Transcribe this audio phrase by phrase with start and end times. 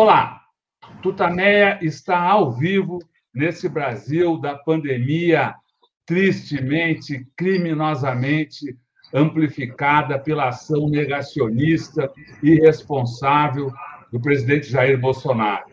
[0.00, 0.42] Olá,
[1.02, 3.00] Tutameia está ao vivo
[3.34, 5.56] nesse Brasil da pandemia
[6.06, 8.78] tristemente, criminosamente
[9.12, 12.12] amplificada pela ação negacionista
[12.44, 13.72] e irresponsável
[14.12, 15.64] do presidente Jair Bolsonaro.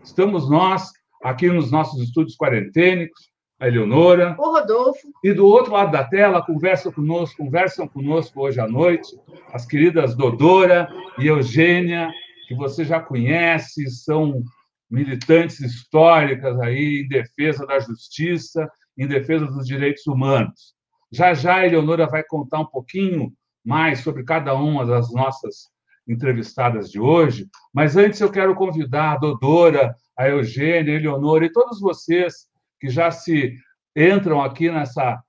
[0.00, 4.36] Estamos nós aqui nos nossos estúdios quarentênicos, a Eleonora.
[4.38, 5.08] O Rodolfo.
[5.24, 9.10] E do outro lado da tela, conversa conosco, conversam conosco hoje à noite
[9.52, 10.88] as queridas Dodora
[11.18, 12.12] e Eugênia,
[12.52, 14.42] que você já conhece, são
[14.90, 20.74] militantes históricas aí em defesa da justiça, em defesa dos direitos humanos.
[21.10, 23.32] Já já a Eleonora vai contar um pouquinho
[23.64, 25.70] mais sobre cada uma das nossas
[26.06, 31.52] entrevistadas de hoje, mas antes eu quero convidar a Dodora, a Eugênia, a Eleonora e
[31.52, 32.48] todos vocês
[32.78, 33.56] que já se
[33.96, 35.22] entram aqui nessa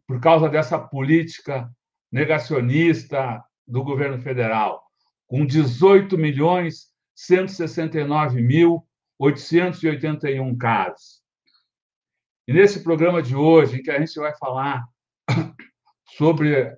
[0.06, 1.69] por causa dessa política
[2.14, 4.84] negacionista do governo federal,
[5.26, 8.86] com 18 milhões 169 mil
[9.19, 11.20] 881 casos.
[12.47, 14.84] E nesse programa de hoje, em que a gente vai falar
[16.16, 16.72] sobre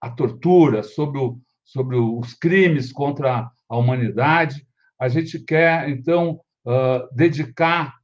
[0.00, 4.66] a tortura, sobre, o, sobre os crimes contra a humanidade,
[4.98, 7.94] a gente quer, então, uh, dedicar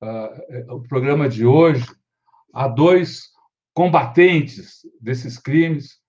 [0.00, 1.84] uh, o programa de hoje
[2.54, 3.30] a dois
[3.80, 6.02] combatentes desses crimes,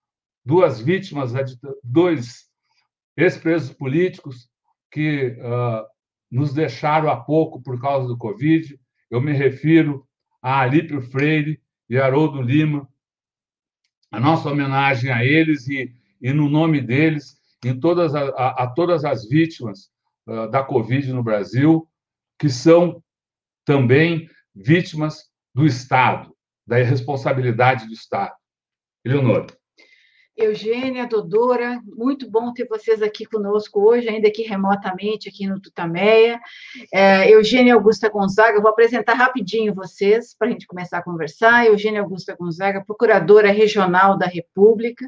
[0.43, 1.31] duas vítimas,
[1.81, 2.49] dois
[3.15, 4.49] ex-presos políticos
[4.91, 5.87] que uh,
[6.29, 8.77] nos deixaram há pouco por causa do Covid.
[9.09, 10.05] Eu me refiro
[10.41, 12.89] a Alípio Freire e Haroldo Lima.
[14.11, 18.67] A nossa homenagem a eles e, e no nome deles, em todas a, a, a
[18.67, 19.89] todas as vítimas
[20.27, 21.87] uh, da Covid no Brasil,
[22.37, 23.01] que são
[23.63, 26.35] também vítimas do Estado
[26.71, 28.33] da irresponsabilidade do Estado.
[29.03, 29.45] Eleonora.
[30.37, 36.39] Eugênia, Dodora, muito bom ter vocês aqui conosco hoje, ainda aqui remotamente, aqui no Tutameia.
[36.93, 41.65] É, Eugênia Augusta Gonzaga, vou apresentar rapidinho vocês, para a gente começar a conversar.
[41.65, 45.05] Eugênia Augusta Gonzaga, Procuradora Regional da República,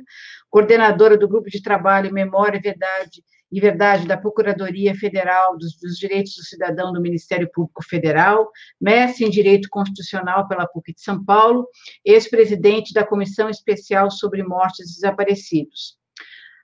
[0.50, 3.24] coordenadora do Grupo de Trabalho Memória Verdade
[3.54, 8.50] e Verdade da Procuradoria Federal dos, dos, Direitos do Cidadão do Ministério Público Federal,
[8.82, 11.68] mestre em Direito Constitucional pela PUC de São Paulo,
[12.04, 16.00] ex-presidente da Comissão Especial sobre Mortes Desaparecidos.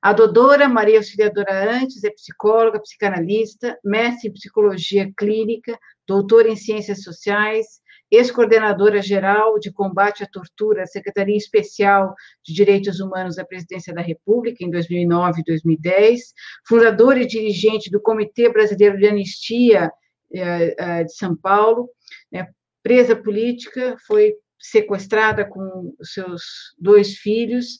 [0.01, 5.77] A Dodora Maria Auxiliadora Antes é psicóloga, psicanalista, mestre em psicologia clínica,
[6.07, 7.67] doutora em ciências sociais,
[8.11, 14.63] ex-coordenadora geral de combate à tortura, Secretaria Especial de Direitos Humanos da Presidência da República,
[14.63, 16.33] em 2009 e 2010,
[16.67, 19.91] fundadora e dirigente do Comitê Brasileiro de Anistia
[20.33, 21.89] eh, eh, de São Paulo,
[22.31, 22.47] né,
[22.81, 26.41] presa política, foi sequestrada com seus
[26.77, 27.79] dois filhos,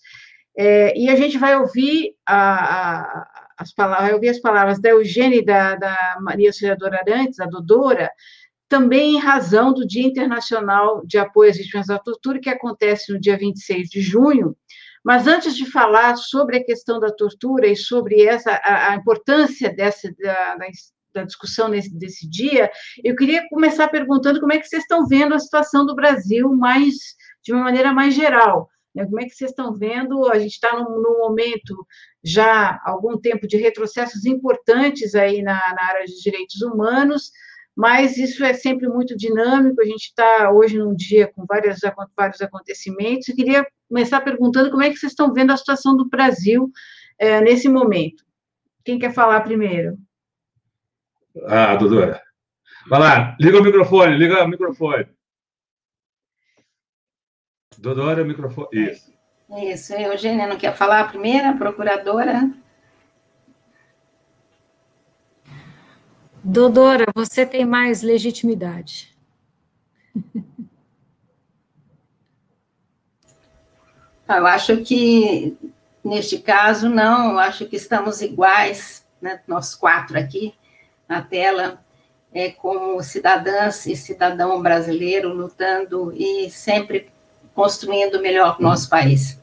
[0.57, 3.27] é, e a gente vai ouvir a, a,
[3.57, 8.11] as palavras, as palavras da Eugênia e da, da Maria Auxiliadora Arantes, a Dodora,
[8.69, 13.19] também em razão do Dia Internacional de Apoio às Vítimas da Tortura, que acontece no
[13.19, 14.55] dia 26 de junho.
[15.03, 19.73] Mas antes de falar sobre a questão da tortura e sobre essa a, a importância
[19.73, 20.57] dessa da,
[21.13, 22.69] da discussão nesse, desse dia,
[23.03, 26.95] eu queria começar perguntando como é que vocês estão vendo a situação do Brasil mais
[27.41, 28.69] de uma maneira mais geral.
[28.93, 29.05] Né?
[29.05, 30.29] Como é que vocês estão vendo?
[30.29, 31.75] A gente está num, num, momento
[32.23, 37.31] já algum tempo de retrocessos importantes aí na, na área de direitos humanos,
[37.79, 39.81] mas isso é sempre muito dinâmico.
[39.81, 41.79] A gente está hoje num dia com várias,
[42.13, 43.29] vários acontecimentos.
[43.29, 46.69] Eu queria começar perguntando como é que vocês estão vendo a situação do Brasil
[47.17, 48.25] é, nesse momento.
[48.83, 49.97] Quem quer falar primeiro?
[51.45, 52.21] Ah, Dodora.
[52.89, 55.07] Vai lá, liga o microfone, liga o microfone.
[57.77, 58.67] Dodora, microfone.
[58.73, 59.13] Isso.
[59.57, 62.51] Isso, Eugênia não quer falar a primeira, procuradora.
[66.43, 69.15] Dodora, você tem mais legitimidade.
[74.27, 75.57] Ah, eu acho que,
[76.03, 80.53] neste caso, não, eu acho que estamos iguais, né, nós quatro aqui,
[81.07, 81.83] na tela,
[82.31, 87.09] é, como cidadãs e cidadão brasileiro lutando e sempre
[87.55, 89.39] construindo melhor o nosso país.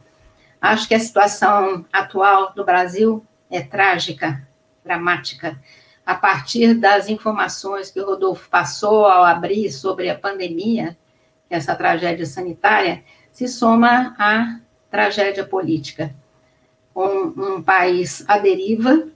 [0.61, 4.47] Acho que a situação atual do Brasil é trágica,
[4.85, 5.61] dramática.
[6.07, 10.97] A partir das informações que o Rodolfo passou ao abrir sobre a pandemia,
[11.51, 16.15] é essa tragédia sanitária, se soma à tragédia política.
[16.95, 19.09] Com um país à deriva,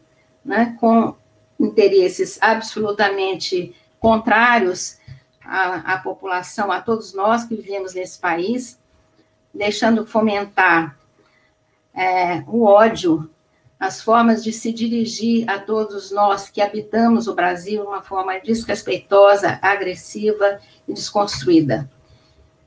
[0.45, 1.15] né, com
[1.61, 4.99] interesses absolutamente contrários
[5.45, 8.81] à, à população, a todos nós que vivemos nesse país,
[9.55, 10.99] deixando fomentar
[11.95, 13.31] é, o ódio,
[13.81, 18.39] as formas de se dirigir a todos nós que habitamos o Brasil de uma forma
[18.39, 21.91] desrespeitosa, agressiva e desconstruída.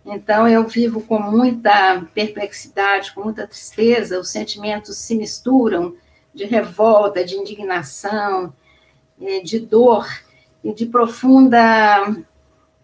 [0.03, 5.95] Então, eu vivo com muita perplexidade, com muita tristeza, os sentimentos se misturam
[6.33, 8.51] de revolta, de indignação,
[9.21, 10.07] é, de dor
[10.63, 12.17] e de profunda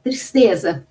[0.03, 0.85] tristeza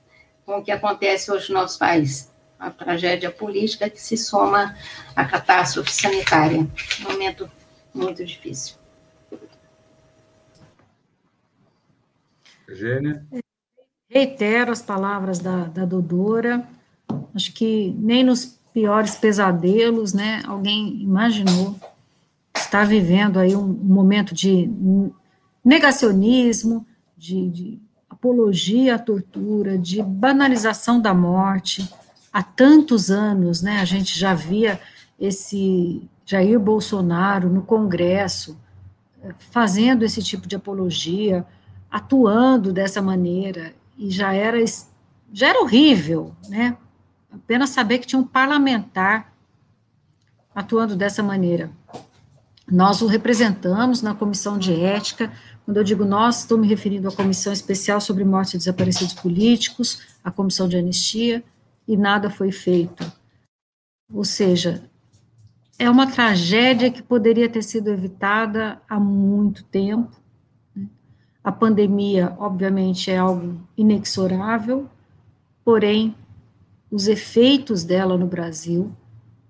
[0.44, 4.76] com o que acontece hoje no nosso país a tragédia política que se soma
[5.14, 6.58] à catástrofe sanitária.
[6.58, 7.50] Um momento
[7.94, 8.76] muito difícil.
[12.66, 13.24] Eugênia?
[14.10, 16.66] Reitero as palavras da, da Dodora.
[17.34, 21.78] Acho que nem nos piores pesadelos, né, alguém imaginou
[22.54, 24.70] estar vivendo aí um, um momento de
[25.64, 27.78] negacionismo, de, de
[28.08, 31.88] apologia à tortura, de banalização da morte,
[32.32, 34.80] há tantos anos, né, a gente já via
[35.18, 38.58] esse Jair Bolsonaro no Congresso
[39.22, 41.46] eh, fazendo esse tipo de apologia,
[41.90, 44.58] atuando dessa maneira, e já era,
[45.32, 46.76] já era horrível, né,
[47.32, 49.32] apenas saber que tinha um parlamentar
[50.54, 51.70] atuando dessa maneira.
[52.70, 55.32] Nós o representamos na comissão de ética,
[55.64, 60.00] quando eu digo nós, estou me referindo à comissão especial sobre morte e desaparecidos políticos,
[60.22, 61.42] à comissão de anistia,
[61.88, 63.10] e nada foi feito.
[64.12, 64.84] Ou seja,
[65.78, 70.14] é uma tragédia que poderia ter sido evitada há muito tempo.
[70.76, 70.86] Né?
[71.42, 74.88] A pandemia, obviamente, é algo inexorável,
[75.64, 76.14] porém,
[76.90, 78.92] os efeitos dela no Brasil,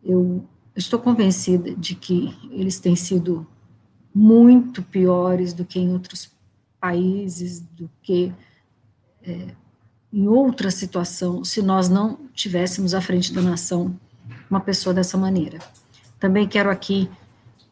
[0.02, 0.44] eu
[0.76, 3.46] estou convencida de que eles têm sido
[4.14, 6.32] muito piores do que em outros
[6.80, 8.32] países, do que
[9.22, 9.54] é,
[10.12, 13.94] em outra situação se nós não tivéssemos à frente da nação
[14.50, 15.58] uma pessoa dessa maneira.
[16.18, 17.08] Também quero aqui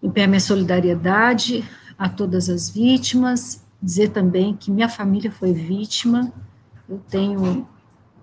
[0.03, 1.65] empenhar minha solidariedade
[1.99, 6.33] a todas as vítimas, dizer também que minha família foi vítima,
[6.89, 7.67] eu tenho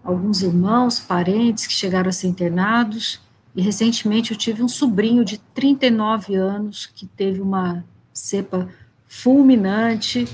[0.04, 3.22] alguns irmãos, parentes que chegaram a ser internados,
[3.56, 8.68] e recentemente eu tive um sobrinho de 39 anos que teve uma cepa
[9.08, 10.28] fulminante,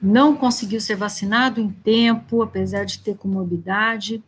[0.00, 4.22] não conseguiu ser vacinado em tempo, apesar de ter comorbidade,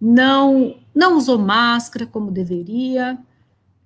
[0.00, 3.18] não, não usou máscara como deveria,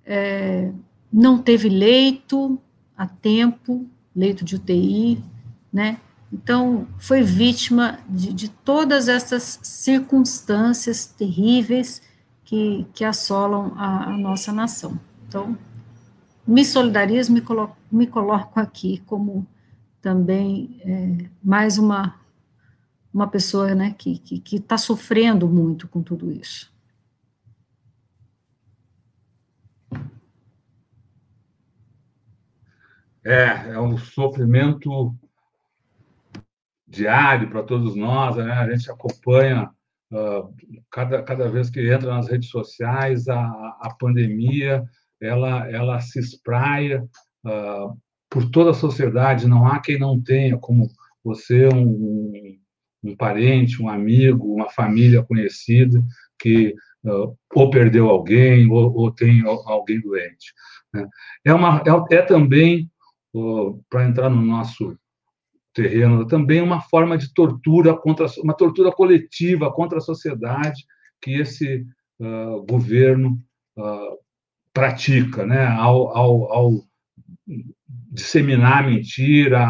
[0.05, 0.71] é,
[1.11, 2.59] não teve leito
[2.97, 5.23] a tempo, leito de UTI,
[5.71, 5.99] né?
[6.31, 12.01] Então, foi vítima de, de todas essas circunstâncias terríveis
[12.43, 14.99] que, que assolam a, a nossa nação.
[15.27, 15.55] Então,
[16.45, 19.45] me solidarizo, me coloco, me coloco aqui como
[20.03, 22.19] também é, mais uma,
[23.11, 26.71] uma pessoa né, que está que, que tá sofrendo muito com tudo isso.
[33.25, 35.15] É, é um sofrimento
[36.85, 38.51] diário para todos nós, né?
[38.51, 39.71] a gente acompanha
[40.11, 40.53] uh,
[40.91, 43.39] cada, cada vez que entra nas redes sociais, a,
[43.79, 44.83] a pandemia
[45.21, 47.07] ela, ela se espraia
[47.45, 47.97] uh,
[48.33, 50.89] por toda a sociedade, não há quem não tenha, como
[51.23, 52.57] você, um,
[53.03, 56.03] um parente, um amigo, uma família conhecida
[56.39, 56.73] que
[57.05, 60.51] uh, ou perdeu alguém, ou, ou tem alguém doente.
[60.91, 61.07] Né?
[61.45, 62.89] É, uma, é, é também,
[63.35, 64.97] uh, para entrar no nosso
[65.71, 70.83] terreno, também uma forma de tortura contra uma tortura coletiva contra a sociedade
[71.21, 71.85] que esse
[72.19, 73.39] uh, governo
[73.77, 74.17] uh,
[74.73, 75.67] pratica, né?
[75.67, 76.71] Ao, ao, ao,
[78.13, 79.65] disseminar mentira,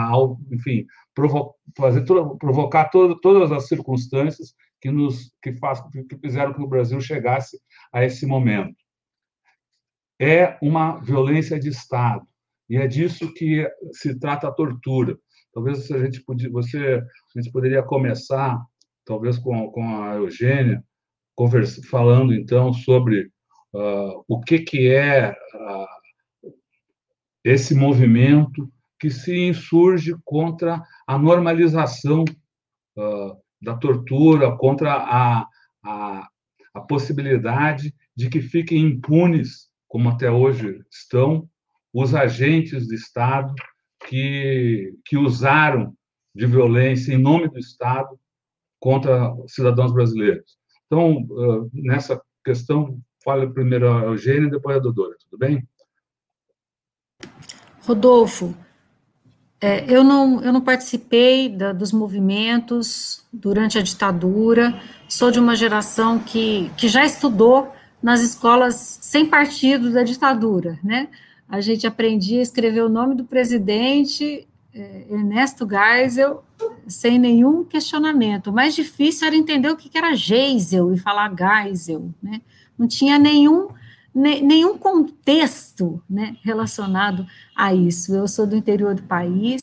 [0.52, 0.86] enfim,
[1.16, 7.00] provo fazer provocar todas as circunstâncias que nos que, faz, que fizeram que o Brasil
[7.00, 7.58] chegasse
[7.94, 8.76] a esse momento.
[10.20, 12.28] É uma violência de Estado
[12.70, 15.18] e é disso que se trata a tortura.
[15.54, 17.02] Talvez a gente podia, você,
[17.36, 18.60] a gente poderia começar,
[19.06, 20.84] talvez com, com a Eugênia,
[21.36, 23.30] conversa, falando então sobre
[23.74, 26.03] uh, o que que é uh,
[27.44, 32.24] esse movimento que se insurge contra a normalização
[32.98, 35.48] uh, da tortura, contra a,
[35.84, 36.28] a,
[36.74, 41.50] a possibilidade de que fiquem impunes, como até hoje estão,
[41.94, 43.54] os agentes do Estado
[44.08, 45.96] que, que usaram
[46.34, 48.18] de violência em nome do Estado
[48.80, 50.58] contra cidadãos brasileiros.
[50.86, 51.26] Então,
[51.74, 55.68] nessa questão, fale primeiro a Eugênia e depois a Dodora, tudo bem?
[57.86, 58.56] Rodolfo,
[59.62, 65.56] é, eu, não, eu não participei da, dos movimentos durante a ditadura, sou de uma
[65.56, 71.08] geração que, que já estudou nas escolas sem partido da ditadura, né?
[71.54, 76.44] a gente aprendia a escrever o nome do presidente, é, Ernesto Geisel,
[76.88, 78.48] sem nenhum questionamento.
[78.48, 82.42] O mais difícil era entender o que era Geisel e falar Geisel, né?
[82.76, 83.76] Não tinha nenhum, ne,
[84.14, 88.14] nenhum contexto né, relacionado a isso.
[88.14, 89.60] Eu sou do interior do país,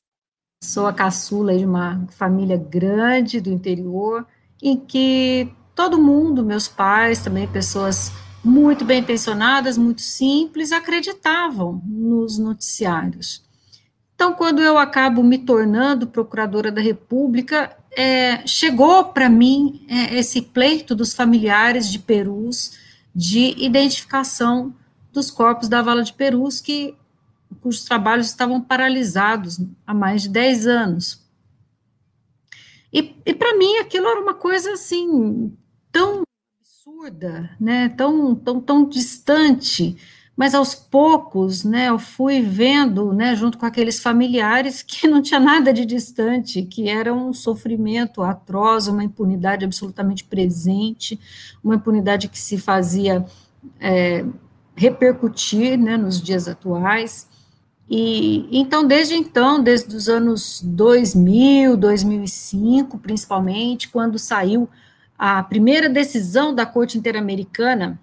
[0.62, 4.26] sou a caçula de uma família grande do interior,
[4.62, 8.12] em que todo mundo, meus pais, também pessoas
[8.44, 13.42] muito bem intencionadas, muito simples, acreditavam nos noticiários.
[14.14, 20.42] Então, quando eu acabo me tornando procuradora da República, é, chegou para mim é, esse
[20.42, 22.72] pleito dos familiares de Perus
[23.14, 24.74] de identificação
[25.12, 26.94] dos corpos da vala de Perus, que,
[27.60, 31.26] cujos trabalhos estavam paralisados há mais de 10 anos.
[32.92, 35.56] E, e para mim aquilo era uma coisa assim,
[35.92, 36.22] tão
[36.60, 39.96] absurda, né, tão, tão, tão distante,
[40.40, 45.38] mas aos poucos, né, eu fui vendo, né, junto com aqueles familiares, que não tinha
[45.38, 51.20] nada de distante, que era um sofrimento atroz, uma impunidade absolutamente presente,
[51.62, 53.22] uma impunidade que se fazia
[53.78, 54.24] é,
[54.74, 57.28] repercutir, né, nos dias atuais,
[57.86, 64.70] e então, desde então, desde os anos 2000, 2005, principalmente, quando saiu
[65.18, 68.00] a primeira decisão da Corte Interamericana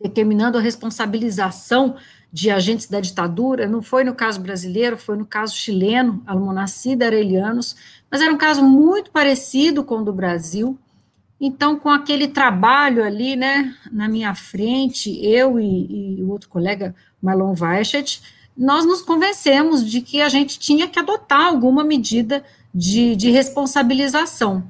[0.00, 1.96] determinando a responsabilização
[2.32, 7.76] de agentes da ditadura, não foi no caso brasileiro, foi no caso chileno, Almonacida Arelianos,
[8.10, 10.78] mas era um caso muito parecido com o do Brasil.
[11.40, 16.94] Então, com aquele trabalho ali, né, na minha frente, eu e, e o outro colega,
[17.20, 18.22] Marlon Weichet,
[18.56, 24.62] nós nos convencemos de que a gente tinha que adotar alguma medida de, de responsabilização.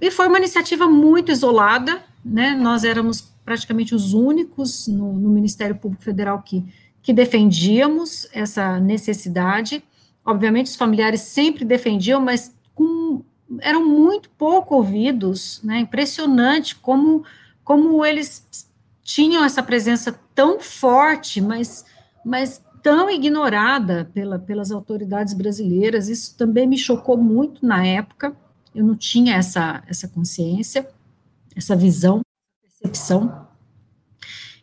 [0.00, 2.54] E foi uma iniciativa muito isolada, né?
[2.54, 6.64] Nós éramos praticamente os únicos no, no Ministério Público Federal que,
[7.02, 9.82] que defendíamos essa necessidade.
[10.24, 13.22] Obviamente, os familiares sempre defendiam, mas com,
[13.60, 15.78] eram muito pouco ouvidos, né?
[15.80, 17.24] Impressionante como,
[17.64, 18.46] como eles
[19.02, 21.86] tinham essa presença tão forte, mas,
[22.22, 26.10] mas tão ignorada pela, pelas autoridades brasileiras.
[26.10, 28.36] Isso também me chocou muito na época
[28.78, 30.88] eu não tinha essa, essa consciência,
[31.56, 32.20] essa visão,
[32.80, 33.46] percepção.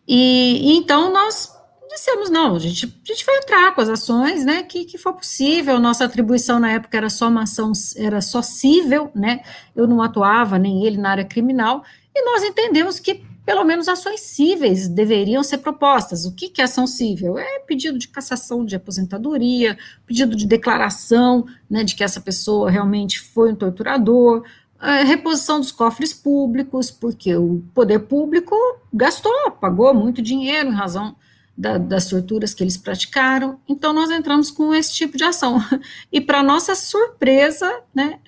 [0.08, 1.52] E, e, então nós
[1.90, 5.14] dissemos, não, a gente, a gente vai entrar com as ações, né, que, que for
[5.14, 9.42] possível, nossa atribuição na época era só uma ação, era só cível, né,
[9.76, 14.22] eu não atuava, nem ele, na área criminal, e nós entendemos que pelo menos ações
[14.22, 16.26] cíveis deveriam ser propostas.
[16.26, 17.38] O que, que é ação cível?
[17.38, 23.20] É pedido de cassação de aposentadoria, pedido de declaração né, de que essa pessoa realmente
[23.20, 24.44] foi um torturador,
[24.86, 28.56] é, reposição dos cofres públicos, porque o poder público
[28.94, 31.16] gastou, pagou muito dinheiro em razão
[31.58, 33.60] da, das torturas que eles praticaram.
[33.68, 35.60] Então, nós entramos com esse tipo de ação.
[36.12, 38.20] E, para nossa surpresa, né,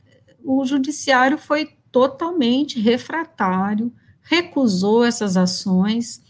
[0.43, 3.91] o judiciário foi totalmente refratário
[4.27, 6.21] recusou essas ações.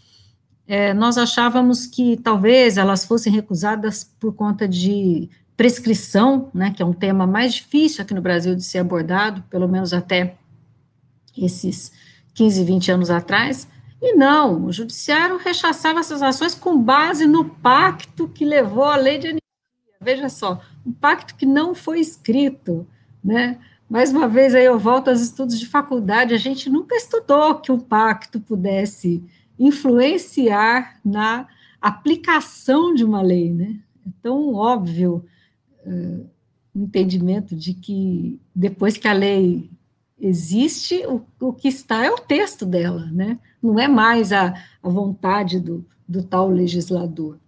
[0.66, 6.86] É, nós achávamos que talvez elas fossem recusadas por conta de prescrição, né, que é
[6.86, 10.36] um tema mais difícil aqui no Brasil de ser abordado, pelo menos até
[11.36, 11.92] esses
[12.32, 13.66] 15, 20 anos atrás,
[14.00, 19.18] e não, o judiciário rechaçava essas ações com base no pacto que levou à lei
[19.18, 19.36] de.
[20.00, 22.86] Veja só, um pacto que não foi escrito,
[23.22, 23.58] né?
[23.90, 27.72] Mais uma vez, aí eu volto aos estudos de faculdade, a gente nunca estudou que
[27.72, 29.24] um pacto pudesse
[29.58, 31.48] influenciar na
[31.80, 33.74] aplicação de uma lei, né?
[34.06, 35.24] É tão óbvio
[35.88, 36.30] uh,
[36.74, 39.70] o entendimento de que depois que a lei
[40.20, 43.38] existe, o, o que está é o texto dela, né?
[43.62, 47.38] Não é mais a, a vontade do, do tal legislador.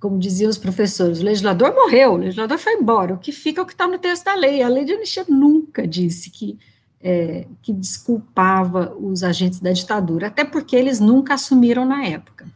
[0.00, 3.62] Como diziam os professores, o legislador morreu, o legislador foi embora, o que fica é
[3.64, 4.62] o que está no texto da lei.
[4.62, 6.58] A lei de anistia nunca disse que,
[7.00, 12.46] é, que desculpava os agentes da ditadura, até porque eles nunca assumiram na época.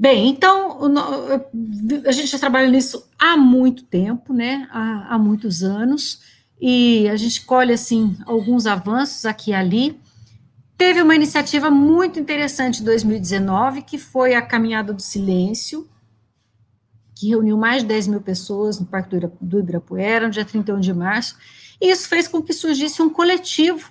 [0.00, 0.78] Bem, então,
[2.06, 6.20] a gente já trabalha nisso há muito tempo, né, há, há muitos anos,
[6.60, 10.00] e a gente colhe, assim, alguns avanços aqui e ali.
[10.76, 15.88] Teve uma iniciativa muito interessante em 2019, que foi a Caminhada do Silêncio,
[17.16, 20.94] que reuniu mais de 10 mil pessoas no Parque do Ibirapuera, no dia 31 de
[20.94, 21.34] março,
[21.80, 23.90] e isso fez com que surgisse um coletivo,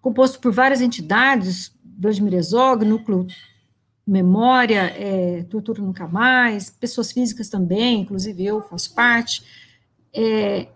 [0.00, 3.28] composto por várias entidades, Vladimir Herzog, Núcleo
[4.06, 9.44] Memória, é, Tortura Nunca Mais, pessoas físicas também, inclusive eu faço parte,
[10.12, 10.68] é,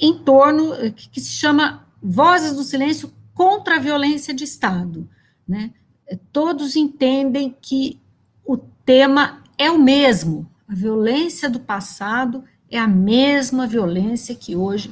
[0.00, 5.08] em torno, que, que se chama Vozes do Silêncio contra a Violência de Estado.
[5.46, 5.72] Né?
[6.06, 8.00] É, todos entendem que
[8.44, 14.90] o tema é o mesmo, a violência do passado é a mesma violência que hoje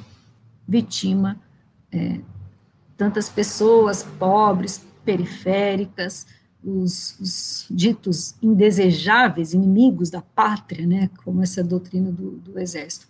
[0.69, 1.41] vitima
[1.91, 2.21] é,
[2.97, 6.27] tantas pessoas pobres, periféricas,
[6.65, 13.09] os, os, ditos indesejáveis, inimigos da pátria, né, como essa doutrina do, do Exército.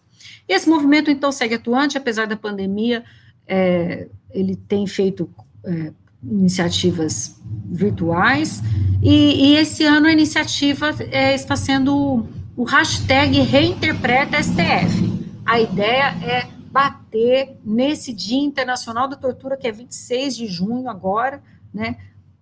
[0.49, 3.05] Esse movimento, então, segue atuante, apesar da pandemia,
[3.47, 5.29] é, ele tem feito
[5.65, 5.93] é,
[6.23, 8.63] iniciativas virtuais,
[9.03, 15.21] e, e, esse ano a iniciativa é, está sendo o hashtag Reinterpreta STF.
[15.47, 21.43] A ideia é bater nesse Dia Internacional da Tortura, que é 26 de junho agora,
[21.73, 21.97] né,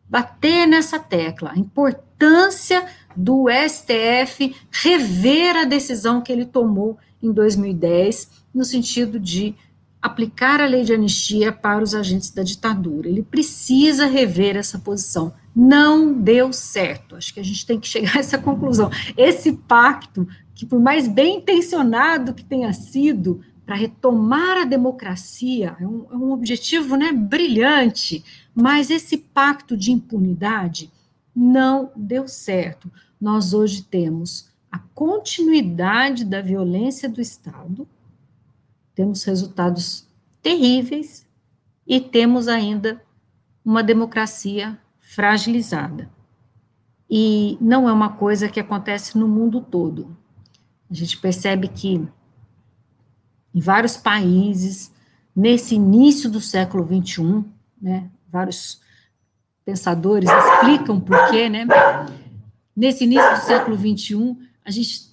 [0.08, 8.30] bater nessa tecla, a importância do STF rever a decisão que ele tomou em 2010,
[8.54, 9.54] no sentido de
[10.00, 13.08] aplicar a lei de anistia para os agentes da ditadura.
[13.08, 15.34] Ele precisa rever essa posição.
[15.54, 17.16] Não deu certo.
[17.16, 18.90] Acho que a gente tem que chegar a essa conclusão.
[19.16, 25.86] Esse pacto, que por mais bem intencionado que tenha sido, para retomar a democracia, é
[25.86, 28.24] um, é um objetivo né, brilhante,
[28.60, 30.90] mas esse pacto de impunidade
[31.34, 32.90] não deu certo.
[33.20, 37.86] Nós hoje temos a continuidade da violência do Estado,
[38.96, 40.08] temos resultados
[40.42, 41.24] terríveis
[41.86, 43.00] e temos ainda
[43.64, 46.10] uma democracia fragilizada.
[47.08, 50.16] E não é uma coisa que acontece no mundo todo.
[50.90, 52.04] A gente percebe que
[53.54, 54.92] em vários países,
[55.34, 57.44] nesse início do século XXI,
[57.80, 58.80] né, vários
[59.64, 61.66] pensadores explicam por quê, né,
[62.74, 65.08] nesse início do século XXI, a gente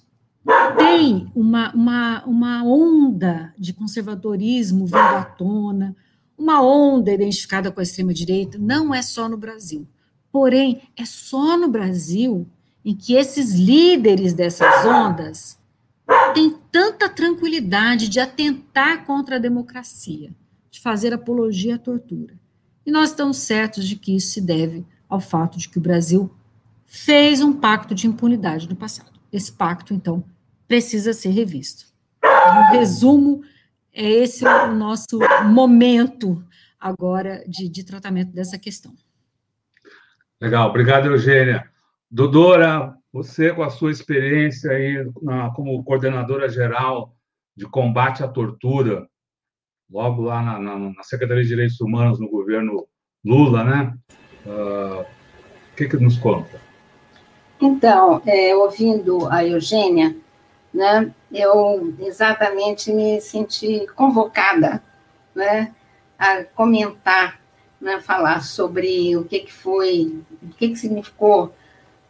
[0.76, 5.96] tem uma, uma, uma onda de conservadorismo vindo à tona,
[6.38, 9.86] uma onda identificada com a extrema-direita, não é só no Brasil.
[10.30, 12.46] Porém, é só no Brasil
[12.84, 15.58] em que esses líderes dessas ondas
[16.34, 20.30] tem tanta tranquilidade de atentar contra a democracia,
[20.70, 22.38] de fazer apologia à tortura.
[22.86, 26.32] E nós estamos certos de que isso se deve ao fato de que o Brasil
[26.86, 29.18] fez um pacto de impunidade no passado.
[29.32, 30.24] Esse pacto, então,
[30.68, 31.86] precisa ser revisto.
[32.22, 33.42] No resumo,
[33.92, 36.44] é esse o nosso momento
[36.78, 38.94] agora de, de tratamento dessa questão.
[40.40, 41.68] Legal, obrigado, Eugênia.
[42.10, 47.16] Dodora, você, com a sua experiência aí na, como coordenadora geral
[47.56, 49.08] de combate à tortura,
[49.90, 52.86] logo lá na, na, na Secretaria de Direitos Humanos no governo
[53.24, 53.94] Lula, né?
[54.44, 56.60] Uh, o que, que nos conta?
[57.60, 60.16] Então, é, ouvindo a Eugênia,
[60.72, 64.82] né, eu exatamente me senti convocada
[65.34, 65.72] né,
[66.18, 67.40] a comentar,
[67.80, 71.54] né, falar sobre o que, que foi, o que, que significou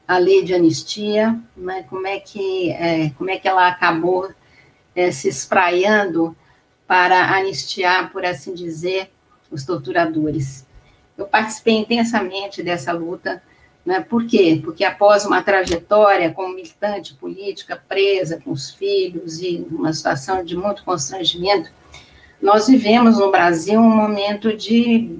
[0.07, 4.31] a lei de anistia, né, como, é que, é, como é que ela acabou
[4.95, 6.37] é, se espraiando
[6.87, 9.11] para anistiar, por assim dizer,
[9.51, 10.66] os torturadores.
[11.16, 13.42] Eu participei intensamente dessa luta,
[13.85, 14.61] né, por quê?
[14.62, 20.57] Porque após uma trajetória como militante política, presa com os filhos e uma situação de
[20.57, 21.70] muito constrangimento,
[22.42, 25.18] nós vivemos no Brasil um momento de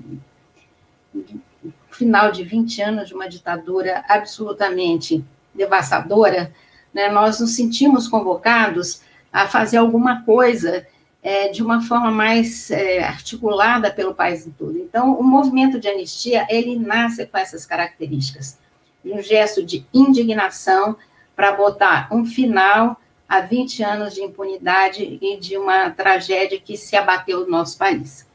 [1.91, 5.25] final de 20 anos de uma ditadura absolutamente
[5.55, 6.53] devastadora,
[6.93, 9.01] né, nós nos sentimos convocados
[9.33, 10.87] a fazer alguma coisa
[11.23, 14.79] é, de uma forma mais é, articulada pelo país todo.
[14.79, 18.59] Então, o movimento de anistia, ele nasce com essas características,
[19.05, 20.97] um gesto de indignação
[21.35, 26.97] para botar um final a 20 anos de impunidade e de uma tragédia que se
[26.97, 28.27] abateu no nosso país.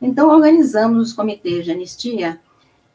[0.00, 2.38] Então, organizamos os comitês de anistia,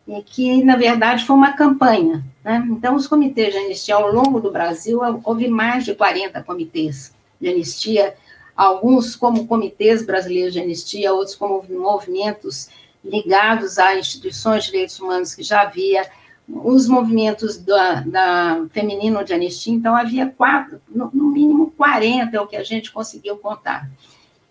[0.08, 2.24] e que, na verdade, foi uma campanha.
[2.44, 2.68] Né?
[2.72, 7.48] Então, os comitês de anistia, ao longo do Brasil, houve mais de 40 comitês de
[7.48, 8.16] anistia,
[8.60, 12.70] alguns como comitês brasileiros de anistia, outros como movimentos
[13.02, 16.06] ligados a instituições de direitos humanos que já havia,
[16.46, 22.48] os movimentos da, da feminino de anistia, então havia quatro, no, mínimo 40 é o
[22.48, 23.90] que a gente conseguiu contar.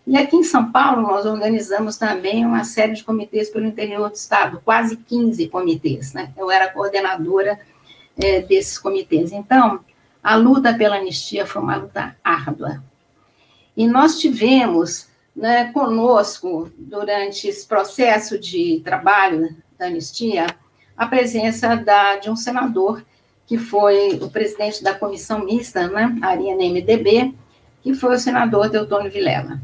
[0.07, 4.15] E aqui em São Paulo, nós organizamos também uma série de comitês pelo interior do
[4.15, 6.31] Estado, quase 15 comitês, né?
[6.35, 7.59] Eu era coordenadora
[8.17, 9.31] é, desses comitês.
[9.31, 9.81] Então,
[10.23, 12.81] a luta pela anistia foi uma luta árdua.
[13.79, 20.47] E nós tivemos né, conosco, durante esse processo de trabalho da anistia,
[20.97, 23.01] a presença da, de um senador,
[23.47, 27.33] que foi o presidente da comissão mista, né, a Ariana MDB,
[27.81, 29.61] que foi o senador Teutônio Vilela.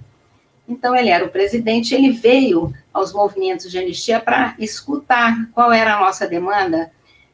[0.65, 5.97] Então, ele era o presidente, ele veio aos movimentos de anistia para escutar qual era
[5.97, 6.89] a nossa demanda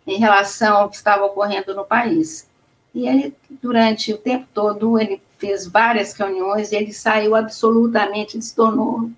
[0.07, 2.49] em relação ao que estava ocorrendo no país.
[2.93, 9.09] E ele, durante o tempo todo, ele fez várias reuniões, ele saiu absolutamente, se tornou,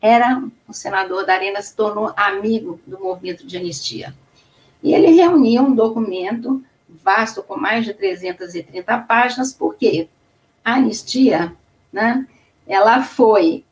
[0.00, 4.14] era o senador da Arena, se tornou amigo do movimento de anistia.
[4.82, 10.08] E ele reuniu um documento vasto, com mais de 330 páginas, porque
[10.64, 11.54] a anistia,
[11.92, 12.26] né,
[12.66, 13.64] ela foi,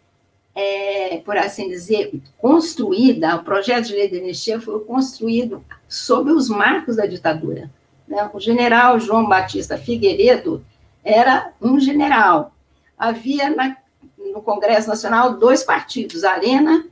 [0.54, 6.48] é, por assim dizer, construída, o projeto de lei de anistia foi construído sob os
[6.48, 7.70] marcos da ditadura.
[8.10, 8.28] Né?
[8.34, 10.62] O general João Batista Figueiredo
[11.02, 12.52] era um general.
[12.98, 13.76] Havia na,
[14.18, 16.84] no Congresso Nacional dois partidos, Arena,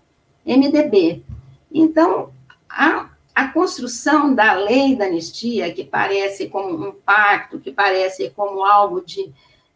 [0.47, 1.23] MDB.
[1.71, 2.31] Então,
[2.71, 8.65] a, a construção da lei da anistia, que parece como um pacto, que parece como
[8.65, 9.31] algo de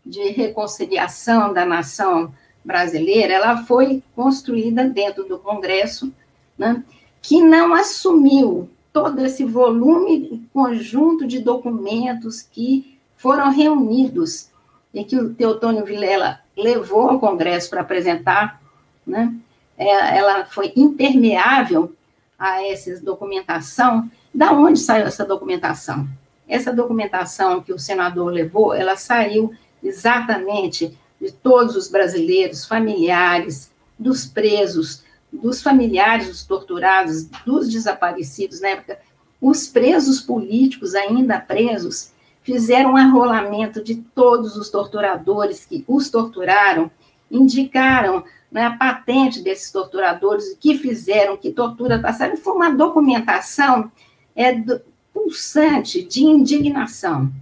[0.05, 6.13] de reconciliação da nação brasileira, ela foi construída dentro do Congresso,
[6.59, 6.83] né,
[7.21, 14.51] que não assumiu todo esse volume, conjunto de documentos que foram reunidos
[14.93, 18.61] e que o Teotônio Vilela levou ao Congresso para apresentar,
[19.07, 19.35] né,
[19.79, 21.93] é, ela foi impermeável
[22.39, 24.11] a essa documentação.
[24.35, 26.07] Da onde saiu essa documentação?
[26.49, 34.27] Essa documentação que o senador levou, ela saiu exatamente de todos os brasileiros, familiares, dos
[34.27, 38.99] presos, dos familiares dos torturados, dos desaparecidos na época,
[39.41, 46.91] os presos políticos ainda presos fizeram um arrolamento de todos os torturadores que os torturaram,
[47.31, 53.91] indicaram né, a patente desses torturadores, que fizeram, que tortura passaram, foi uma documentação
[54.37, 54.81] é, do,
[55.13, 57.33] pulsante de indignação.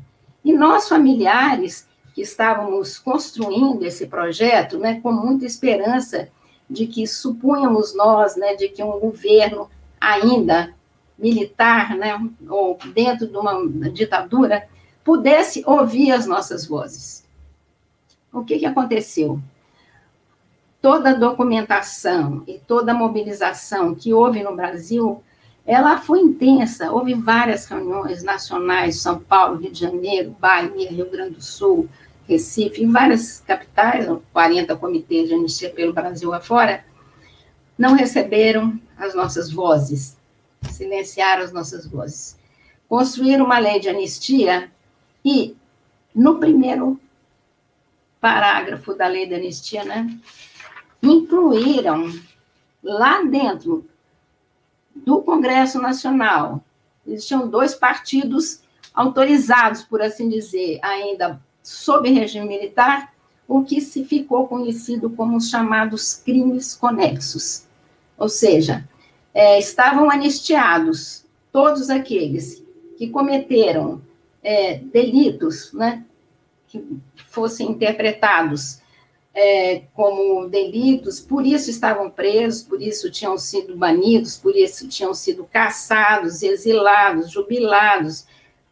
[0.45, 6.29] E nós, familiares, que estávamos construindo esse projeto, né, com muita esperança
[6.71, 9.69] de que supunhamos nós, né, de que um governo
[10.01, 10.73] ainda
[11.19, 14.67] militar, né, ou dentro de uma ditadura,
[15.05, 17.27] pudesse ouvir as nossas vozes.
[18.33, 19.41] O que, que aconteceu?
[20.81, 25.23] Toda a documentação e toda a mobilização que houve no Brasil,
[25.67, 26.91] ela foi intensa.
[26.91, 31.89] Houve várias reuniões nacionais, São Paulo, Rio de Janeiro, Bahia, Rio Grande do Sul,
[32.31, 36.85] Recife, em várias capitais, 40 comitês de anistia pelo Brasil afora,
[37.77, 40.17] não receberam as nossas vozes,
[40.71, 42.39] silenciaram as nossas vozes.
[42.89, 44.71] Construíram uma lei de anistia
[45.25, 45.57] e,
[46.15, 47.01] no primeiro
[48.21, 50.07] parágrafo da lei de anistia, né,
[51.03, 52.13] incluíram
[52.81, 53.85] lá dentro
[54.95, 56.63] do Congresso Nacional,
[57.05, 58.63] existiam dois partidos
[58.95, 61.41] autorizados, por assim dizer, ainda
[61.71, 63.15] sob regime militar,
[63.47, 67.65] o que se ficou conhecido como os chamados crimes conexos.
[68.19, 68.89] Ou seja,
[69.33, 72.63] é, estavam anistiados todos aqueles
[72.99, 74.03] que cometeram
[74.43, 76.05] é, delitos, né,
[76.67, 76.85] que
[77.29, 78.81] fossem interpretados
[79.33, 85.15] é, como delitos, por isso estavam presos, por isso tinham sido banidos, por isso tinham
[85.15, 88.27] sido caçados, exilados, jubilados,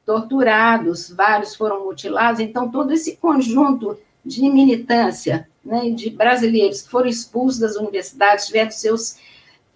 [0.08, 2.40] torturados, vários foram mutilados.
[2.40, 8.70] Então, todo esse conjunto de militância né, de brasileiros que foram expulsos das universidades, tiveram
[8.70, 9.18] seus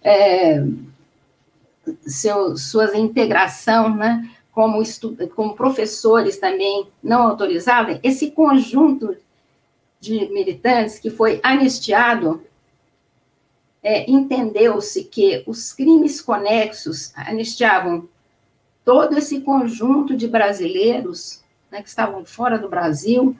[0.03, 0.65] é,
[2.01, 9.15] seu, suas integração, né, como, estudo, como professores também não autorizados, esse conjunto
[9.99, 12.41] de militantes que foi anistiado,
[13.83, 18.09] é, entendeu-se que os crimes conexos anistiavam
[18.83, 21.41] todo esse conjunto de brasileiros
[21.71, 23.35] né, que estavam fora do Brasil,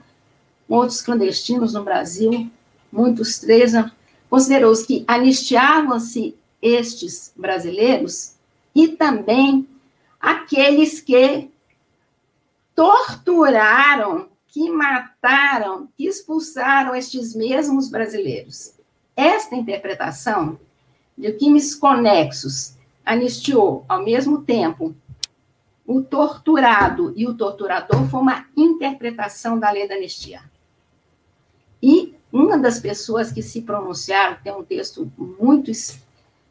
[0.68, 2.50] outros clandestinos no Brasil,
[2.90, 3.72] muitos três,
[4.28, 8.34] considerou-se que anistiavam-se estes brasileiros
[8.74, 9.68] e também
[10.18, 11.50] aqueles que
[12.74, 18.74] torturaram, que mataram, que expulsaram estes mesmos brasileiros.
[19.16, 20.58] Esta interpretação
[21.16, 24.94] de crimes conexos anistiou, ao mesmo tempo,
[25.86, 30.40] o torturado e o torturador foi uma interpretação da lei da anistia.
[31.82, 35.70] E uma das pessoas que se pronunciaram, tem um texto muito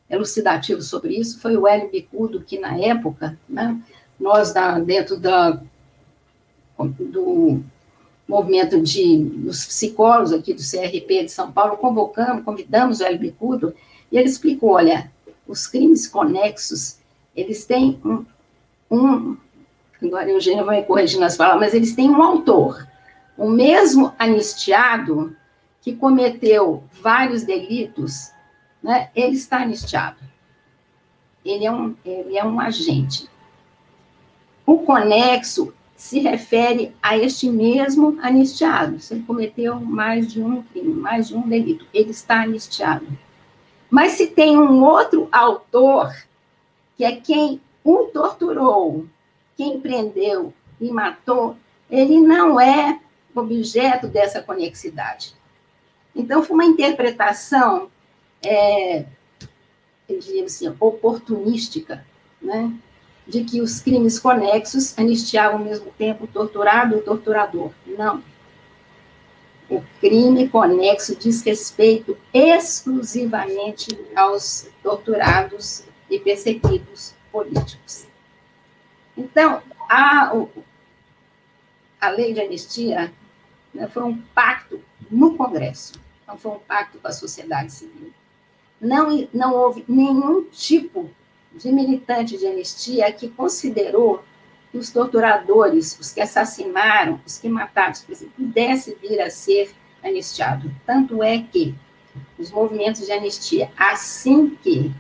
[0.09, 3.81] elucidativo sobre isso, foi o Hélio Bicudo, que na época, né,
[4.19, 5.59] nós, da, dentro da,
[6.77, 7.63] do
[8.27, 13.73] movimento de, dos psicólogos aqui do CRP de São Paulo, convocamos, convidamos o Hélio Bicudo,
[14.11, 15.11] e ele explicou, olha,
[15.47, 16.99] os crimes conexos,
[17.35, 18.23] eles têm um,
[18.93, 19.37] um
[20.05, 22.87] agora o Eugênio vai me corrigir nas palavras, mas eles têm um autor.
[23.37, 25.35] O mesmo anistiado
[25.81, 28.31] que cometeu vários delitos,
[28.81, 30.17] né, ele está anistiado.
[31.43, 33.29] Ele é um, ele é um agente.
[34.65, 38.99] O conexo se refere a este mesmo anistiado.
[38.99, 43.07] Se ele cometeu mais de um crime, mais de um delito, ele está anistiado.
[43.89, 46.13] Mas se tem um outro autor,
[46.95, 49.05] que é quem o torturou,
[49.57, 51.57] quem prendeu e matou,
[51.89, 52.99] ele não é
[53.35, 55.33] objeto dessa conexidade.
[56.15, 57.89] Então, foi uma interpretação,
[58.45, 59.05] é,
[60.07, 62.05] eu diria assim, oportunística,
[62.41, 62.71] né?
[63.25, 67.71] de que os crimes conexos anistiavam ao mesmo tempo o torturado e o torturador.
[67.87, 68.21] Não.
[69.69, 78.05] O crime conexo diz respeito exclusivamente aos torturados e perseguidos políticos.
[79.17, 80.31] Então, a,
[81.99, 83.11] a lei de anistia
[83.73, 85.93] né, foi um pacto no Congresso,
[86.27, 88.13] não foi um pacto com a sociedade civil.
[88.79, 91.09] Não, não houve nenhum tipo
[91.51, 94.23] de militante de anistia que considerou
[94.71, 97.93] que os torturadores, os que assassinaram, os que mataram,
[98.35, 100.71] pudessem vir a ser anistiados.
[100.85, 101.73] Tanto é que
[102.37, 104.91] os movimentos de anistia, assim que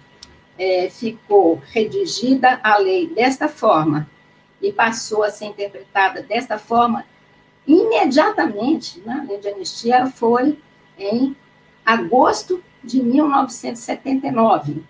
[0.57, 4.09] é, ficou redigida a lei desta forma
[4.61, 7.05] e passou a ser interpretada desta forma,
[7.67, 10.57] imediatamente, né, a lei de anistia foi
[10.97, 11.35] em
[11.85, 14.83] agosto de 1979.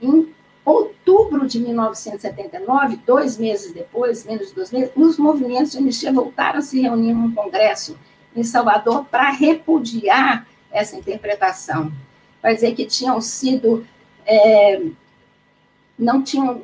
[0.00, 6.12] Em outubro de 1979, dois meses depois, menos de dois meses, os movimentos de anistia
[6.12, 7.98] voltaram a se reunir num congresso
[8.36, 11.90] em Salvador para repudiar essa interpretação,
[12.40, 13.86] para dizer que tinham sido
[14.28, 14.82] é,
[15.98, 16.62] não tinham,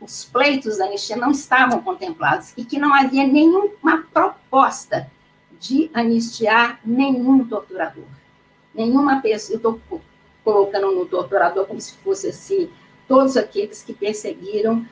[0.00, 5.10] os pleitos da anistia não estavam contemplados e que não havia nenhuma proposta
[5.58, 8.04] de anistiar nenhum torturador.
[8.74, 10.02] Nenhuma pessoa, eu estou
[10.44, 12.70] colocando no torturador como se fosse assim,
[13.08, 14.86] todos aqueles que perseguiram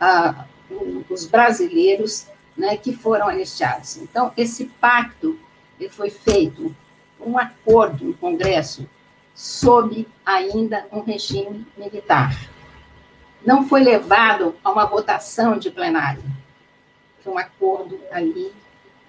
[0.00, 0.46] ah,
[1.08, 3.98] os brasileiros né, que foram anistiados.
[3.98, 5.38] Então, esse pacto
[5.78, 6.74] ele foi feito,
[7.20, 8.88] um acordo no Congresso
[9.34, 12.36] sob ainda um regime militar.
[13.44, 16.22] Não foi levado a uma votação de plenário.
[17.22, 18.52] Foi um acordo ali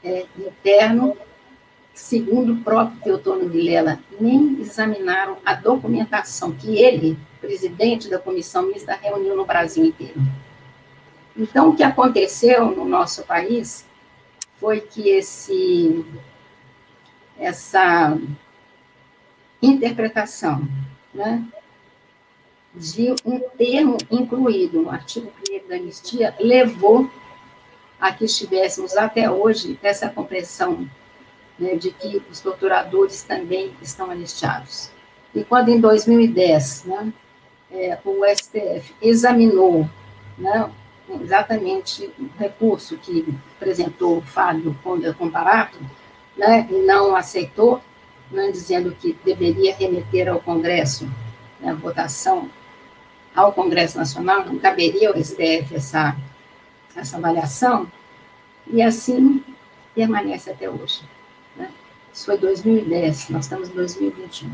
[0.04, 1.16] é, interno,
[1.94, 8.94] segundo o próprio Teotônio Vilela, nem examinaram a documentação que ele, presidente da comissão mista,
[8.96, 10.20] reuniu no Brasil inteiro.
[11.36, 13.86] Então, o que aconteceu no nosso país
[14.60, 16.06] foi que esse,
[17.38, 18.18] essa
[19.66, 20.68] interpretação
[21.14, 21.44] né,
[22.76, 27.10] de um termo incluído no artigo 1 da anistia levou
[28.00, 30.90] a que estivéssemos até hoje essa compreensão
[31.58, 34.90] né, de que os doutoradores também estão anistiados.
[35.34, 37.14] E quando em 2010 né,
[37.72, 39.88] é, o STF examinou
[40.38, 40.70] né,
[41.22, 44.76] exatamente o recurso que apresentou Fábio
[45.18, 45.78] Comparato,
[46.36, 47.82] né, e não aceitou,
[48.34, 51.06] né, dizendo que deveria remeter ao Congresso
[51.60, 52.50] né, a votação
[53.36, 56.16] ao Congresso Nacional, não caberia ao STF essa,
[56.96, 57.92] essa avaliação,
[58.68, 59.44] e assim
[59.96, 61.02] permanece até hoje.
[61.56, 61.70] Né?
[62.14, 64.50] Isso foi 2010, nós estamos em 2021.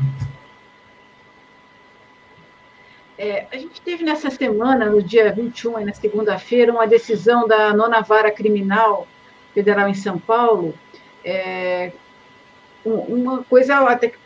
[3.18, 8.00] É, a gente teve nessa semana, no dia 21, na segunda-feira, uma decisão da nona
[8.00, 9.06] vara criminal
[9.52, 10.74] federal em São Paulo,
[11.22, 11.92] é,
[12.84, 14.18] uma coisa até que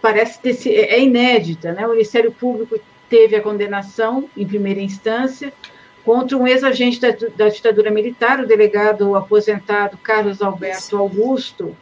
[0.00, 1.86] parece ter, é inédita, né?
[1.86, 5.52] O Ministério Público teve a condenação em primeira instância
[6.04, 11.76] contra um ex-agente da, da, ditadura militar, o delegado aposentado Carlos Alberto Augusto,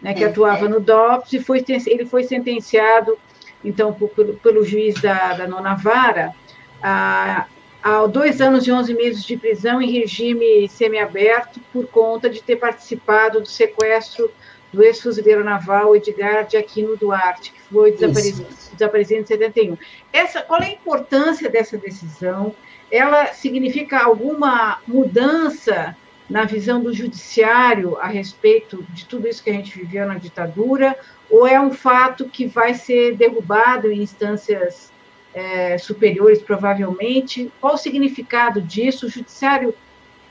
[0.00, 0.68] né, que é, atuava é.
[0.68, 3.18] no DOPS, e foi, ele foi sentenciado,
[3.64, 6.32] então, por, pelo, pelo, juiz da, da nona vara,
[6.80, 7.46] a,
[7.82, 12.56] a dois anos e onze meses de prisão em regime semiaberto por conta de ter
[12.56, 14.30] participado do sequestro
[14.72, 19.78] do ex-fuzileiro naval Edgar de Aquino Duarte, que foi desaparecido, desaparecido em 71.
[20.12, 22.54] Essa, qual é a importância dessa decisão?
[22.90, 25.96] Ela significa alguma mudança
[26.28, 30.96] na visão do judiciário a respeito de tudo isso que a gente viveu na ditadura,
[31.28, 34.90] ou é um fato que vai ser derrubado em instâncias
[35.34, 37.52] é, superiores, provavelmente?
[37.60, 39.06] Qual o significado disso?
[39.06, 39.74] O judiciário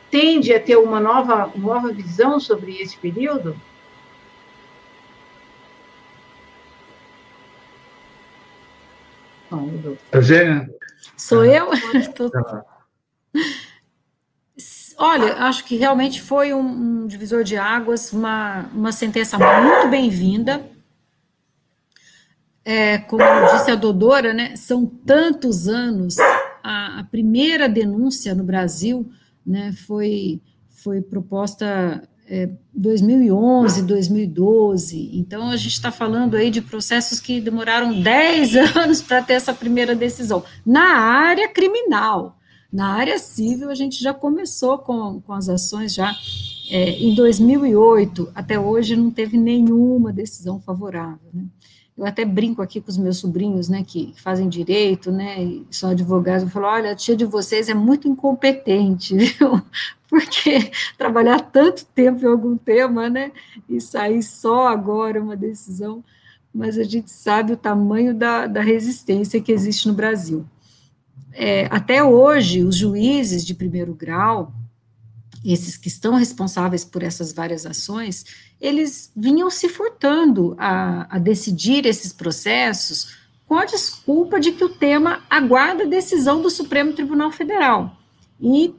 [0.10, 3.56] tende a ter uma nova, uma nova visão sobre esse período?
[10.12, 10.70] Eugênia?
[11.18, 11.70] Sou eu?
[14.98, 20.64] Olha, acho que realmente foi um, um divisor de águas, uma, uma sentença muito bem-vinda.
[22.64, 26.18] É, como disse a Dodora, né, são tantos anos.
[26.64, 29.12] A, a primeira denúncia no Brasil
[29.46, 35.10] né, foi, foi proposta é, 2011, 2012.
[35.14, 39.54] Então, a gente está falando aí de processos que demoraram 10 anos para ter essa
[39.54, 40.42] primeira decisão.
[40.66, 42.38] Na área criminal,
[42.72, 46.16] na área civil, a gente já começou com, com as ações já
[46.70, 51.20] é, em 2008, até hoje não teve nenhuma decisão favorável.
[51.34, 51.44] Né?
[51.98, 55.90] Eu até brinco aqui com os meus sobrinhos, né, que fazem direito, né, e são
[55.92, 59.62] advogados, eu falo, olha, a tia de vocês é muito incompetente, viu?
[60.10, 63.32] Porque trabalhar tanto tempo em algum tema, né,
[63.70, 66.04] e sair só agora uma decisão,
[66.54, 70.46] mas a gente sabe o tamanho da, da resistência que existe no Brasil.
[71.34, 74.54] É, até hoje, os juízes de primeiro grau,
[75.44, 78.26] esses que estão responsáveis por essas várias ações,
[78.60, 83.16] eles vinham se furtando a, a decidir esses processos
[83.48, 87.98] com a desculpa de que o tema aguarda a decisão do Supremo Tribunal Federal.
[88.40, 88.74] E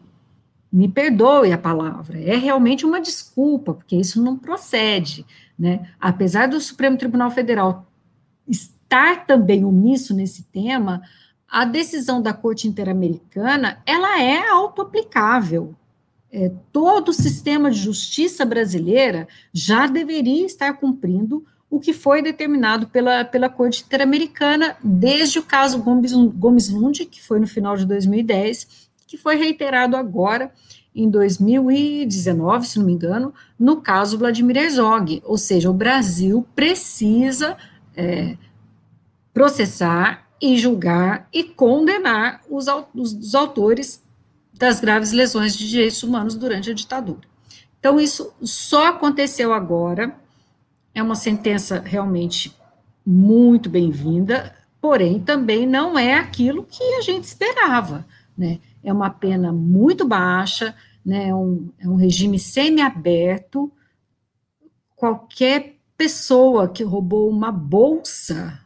[0.72, 5.26] me perdoe a palavra, é realmente uma desculpa, porque isso não procede.
[5.58, 5.90] Né?
[6.00, 7.86] Apesar do Supremo Tribunal Federal
[8.48, 11.02] estar também omisso nesse tema,
[11.46, 15.76] a decisão da Corte Interamericana ela é autoaplicável
[16.32, 22.86] é, todo o sistema de justiça brasileira já deveria estar cumprindo o que foi determinado
[22.86, 27.86] pela, pela Corte Interamericana desde o caso Gomes, Gomes Lund, que foi no final de
[27.86, 30.50] 2010, que foi reiterado agora
[30.94, 35.22] em 2019, se não me engano, no caso Vladimir Herzog.
[35.24, 37.56] Ou seja, o Brasil precisa
[37.96, 38.36] é,
[39.32, 44.01] processar e julgar e condenar os, os, os autores
[44.62, 47.26] das graves lesões de direitos humanos durante a ditadura.
[47.80, 50.16] Então, isso só aconteceu agora,
[50.94, 52.56] é uma sentença realmente
[53.04, 58.06] muito bem-vinda, porém também não é aquilo que a gente esperava,
[58.38, 58.60] né?
[58.84, 61.30] É uma pena muito baixa, né?
[61.30, 63.72] É um, é um regime semi-aberto.
[64.94, 68.60] Qualquer pessoa que roubou uma bolsa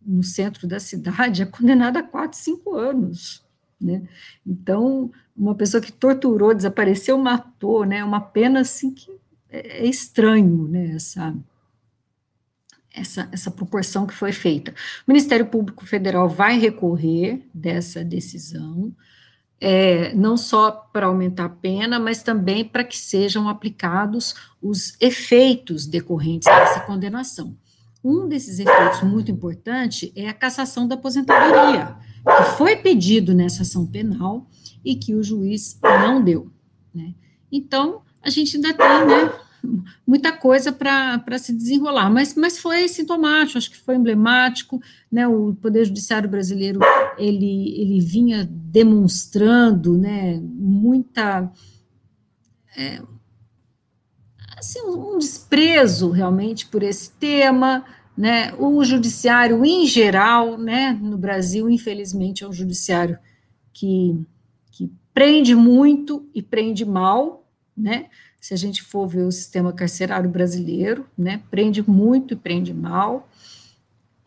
[0.00, 3.44] no centro da cidade é condenada a quatro, cinco anos.
[3.80, 4.02] Né?
[4.46, 8.02] Então, uma pessoa que torturou, desapareceu, matou, né?
[8.02, 9.10] Uma pena assim que
[9.50, 10.94] é, é estranho, né?
[10.94, 11.34] Essa,
[12.94, 14.72] essa, essa proporção que foi feita.
[15.06, 18.92] O Ministério Público Federal vai recorrer dessa decisão,
[19.60, 25.86] é, não só para aumentar a pena, mas também para que sejam aplicados os efeitos
[25.86, 27.56] decorrentes dessa condenação.
[28.02, 31.96] Um desses efeitos muito importante é a cassação da aposentadoria
[32.26, 34.48] que foi pedido nessa ação penal
[34.84, 36.50] e que o juiz não deu.
[36.94, 37.14] Né?
[37.50, 39.32] Então, a gente ainda tem né,
[40.06, 45.54] muita coisa para se desenrolar, mas, mas foi sintomático, acho que foi emblemático, né, o
[45.54, 46.80] Poder Judiciário brasileiro,
[47.16, 51.50] ele, ele vinha demonstrando, né, muita,
[52.76, 53.02] é,
[54.56, 57.84] assim, um desprezo realmente por esse tema,
[58.16, 63.18] né, o judiciário em geral, né, no Brasil, infelizmente, é um judiciário
[63.72, 64.18] que,
[64.72, 67.46] que prende muito e prende mal,
[67.76, 68.06] né,
[68.40, 73.28] se a gente for ver o sistema carcerário brasileiro, né, prende muito e prende mal,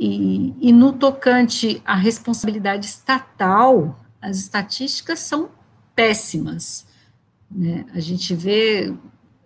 [0.01, 5.49] E, e no tocante à responsabilidade estatal, as estatísticas são
[5.93, 6.87] péssimas.
[7.51, 7.85] Né?
[7.93, 8.93] A gente vê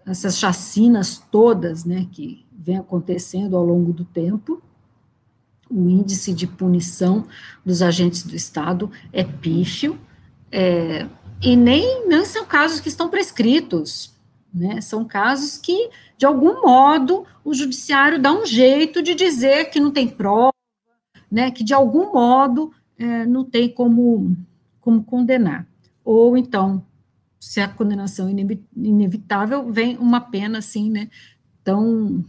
[0.05, 4.61] essas chacinas todas né, que vem acontecendo ao longo do tempo,
[5.69, 7.25] o índice de punição
[7.65, 9.99] dos agentes do Estado é pífio,
[10.51, 11.07] é,
[11.41, 14.13] e nem, nem são casos que estão prescritos,
[14.53, 14.79] né?
[14.81, 19.91] São casos que, de algum modo, o judiciário dá um jeito de dizer que não
[19.91, 20.53] tem prova,
[21.29, 21.49] né?
[21.49, 24.37] Que de algum modo é, não tem como,
[24.79, 25.67] como condenar.
[26.05, 26.85] Ou então,
[27.39, 28.31] se a condenação é
[28.77, 31.09] inevitável, vem uma pena assim, né?
[31.63, 32.23] Tão,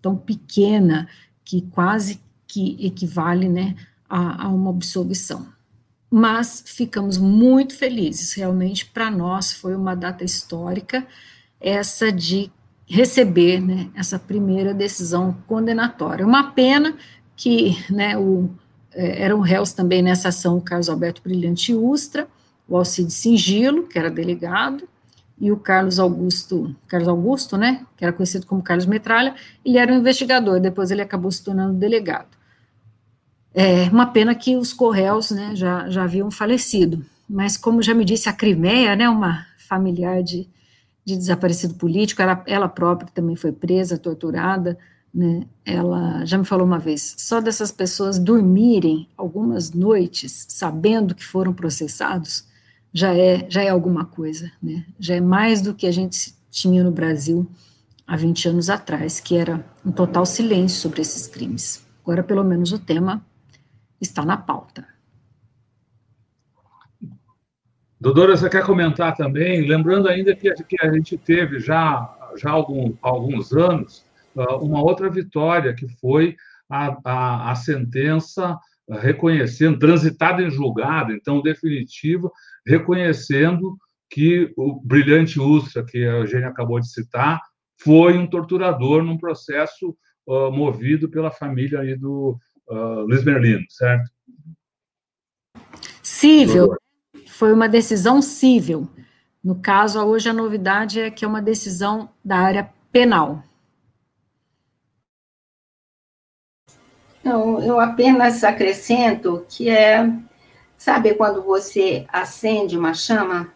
[0.00, 1.08] tão pequena
[1.44, 3.76] que quase que equivale, né,
[4.08, 5.46] a, a uma absolvição
[6.10, 8.32] mas ficamos muito felizes.
[8.32, 11.06] Realmente, para nós, foi uma data histórica
[11.60, 12.50] essa de
[12.86, 16.26] receber né, essa primeira decisão condenatória.
[16.26, 16.96] Uma pena
[17.36, 18.48] que né, o,
[18.92, 22.26] é, eram réus também nessa ação o Carlos Alberto Brilhante Ustra,
[22.66, 24.88] o Alcide Singilo, que era delegado,
[25.40, 29.34] e o Carlos Augusto, Carlos Augusto, né, que era conhecido como Carlos Metralha,
[29.64, 32.36] ele era um investigador, depois ele acabou se tornando delegado.
[33.54, 38.04] É uma pena que os Correios né, já, já haviam falecido, mas como já me
[38.04, 40.48] disse a Crimeia, né, uma familiar de,
[41.04, 44.76] de desaparecido político, ela, ela própria também foi presa, torturada,
[45.14, 51.24] né, ela já me falou uma vez, só dessas pessoas dormirem algumas noites sabendo que
[51.24, 52.47] foram processados,
[52.92, 56.82] já é, já é alguma coisa, né, já é mais do que a gente tinha
[56.82, 57.48] no Brasil
[58.06, 61.86] há 20 anos atrás, que era um total silêncio sobre esses crimes.
[62.02, 63.22] Agora, pelo menos, o tema
[64.00, 64.86] está na pauta.
[68.00, 70.48] Doutora, você quer comentar também, lembrando ainda que,
[70.80, 74.04] a gente teve já, já algum, alguns anos
[74.36, 76.36] ah, uma outra vitória, que foi
[76.70, 78.56] a, a, a sentença
[78.88, 82.32] reconhecendo, transitada em julgado, então definitivo,
[82.68, 83.76] reconhecendo
[84.10, 87.40] que o brilhante Ustra, que a Eugênia acabou de citar,
[87.80, 89.96] foi um torturador num processo
[90.26, 92.38] uh, movido pela família aí do,
[92.68, 94.10] uh, Luiz Merlino, certo?
[96.02, 96.76] Cível.
[97.26, 98.88] Foi uma decisão cível.
[99.42, 103.44] No caso, hoje a novidade é que é uma decisão da área penal.
[107.20, 110.10] Então, eu apenas acrescento que é,
[110.78, 113.52] sabe quando você acende uma chama?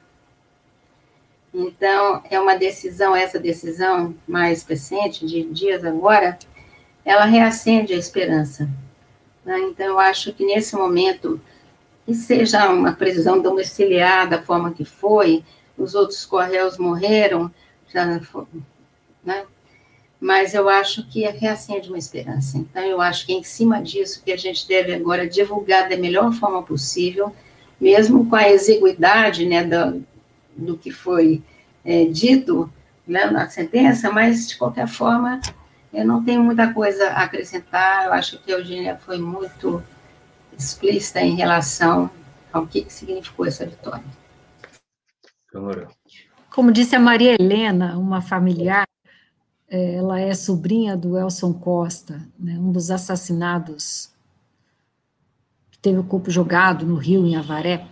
[1.55, 6.39] Então, é uma decisão, essa decisão mais recente, de dias agora,
[7.05, 8.69] ela reacende a esperança.
[9.45, 9.59] Né?
[9.61, 11.41] Então, eu acho que nesse momento,
[12.05, 15.45] que seja uma prisão domiciliar da forma que foi,
[15.79, 17.51] os outros correios morreram,
[17.89, 18.21] já,
[19.25, 19.47] né?
[20.23, 22.57] Mas eu acho que reacende uma esperança.
[22.57, 25.97] Então, eu acho que é em cima disso que a gente deve agora divulgar da
[25.97, 27.35] melhor forma possível,
[27.81, 30.07] mesmo com a exiguidade né, do,
[30.57, 31.43] do que foi
[31.85, 32.73] é, dito
[33.05, 35.41] né, na sentença, mas, de qualquer forma,
[35.93, 39.83] eu não tenho muita coisa a acrescentar, eu acho que a Eugênia foi muito
[40.57, 42.09] explícita em relação
[42.53, 44.05] ao que, significou essa vitória.
[46.49, 48.92] Como disse a Maria Helena, uma familiar, é,
[49.75, 54.13] ela é sobrinha do Elson Costa, né, um dos assassinados
[55.71, 57.87] que teve o corpo jogado no rio, em Avaré.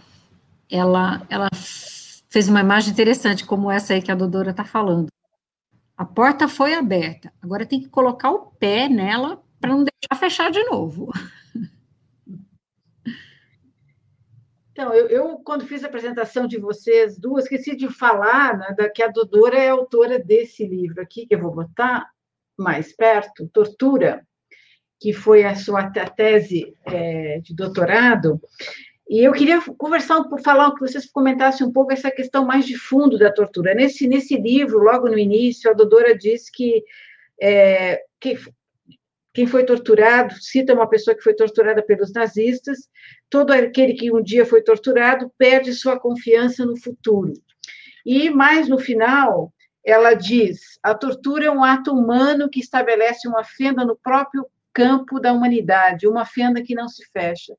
[0.71, 1.49] Ela, ela
[2.29, 5.09] fez uma imagem interessante, como essa aí que a Dodora está falando.
[5.97, 7.33] A porta foi aberta.
[7.41, 11.11] Agora tem que colocar o pé nela para não deixar fechar de novo.
[14.81, 18.89] Então, eu, eu, quando fiz a apresentação de vocês duas, esqueci de falar né, da,
[18.89, 22.09] que a Dodora é autora desse livro aqui, que eu vou botar
[22.57, 24.27] mais perto, Tortura,
[24.99, 28.41] que foi a sua tese é, de doutorado,
[29.07, 33.19] e eu queria conversar, falar que vocês comentassem um pouco essa questão mais de fundo
[33.19, 33.75] da tortura.
[33.75, 36.83] Nesse, nesse livro, logo no início, a doutora diz que,
[37.39, 38.35] é, que
[39.33, 42.89] quem foi torturado, cita uma pessoa que foi torturada pelos nazistas,
[43.29, 47.33] todo aquele que um dia foi torturado perde sua confiança no futuro.
[48.05, 49.53] E mais no final,
[49.85, 55.21] ela diz: a tortura é um ato humano que estabelece uma fenda no próprio campo
[55.21, 57.55] da humanidade, uma fenda que não se fecha.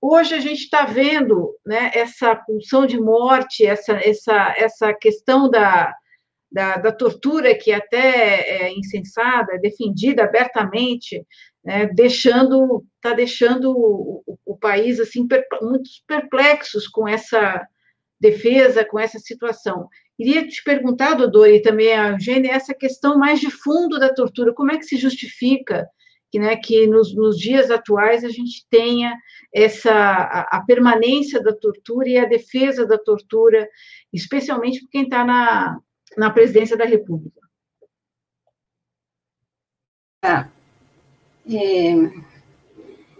[0.00, 5.94] Hoje a gente está vendo né, essa pulsão de morte, essa, essa, essa questão da,
[6.54, 11.26] da, da tortura que até é insensada, é defendida abertamente,
[11.64, 15.26] né, deixando está deixando o, o, país assim
[15.60, 17.66] muito perplexos com essa
[18.20, 19.88] defesa, com essa situação.
[20.16, 24.54] Queria te perguntar, Dodô, e também a Eugênia, essa questão mais de fundo da tortura,
[24.54, 25.84] como é que se justifica
[26.30, 29.12] que, né, que nos, nos dias atuais a gente tenha
[29.52, 33.68] essa a, a, permanência da tortura e a defesa da tortura,
[34.12, 35.78] especialmente por quem está na,
[36.16, 37.40] na presidência da República.
[40.22, 40.48] Ah,
[41.46, 41.92] é,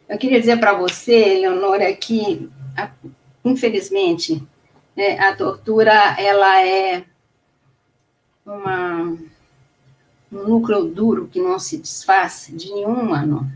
[0.09, 2.51] eu queria dizer para você, Leonora, que
[3.45, 4.43] infelizmente
[4.97, 7.05] né, a tortura ela é
[8.47, 9.19] uma
[10.35, 13.51] um núcleo duro que não se desfaz de nenhum humano.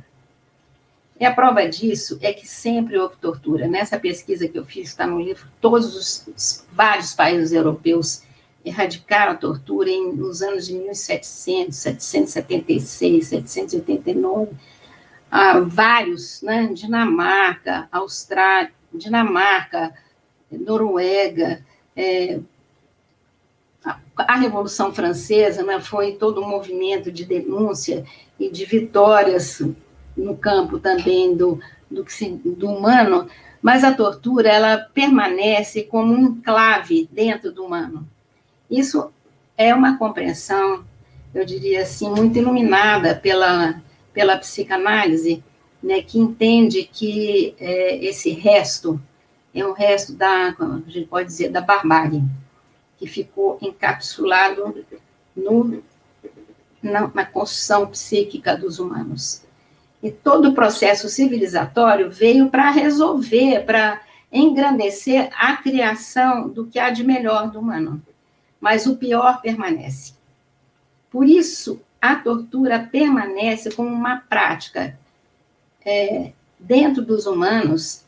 [1.19, 3.67] E a prova disso é que sempre houve tortura.
[3.67, 8.23] Nessa pesquisa que eu fiz, está no livro, todos os, os vários países europeus
[8.69, 14.53] erradicaram a tortura em, nos anos de 1700, 776, 789.
[15.31, 16.71] Ah, vários, né?
[16.73, 19.93] Dinamarca, Austrália, Dinamarca,
[20.51, 21.63] Noruega,
[21.95, 22.41] é,
[24.17, 28.05] a Revolução Francesa né, foi todo um movimento de denúncia
[28.39, 29.63] e de vitórias
[30.17, 31.61] no campo também do,
[31.91, 32.05] do,
[32.57, 33.29] do humano,
[33.63, 38.09] mas a tortura ela permanece como um enclave dentro do humano.
[38.71, 39.11] Isso
[39.57, 40.85] é uma compreensão,
[41.35, 45.43] eu diria assim, muito iluminada pela, pela psicanálise,
[45.83, 49.01] né, que entende que é, esse resto
[49.55, 52.23] é um resto da, a gente pode dizer, da barbárie
[52.99, 54.85] que ficou encapsulado
[55.37, 55.83] no,
[56.83, 59.43] na, na construção psíquica dos humanos.
[60.03, 64.01] E todo o processo civilizatório veio para resolver, para
[64.33, 68.03] engrandecer a criação do que há de melhor do humano.
[68.61, 70.15] Mas o pior permanece.
[71.11, 74.99] Por isso, a tortura permanece como uma prática
[75.85, 78.05] é, dentro dos humanos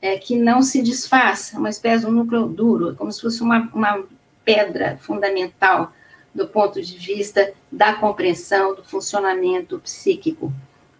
[0.00, 3.70] é, que não se desfaz, uma espécie de um núcleo duro, como se fosse uma,
[3.72, 4.04] uma
[4.44, 5.92] pedra fundamental
[6.34, 10.52] do ponto de vista da compreensão do funcionamento psíquico.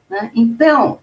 [0.09, 0.31] Né?
[0.35, 1.01] Então,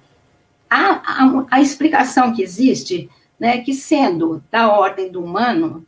[0.69, 3.09] a, a, a, explicação que existe,
[3.39, 5.85] né, que sendo da ordem do humano,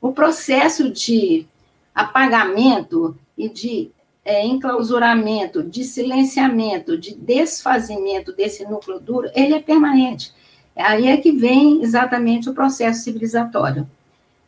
[0.00, 1.46] o processo de
[1.94, 3.90] apagamento e de
[4.24, 10.32] é, enclausuramento, de silenciamento, de desfazimento desse núcleo duro, ele é permanente.
[10.76, 13.88] Aí é que vem exatamente o processo civilizatório.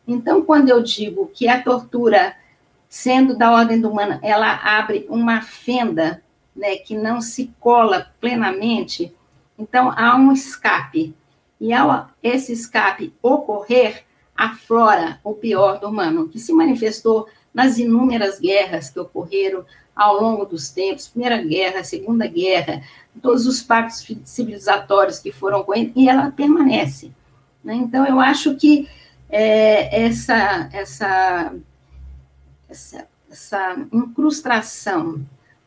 [0.07, 2.35] Então, quando eu digo que a tortura,
[2.89, 6.21] sendo da ordem do humano, ela abre uma fenda,
[6.55, 9.13] né, que não se cola plenamente,
[9.57, 11.15] então há um escape.
[11.59, 14.03] E ao esse escape ocorrer,
[14.35, 19.65] aflora o pior do humano, que se manifestou nas inúmeras guerras que ocorreram
[19.95, 22.81] ao longo dos tempos, Primeira Guerra, Segunda Guerra,
[23.21, 27.11] todos os pactos civilizatórios que foram com ele, e ela permanece.
[27.63, 27.75] Né?
[27.75, 28.89] Então, eu acho que
[29.29, 31.53] é, essa, essa,
[32.67, 35.23] essa, essa incrustação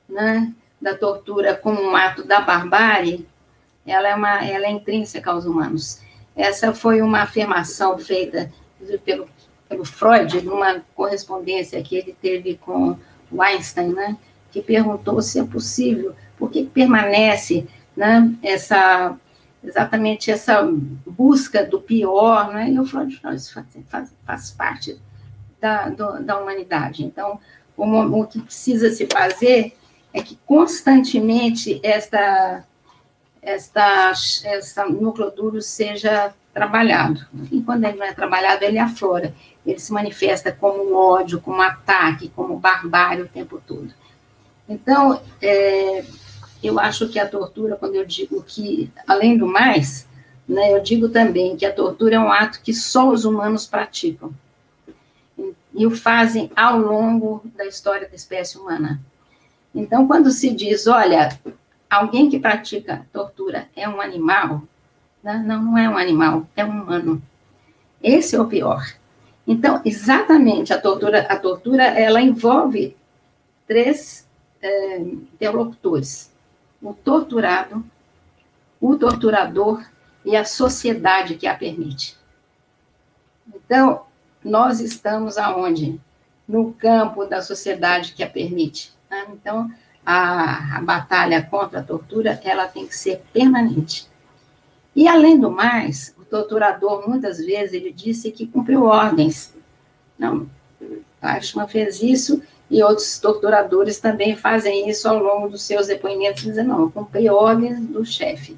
[0.09, 3.27] né, da tortura como um ato da barbárie,
[3.87, 6.01] ela é, uma, ela é intrínseca aos humanos.
[6.37, 8.53] Essa foi uma afirmação feita
[9.05, 9.26] pelo,
[9.68, 12.97] pelo Freud, numa correspondência que ele teve com
[13.39, 14.16] Einstein, né,
[14.53, 17.66] que perguntou se é possível, porque permanece
[17.97, 19.16] né, essa
[19.66, 20.62] exatamente essa
[21.07, 22.70] busca do pior, né?
[22.70, 24.97] E o Freud faz, faz, faz parte
[25.61, 27.05] da, do, da humanidade.
[27.05, 27.41] Então,
[27.76, 29.76] o, o que precisa se fazer
[30.12, 32.64] é que constantemente esta,
[33.47, 34.12] esta,
[34.44, 37.24] essa núcleo duro seja trabalhado.
[37.53, 39.32] E quando ele não é trabalhado, ele aflora.
[39.64, 43.94] Ele se manifesta como ódio, como ataque, como barbárie o tempo todo.
[44.68, 46.05] Então, é,
[46.61, 50.09] eu acho que a tortura, quando eu digo que, além do mais,
[50.49, 54.34] né, eu digo também que a tortura é um ato que só os humanos praticam.
[55.72, 59.01] E o fazem ao longo da história da espécie humana.
[59.72, 61.38] Então, quando se diz, olha,
[61.91, 64.62] alguém que pratica tortura é um animal,
[65.22, 65.43] né?
[65.47, 67.22] não, não é um animal, é um humano.
[68.03, 68.84] Esse é o pior.
[69.47, 72.97] Então, exatamente, a tortura, a tortura ela envolve
[73.66, 74.28] três
[74.61, 76.34] é, interlocutores
[76.82, 77.84] o torturado,
[78.80, 79.84] o torturador
[80.24, 82.16] e a sociedade que a permite.
[83.55, 84.05] Então,
[84.45, 86.01] nós estamos aonde?
[86.47, 88.93] No campo da sociedade que a permite.
[89.11, 89.26] Né?
[89.32, 89.70] Então,
[90.07, 94.09] a, a batalha contra a tortura, ela tem que ser permanente.
[94.95, 99.53] E, além do mais, o torturador, muitas vezes, ele disse que cumpriu ordens.
[100.17, 100.49] Não,
[101.23, 102.41] Eichmann fez isso
[102.71, 107.29] e outros torturadores também fazem isso ao longo dos seus depoimentos, dizendo, não, eu cumpri
[107.29, 108.57] ordens do chefe.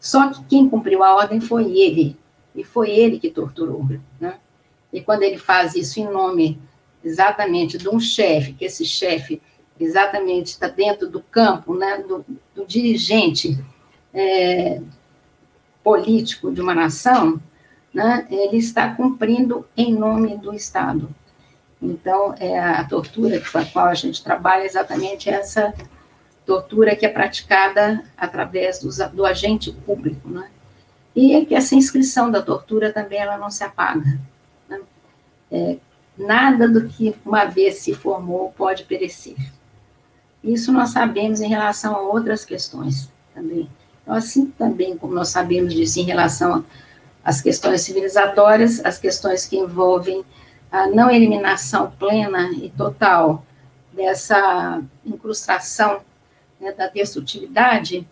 [0.00, 2.16] Só que quem cumpriu a ordem foi ele,
[2.54, 3.86] e foi ele que torturou,
[4.20, 4.34] né?
[4.92, 6.60] E quando ele faz isso em nome
[7.02, 9.40] exatamente de um chefe, que esse chefe
[9.78, 13.58] exatamente está dentro do campo né, do, do dirigente
[14.12, 14.80] é,
[15.82, 17.40] político de uma nação,
[17.92, 21.08] né, ele está cumprindo em nome do Estado.
[21.80, 25.74] Então, é a tortura com a qual a gente trabalha exatamente essa
[26.46, 30.48] tortura que é praticada através do, do agente público, né?
[31.14, 34.18] E é que essa inscrição da tortura também ela não se apaga.
[34.68, 34.80] Né?
[35.50, 35.76] É,
[36.16, 39.36] nada do que uma vez se formou pode perecer.
[40.42, 43.68] Isso nós sabemos em relação a outras questões também.
[44.02, 46.64] Então, assim também como nós sabemos disso em relação
[47.24, 50.24] às questões civilizatórias, as questões que envolvem
[50.70, 53.44] a não eliminação plena e total
[53.92, 56.00] dessa incrustação
[56.58, 58.06] né, da destrutividade,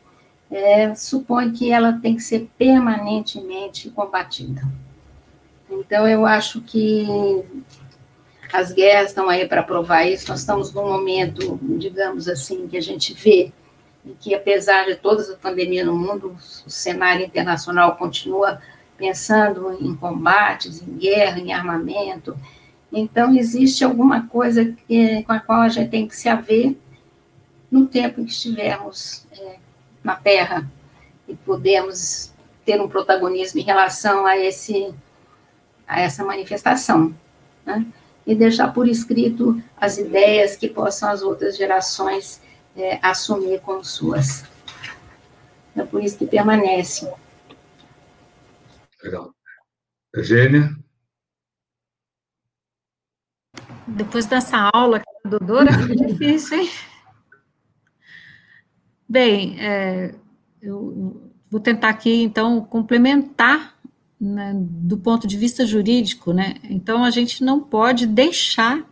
[0.51, 4.63] é, supõe que ela tem que ser permanentemente combatida.
[5.71, 7.07] Então, eu acho que
[8.53, 10.29] as guerras estão aí para provar isso.
[10.29, 13.53] Nós estamos num momento, digamos assim, que a gente vê
[14.19, 16.37] que, apesar de toda a pandemia no mundo,
[16.67, 18.61] o cenário internacional continua
[18.97, 22.37] pensando em combates, em guerra, em armamento.
[22.93, 26.77] Então, existe alguma coisa que, com a qual a gente tem que se haver
[27.71, 29.57] no tempo em que estivermos é,
[30.03, 30.69] na Terra
[31.29, 32.33] e podemos
[32.65, 34.93] ter um protagonismo em relação a, esse,
[35.87, 37.15] a essa manifestação.
[37.65, 37.87] Né?
[38.27, 42.41] E deixar por escrito as ideias que possam as outras gerações
[42.77, 44.45] é, assumir como suas.
[45.75, 47.11] É por isso que permanece.
[49.03, 49.35] Legal.
[50.15, 50.77] Eugênia?
[53.87, 56.71] Depois dessa aula, doutora, foi difícil, hein?
[59.09, 60.15] Bem, é,
[60.63, 63.77] eu vou tentar aqui, então, complementar
[64.21, 66.57] né, do ponto de vista jurídico, né?
[66.65, 68.87] Então a gente não pode deixar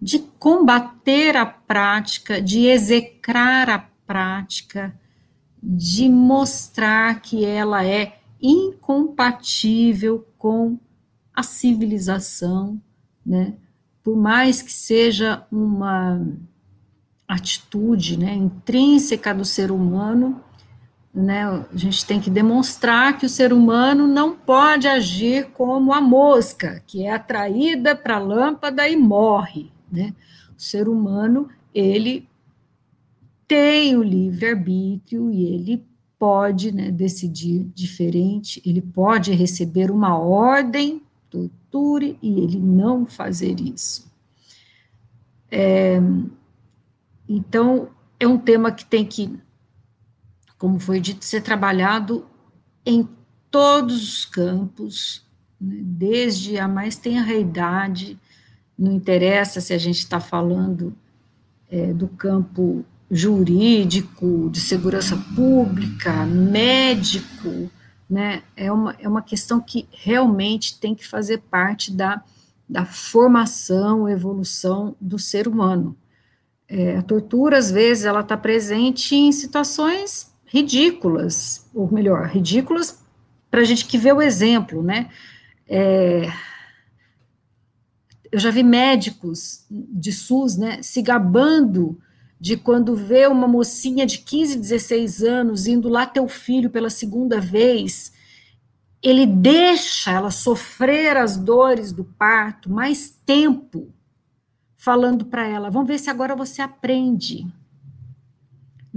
[0.00, 4.98] de combater a prática, de execrar a prática,
[5.62, 10.78] de mostrar que ela é incompatível com
[11.34, 12.80] a civilização,
[13.26, 13.54] né?
[14.02, 16.24] Por mais que seja uma
[17.26, 20.42] atitude, né, intrínseca do ser humano,
[21.18, 26.00] né, a gente tem que demonstrar que o ser humano não pode agir como a
[26.00, 29.72] mosca, que é atraída para a lâmpada e morre.
[29.90, 30.14] Né?
[30.56, 32.28] O ser humano, ele
[33.48, 35.84] tem o livre-arbítrio e ele
[36.18, 44.08] pode né, decidir diferente, ele pode receber uma ordem, torture, e ele não fazer isso.
[45.50, 46.00] É,
[47.28, 47.88] então,
[48.20, 49.36] é um tema que tem que
[50.58, 52.26] como foi dito, ser trabalhado
[52.84, 53.08] em
[53.50, 55.24] todos os campos,
[55.60, 58.18] né, desde a mais tenra idade,
[58.76, 60.94] não interessa se a gente está falando
[61.70, 67.70] é, do campo jurídico, de segurança pública, médico,
[68.10, 72.22] né, é uma, é uma questão que realmente tem que fazer parte da,
[72.68, 75.96] da formação, evolução do ser humano.
[76.68, 83.02] É, a tortura, às vezes, ela está presente em situações ridículas, ou melhor, ridículas
[83.50, 85.10] para a gente que vê o exemplo, né?
[85.66, 86.30] É,
[88.30, 91.98] eu já vi médicos de SUS, né, se gabando
[92.40, 96.90] de quando vê uma mocinha de 15, 16 anos indo lá ter o filho pela
[96.90, 98.12] segunda vez,
[99.02, 103.92] ele deixa ela sofrer as dores do parto mais tempo,
[104.76, 107.46] falando para ela: vamos ver se agora você aprende.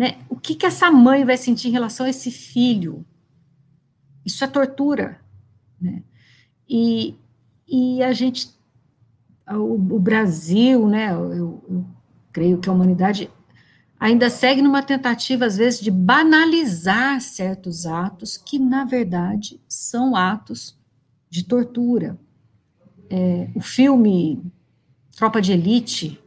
[0.02, 0.18] Né?
[0.28, 3.06] O que, que essa mãe vai sentir em relação a esse filho?
[4.26, 5.22] Isso é tortura.
[5.80, 6.02] Né?
[6.68, 7.14] E,
[7.68, 8.50] e a gente,
[9.48, 11.86] o, o Brasil, né, eu, eu
[12.34, 13.30] creio que a humanidade
[14.00, 20.76] ainda segue numa tentativa, às vezes, de banalizar certos atos que, na verdade, são atos
[21.30, 22.18] de tortura.
[23.08, 24.42] É, o filme
[25.16, 26.20] Tropa de Elite,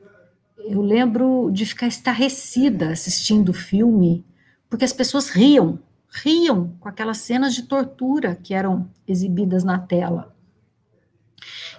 [0.66, 4.24] eu lembro de ficar estarrecida assistindo o filme,
[4.68, 10.34] porque as pessoas riam, riam com aquelas cenas de tortura que eram exibidas na tela.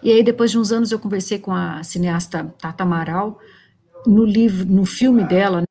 [0.04, 3.40] E aí, depois de uns anos, eu conversei com a cineasta Tata Amaral,
[4.06, 5.64] no livro, no filme dela,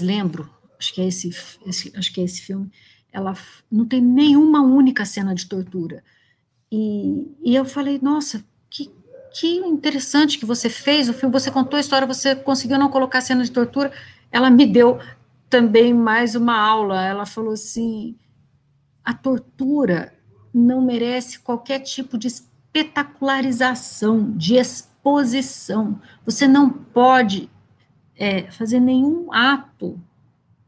[0.00, 0.48] lembro,
[0.78, 1.28] acho que é esse,
[1.66, 2.70] esse, acho que é esse filme,
[3.12, 3.36] ela
[3.70, 6.02] não tem nenhuma única cena de tortura.
[6.72, 8.42] E, e eu falei, nossa,
[9.38, 13.20] que interessante que você fez o filme, você contou a história, você conseguiu não colocar
[13.20, 13.92] cena de tortura.
[14.32, 14.98] Ela me deu
[15.50, 17.04] também mais uma aula.
[17.04, 18.16] Ela falou assim:
[19.04, 20.14] a tortura
[20.54, 26.00] não merece qualquer tipo de espetacularização, de exposição.
[26.24, 27.50] Você não pode
[28.16, 30.00] é, fazer nenhum ato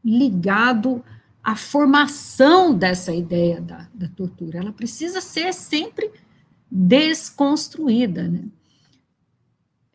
[0.05, 1.03] ligado
[1.43, 4.59] à formação dessa ideia da, da tortura.
[4.59, 6.11] Ela precisa ser sempre
[6.69, 8.27] desconstruída.
[8.27, 8.43] Né?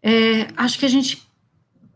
[0.07, 1.27] É, acho que a gente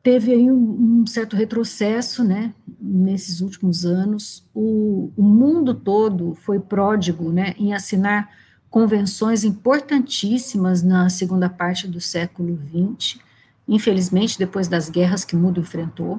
[0.02, 4.42] teve aí um, um, certo retrocesso, né, nesses últimos anos.
[4.54, 8.30] O, o mundo todo foi pródigo, né, em assinar
[8.70, 13.20] convenções importantíssimas na segunda parte do século XX.
[13.68, 16.18] Infelizmente, depois das guerras que o mundo enfrentou,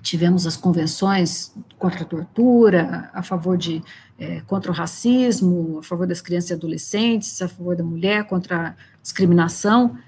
[0.00, 3.82] tivemos as convenções contra a tortura, a favor de
[4.18, 8.68] é, contra o racismo, a favor das crianças e adolescentes, a favor da mulher, contra
[8.68, 9.98] a discriminação.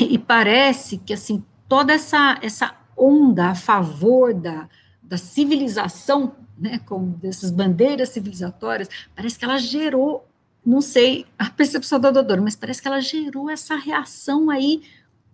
[0.00, 4.68] E parece que, assim, toda essa, essa onda a favor da,
[5.02, 10.26] da civilização, né, como dessas bandeiras civilizatórias, parece que ela gerou,
[10.64, 14.82] não sei a percepção da doutora, mas parece que ela gerou essa reação aí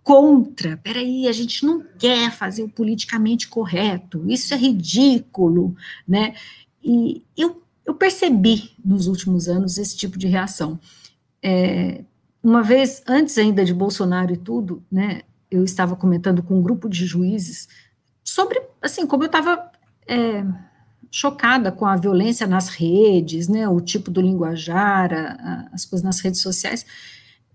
[0.03, 0.77] contra.
[0.77, 5.75] Peraí, a gente não quer fazer o politicamente correto, isso é ridículo,
[6.07, 6.35] né?
[6.83, 10.79] E eu, eu percebi nos últimos anos esse tipo de reação.
[11.41, 12.03] É,
[12.45, 16.87] uma vez, antes ainda de Bolsonaro e tudo, né, eu estava comentando com um grupo
[16.87, 17.67] de juízes
[18.23, 19.71] sobre, assim, como eu estava
[20.07, 20.45] é,
[21.09, 26.05] chocada com a violência nas redes, né, o tipo do linguajar, a, a, as coisas
[26.05, 26.85] nas redes sociais,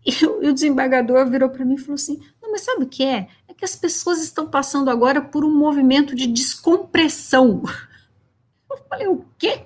[0.04, 3.04] e, e o desembargador virou para mim e falou assim, não, mas sabe o que
[3.04, 3.28] é?
[3.46, 7.62] É que as pessoas estão passando agora por um movimento de descompressão.
[8.68, 9.62] Eu falei, o quê?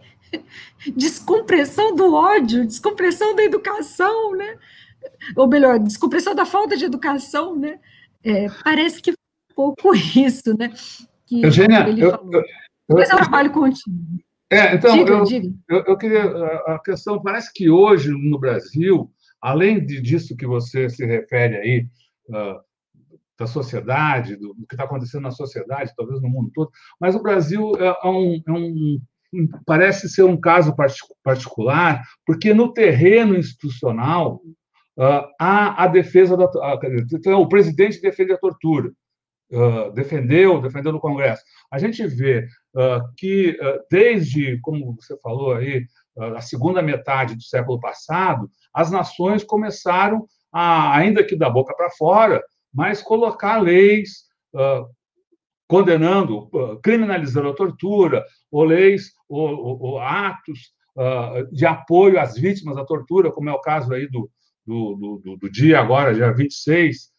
[0.94, 4.58] Descompressão do ódio, descompressão da educação, né?
[5.36, 7.78] Ou melhor, descompressão da falta de educação, né?
[8.22, 9.12] É, parece que
[9.54, 10.72] foi um pouco isso, né?
[11.26, 12.32] Que Eugênia, ele falou.
[12.32, 13.98] Eu, eu, Mas é um trabalho contínuo.
[14.50, 15.54] É, então, diga, eu, diga.
[15.68, 16.22] Eu, eu, queria.
[16.66, 21.88] A questão parece que hoje no Brasil, além de, disso que você se refere aí,
[22.28, 22.60] uh,
[23.38, 27.22] da sociedade, do, do que está acontecendo na sociedade, talvez no mundo todo, mas o
[27.22, 29.00] Brasil é, é um, é um
[29.66, 30.74] parece ser um caso
[31.22, 34.40] particular, porque no terreno institucional
[34.96, 36.48] uh, a, a defesa da.
[37.12, 38.90] então, o presidente defende a tortura,
[39.52, 41.42] uh, defendeu, defendeu no Congresso.
[41.70, 43.58] A gente vê uh, que,
[43.90, 45.84] desde, como você falou aí,
[46.36, 51.90] a segunda metade do século passado, as nações começaram, a, ainda que da boca para
[51.90, 52.42] fora,
[52.72, 54.24] mas colocar leis
[55.66, 56.48] condenando,
[56.84, 60.72] criminalizando a tortura, ou leis, ou, ou, ou atos
[61.50, 64.30] de apoio às vítimas da tortura, como é o caso aí do,
[64.66, 67.10] do, do, do dia agora, dia 26,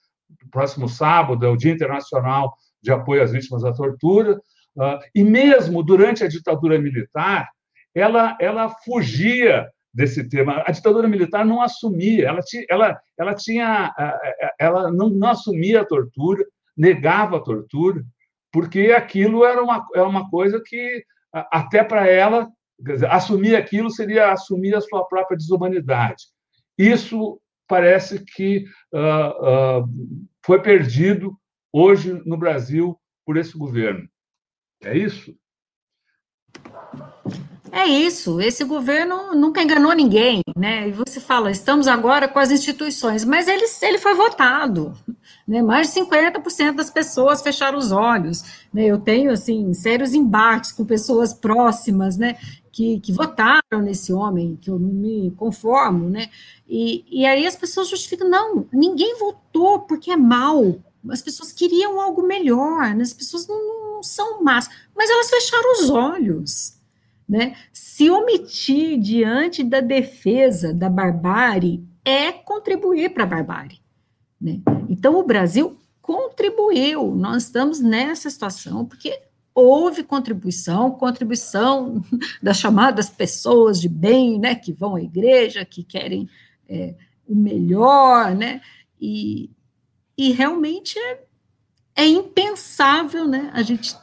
[0.52, 4.36] próximo sábado, é o Dia Internacional de Apoio às Vítimas da Tortura,
[4.78, 7.50] uh, e mesmo durante a ditadura militar,
[7.94, 10.62] ela, ela fugia desse tema.
[10.68, 13.94] A ditadura militar não assumia, ela, tinha, ela, ela, tinha,
[14.60, 16.44] ela não, não assumia a tortura,
[16.76, 18.04] negava a tortura,
[18.52, 21.04] porque aquilo era uma, era uma coisa que,
[21.52, 26.26] até para ela, dizer, assumir aquilo seria assumir a sua própria desumanidade.
[26.78, 31.38] Isso parece que uh, uh, foi perdido
[31.72, 34.08] hoje no Brasil por esse governo.
[34.84, 35.36] É isso?
[37.78, 40.88] É isso, esse governo nunca enganou ninguém, né?
[40.88, 44.94] E você fala, estamos agora com as instituições, mas ele, ele foi votado,
[45.46, 45.62] né?
[45.62, 48.86] Mais de 50% das pessoas fecharam os olhos, né?
[48.86, 52.38] Eu tenho, assim, sérios embates com pessoas próximas, né?
[52.72, 56.30] Que, que votaram nesse homem, que eu não me conformo, né?
[56.70, 60.78] E, e aí as pessoas justificam, não, ninguém votou porque é mal,
[61.10, 63.04] as pessoas queriam algo melhor, né?
[63.04, 66.75] as pessoas não, não são más, mas elas fecharam os olhos,
[67.28, 67.56] né?
[67.74, 73.80] Se omitir diante da defesa da barbárie é contribuir para a barbárie.
[74.40, 74.62] Né?
[74.88, 79.20] Então, o Brasil contribuiu, nós estamos nessa situação porque
[79.56, 82.04] houve contribuição, contribuição
[82.44, 86.30] das chamadas pessoas de bem, né, que vão à igreja, que querem
[86.68, 86.94] é,
[87.26, 88.62] o melhor, né,
[89.02, 89.50] e,
[90.18, 91.24] e realmente é,
[91.96, 93.96] é impensável, né, a gente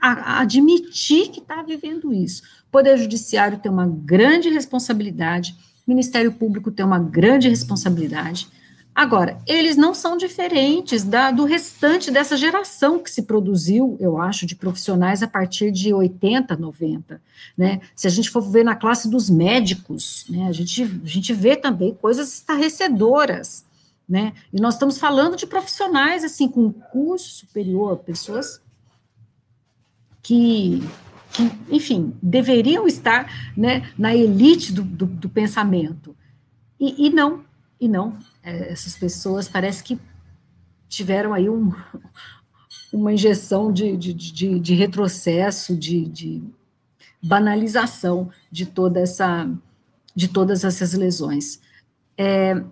[0.00, 2.42] a, admitir que está vivendo isso.
[2.70, 8.48] Poder Judiciário tem uma grande responsabilidade, Ministério Público tem uma grande responsabilidade.
[8.96, 14.46] Agora, eles não são diferentes da, do restante dessa geração que se produziu, eu acho,
[14.46, 17.20] de profissionais a partir de 80, 90.
[17.58, 17.82] Né?
[17.94, 21.56] Se a gente for ver na classe dos médicos, né, a, gente, a gente vê
[21.56, 23.66] também coisas estarrecedoras.
[24.08, 24.32] Né?
[24.50, 28.62] E nós estamos falando de profissionais assim com curso superior, pessoas
[30.26, 30.82] que,
[31.30, 36.16] que enfim, deveriam estar né, na elite do, do, do pensamento.
[36.80, 37.44] E, e, não,
[37.80, 38.18] e não.
[38.42, 39.96] É, essas pessoas parece que
[40.88, 41.72] tiveram aí um,
[42.92, 46.42] uma injeção de, de, de, de retrocesso, de, de,
[47.22, 49.48] banalização de toda essa
[50.14, 51.60] de todas essas lesões.
[52.16, 52.62] É,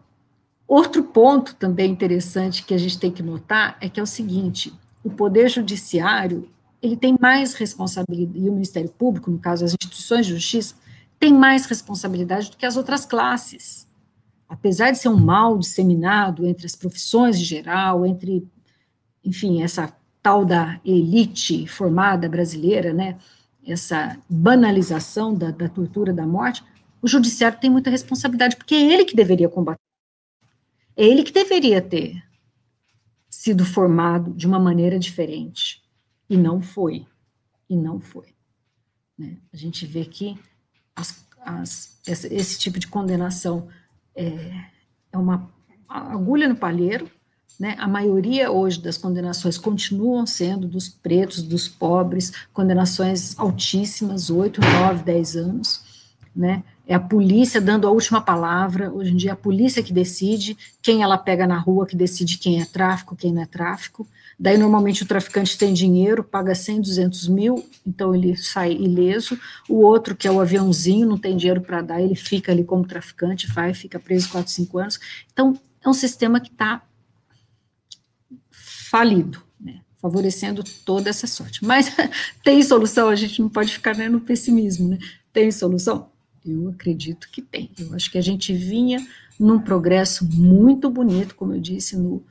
[0.66, 4.72] outro ponto também interessante que a gente tem que notar é que é o seguinte:
[5.05, 6.48] o poder judiciário
[6.85, 10.74] ele tem mais responsabilidade e o Ministério Público, no caso as instituições de justiça,
[11.18, 13.89] tem mais responsabilidade do que as outras classes.
[14.47, 18.47] Apesar de ser um mal disseminado entre as profissões em geral, entre,
[19.24, 23.16] enfim, essa tal da elite formada brasileira, né,
[23.66, 26.62] essa banalização da, da tortura, da morte,
[27.01, 29.80] o judiciário tem muita responsabilidade, porque é ele que deveria combater.
[30.95, 32.22] É ele que deveria ter
[33.30, 35.84] sido formado de uma maneira diferente.
[36.28, 37.06] E não foi.
[37.68, 38.34] E não foi.
[39.18, 39.36] Né?
[39.52, 40.38] A gente vê que
[40.94, 43.68] as, as, esse, esse, tipo de condenação
[44.14, 44.64] é,
[45.12, 45.50] é uma
[45.88, 47.10] agulha no palheiro,
[47.58, 47.76] né?
[47.78, 55.04] A maioria hoje das condenações continuam sendo dos pretos, dos pobres, condenações altíssimas, 8, 9,
[55.04, 55.84] 10 anos,
[56.34, 56.64] né?
[56.86, 60.56] É a polícia dando a última palavra, hoje em dia é a polícia que decide
[60.82, 64.06] quem ela pega na rua, que decide quem é tráfico, quem não é tráfico,
[64.39, 69.76] daí normalmente o traficante tem dinheiro, paga 100, 200 mil, então ele sai ileso, o
[69.76, 73.47] outro, que é o aviãozinho, não tem dinheiro para dar, ele fica ali como traficante,
[73.47, 75.01] vai, fica preso 4, 5 anos,
[75.32, 76.82] então é um sistema que está
[78.51, 81.64] falido, né, favorecendo toda essa sorte.
[81.64, 81.91] Mas
[82.43, 84.99] tem solução, a gente não pode ficar né, no pessimismo, né?
[85.32, 86.11] Tem solução?
[86.47, 87.70] Eu acredito que tem.
[87.78, 89.05] Eu acho que a gente vinha
[89.39, 92.24] num progresso muito bonito, como eu disse, no,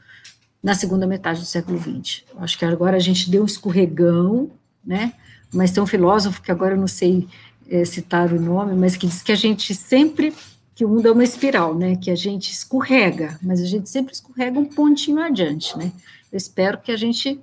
[0.64, 2.24] na segunda metade do século XX.
[2.38, 4.50] Acho que agora a gente deu um escorregão,
[4.84, 5.14] né?
[5.54, 7.28] Mas tem um filósofo que agora eu não sei
[7.70, 10.34] é, citar o nome, mas que diz que a gente sempre
[10.76, 11.96] que o mundo é uma espiral, né?
[11.96, 15.92] Que a gente escorrega, mas a gente sempre escorrega um pontinho adiante, né?
[16.32, 17.40] Eu espero que a gente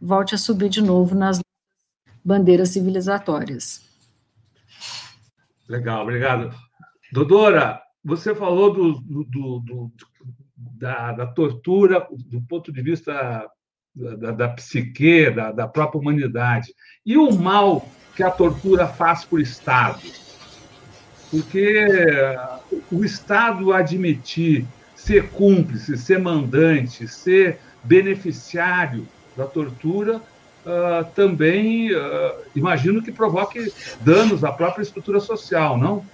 [0.00, 1.40] volte a subir de novo nas
[2.24, 3.82] bandeiras civilizatórias.
[5.68, 6.54] Legal, obrigado.
[7.12, 9.92] Doutora, você falou do, do, do,
[10.78, 13.46] da, da, tortura do ponto de vista
[13.94, 16.74] da, da psique, da, da própria humanidade.
[17.04, 20.02] E o mal que a tortura faz para o Estado?
[21.30, 21.86] Porque
[22.90, 33.02] o Estado admitir ser cúmplice, ser mandante, ser beneficiário da tortura, uh, também uh, imagino
[33.02, 36.04] que provoque danos à própria estrutura social, não?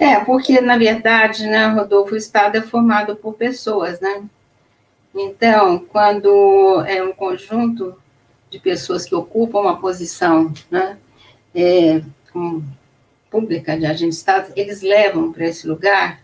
[0.00, 4.24] É, porque, na verdade, né, Rodolfo, o Estado é formado por pessoas, né?
[5.14, 7.94] Então, quando é um conjunto
[8.48, 10.96] de pessoas que ocupam uma posição, né,
[11.54, 12.02] é,
[13.30, 16.18] pública de agentes de Estado, eles levam para esse lugar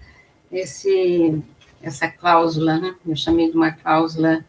[0.51, 1.43] esse
[1.83, 2.97] essa cláusula, né?
[3.07, 4.43] Eu chamei de uma cláusula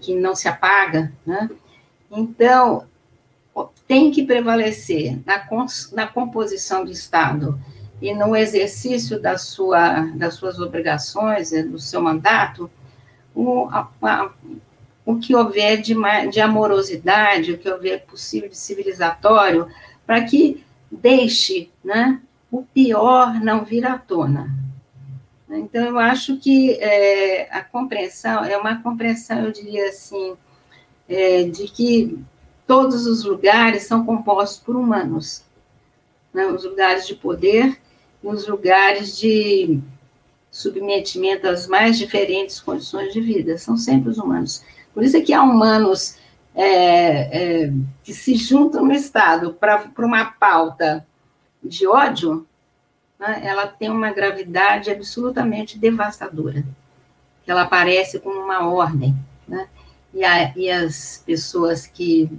[0.00, 1.48] que não se apaga, né?
[2.10, 2.84] Então,
[3.86, 5.46] tem que prevalecer na,
[5.92, 7.58] na composição do Estado
[8.00, 12.70] e no exercício da sua, das suas obrigações, eh, do seu mandato,
[13.34, 14.30] o, a, a,
[15.04, 15.94] o que houver de,
[16.30, 19.68] de amorosidade, o que houver possível de civilizatório,
[20.06, 22.20] para que deixe né,
[22.50, 24.54] o pior não vir à tona.
[25.48, 30.36] Então, eu acho que é, a compreensão é uma compreensão, eu diria assim,
[31.08, 32.18] é, de que
[32.66, 35.44] todos os lugares são compostos por humanos.
[36.34, 36.46] Né?
[36.46, 37.78] Os lugares de poder,
[38.22, 39.80] os lugares de
[40.50, 44.64] submetimento às mais diferentes condições de vida, são sempre os humanos.
[44.94, 46.16] Por isso é que há humanos
[46.54, 51.06] é, é, que se juntam no Estado para uma pauta
[51.62, 52.46] de ódio,
[53.18, 56.64] né, ela tem uma gravidade absolutamente devastadora.
[57.46, 59.14] Ela aparece como uma ordem,
[59.46, 59.68] né?
[60.12, 62.30] E, a, e as pessoas que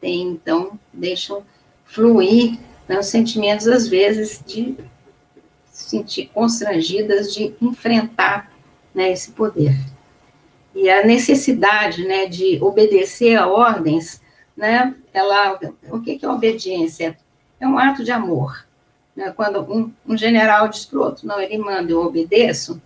[0.00, 1.42] têm, então, deixam
[1.84, 2.58] fluir
[2.88, 4.76] né, os sentimentos, às vezes, de
[5.86, 8.50] se sentir constrangidas de enfrentar
[8.92, 9.72] né, esse poder.
[10.74, 14.20] E a necessidade né, de obedecer a ordens,
[14.56, 15.58] né, ela,
[15.90, 17.16] o que é obediência?
[17.60, 18.66] É um ato de amor.
[19.14, 19.32] Né?
[19.34, 22.82] Quando um, um general diz para o outro, não, ele manda, eu obedeço,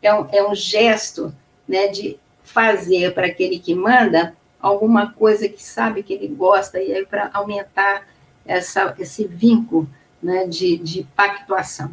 [0.00, 1.34] é um, é um gesto
[1.66, 6.92] né, de fazer para aquele que manda alguma coisa que sabe que ele gosta, e
[6.92, 8.06] aí para aumentar
[8.46, 9.88] essa, esse vínculo
[10.22, 11.90] né, de, de pactuação.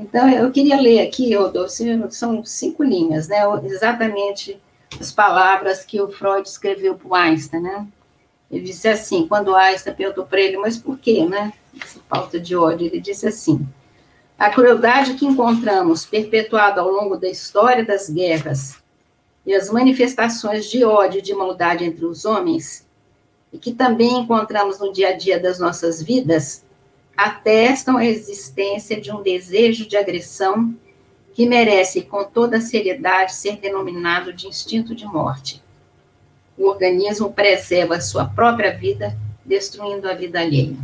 [0.00, 1.74] Então, eu queria ler aqui, Rodolfo,
[2.10, 4.58] são cinco linhas, né, exatamente
[4.98, 7.86] as palavras que o Freud escreveu para o Einstein, né?
[8.50, 11.52] Ele disse assim, quando Einstein perguntou para ele, mas por quê, né?
[11.80, 13.64] Essa falta de ódio, ele disse assim,
[14.38, 18.78] a crueldade que encontramos perpetuada ao longo da história das guerras
[19.46, 22.86] e as manifestações de ódio e de maldade entre os homens,
[23.52, 26.64] e que também encontramos no dia a dia das nossas vidas,
[27.24, 30.74] atestam a existência de um desejo de agressão
[31.34, 35.62] que merece, com toda seriedade, ser denominado de instinto de morte.
[36.56, 40.76] O organismo preserva sua própria vida, destruindo a vida alheia.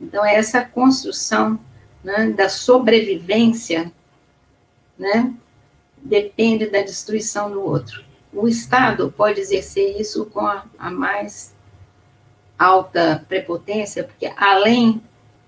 [0.00, 1.58] Então, é essa construção
[2.02, 3.92] né, da sobrevivência,
[4.96, 5.32] né,
[5.96, 8.04] depende da destruição do outro.
[8.32, 11.52] O Estado pode exercer isso com a, a mais
[12.58, 15.02] alta prepotência, porque além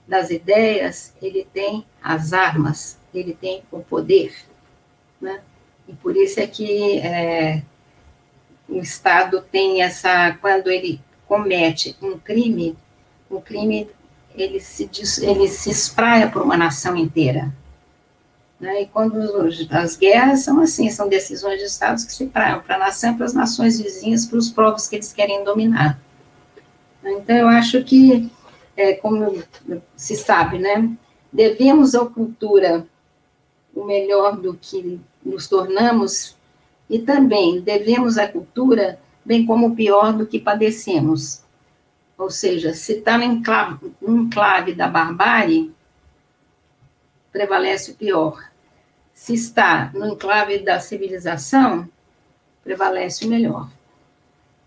[0.07, 4.35] das ideias, ele tem as armas, ele tem o poder,
[5.21, 5.41] né?
[5.89, 7.63] E por isso é que é,
[8.69, 12.77] o Estado tem essa, quando ele comete um crime,
[13.31, 13.89] o crime
[14.35, 14.89] ele se,
[15.23, 17.53] ele se espraia por uma nação inteira.
[18.61, 18.83] Né?
[18.83, 19.17] E quando
[19.71, 23.27] as guerras são assim, são decisões de estados que se espraiam para a nação, para
[23.27, 25.99] as nações vizinhas, para os povos que eles querem dominar.
[27.05, 28.31] Então, eu acho que,
[28.77, 29.43] é, como
[29.97, 30.91] se sabe, né,
[31.33, 32.87] devemos à cultura
[33.75, 36.37] o melhor do que nos tornamos
[36.89, 41.43] e também devemos à cultura bem como o pior do que padecemos.
[42.17, 45.75] Ou seja, se está no enclave, enclave da barbárie,
[47.31, 48.51] prevalece o pior.
[49.13, 51.89] Se está no enclave da civilização,
[52.65, 53.69] prevalece o melhor.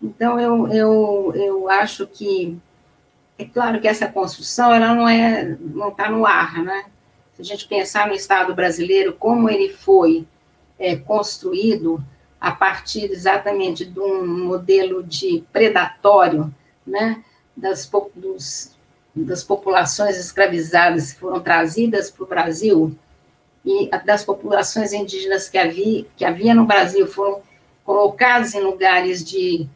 [0.00, 2.56] Então, eu, eu, eu acho que,
[3.40, 6.84] é claro que essa construção, ela não é, não está no ar, né?
[7.34, 10.26] Se a gente pensar no Estado brasileiro, como ele foi
[10.78, 12.04] é, construído
[12.40, 16.52] a partir exatamente de um modelo de predatório,
[16.86, 17.22] né?
[17.56, 18.76] das, dos,
[19.14, 22.96] das populações escravizadas que foram trazidas para o Brasil
[23.64, 27.42] e das populações indígenas que havia, que havia no Brasil foram
[27.84, 29.68] colocadas em lugares de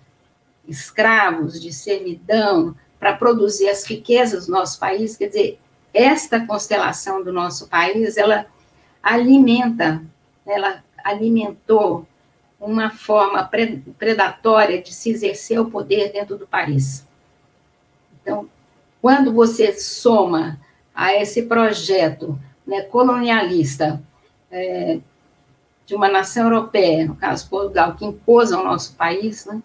[0.66, 2.74] escravos, de servidão,
[3.04, 5.60] para produzir as riquezas do nosso país, quer dizer,
[5.92, 8.46] esta constelação do nosso país, ela
[9.02, 10.02] alimenta,
[10.46, 12.06] ela alimentou
[12.58, 13.46] uma forma
[13.98, 17.06] predatória de se exercer o poder dentro do país.
[18.22, 18.48] Então,
[19.02, 20.58] quando você soma
[20.94, 24.02] a esse projeto né, colonialista
[24.50, 24.98] é,
[25.84, 29.62] de uma nação europeia, no caso Portugal, que impôs ao nosso país, né,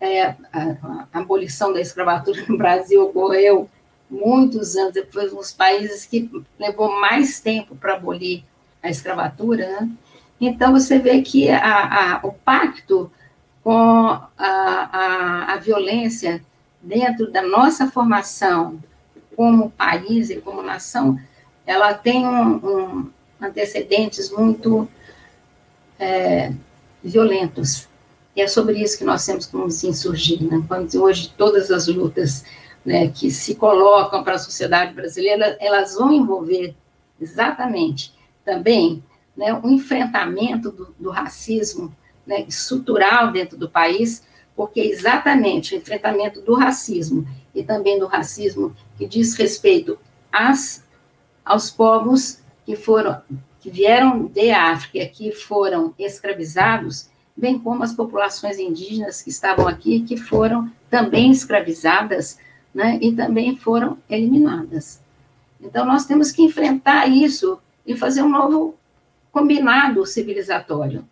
[0.00, 3.68] é, a, a, abolição da escravatura no Brasil ocorreu
[4.10, 8.42] muitos anos depois, nos países que levou mais tempo para abolir
[8.82, 9.68] a escravatura.
[9.68, 9.90] Né?
[10.40, 13.10] Então, você vê que a, a, o pacto
[13.62, 16.42] com a, a violência
[16.82, 18.80] dentro da nossa formação
[19.36, 21.18] como país e como nação,
[21.66, 24.88] ela tem um, um antecedentes muito
[25.98, 26.52] é,
[27.02, 27.89] violentos.
[28.34, 30.42] E é sobre isso que nós temos que nos insurgir.
[30.42, 30.62] Né?
[30.66, 32.44] Quando hoje todas as lutas
[32.84, 36.74] né, que se colocam para a sociedade brasileira, elas vão envolver
[37.20, 38.14] exatamente
[38.44, 39.02] também
[39.36, 41.94] né, o enfrentamento do, do racismo
[42.26, 44.24] né, estrutural dentro do país,
[44.54, 49.98] porque exatamente o enfrentamento do racismo e também do racismo que diz respeito
[50.32, 50.84] às,
[51.44, 53.20] aos povos que foram
[53.60, 57.09] que vieram de África, que foram escravizados,
[57.40, 62.38] bem como as populações indígenas que estavam aqui, que foram também escravizadas,
[62.74, 65.00] né, e também foram eliminadas.
[65.60, 68.74] Então, nós temos que enfrentar isso e fazer um novo
[69.32, 71.04] combinado civilizatório.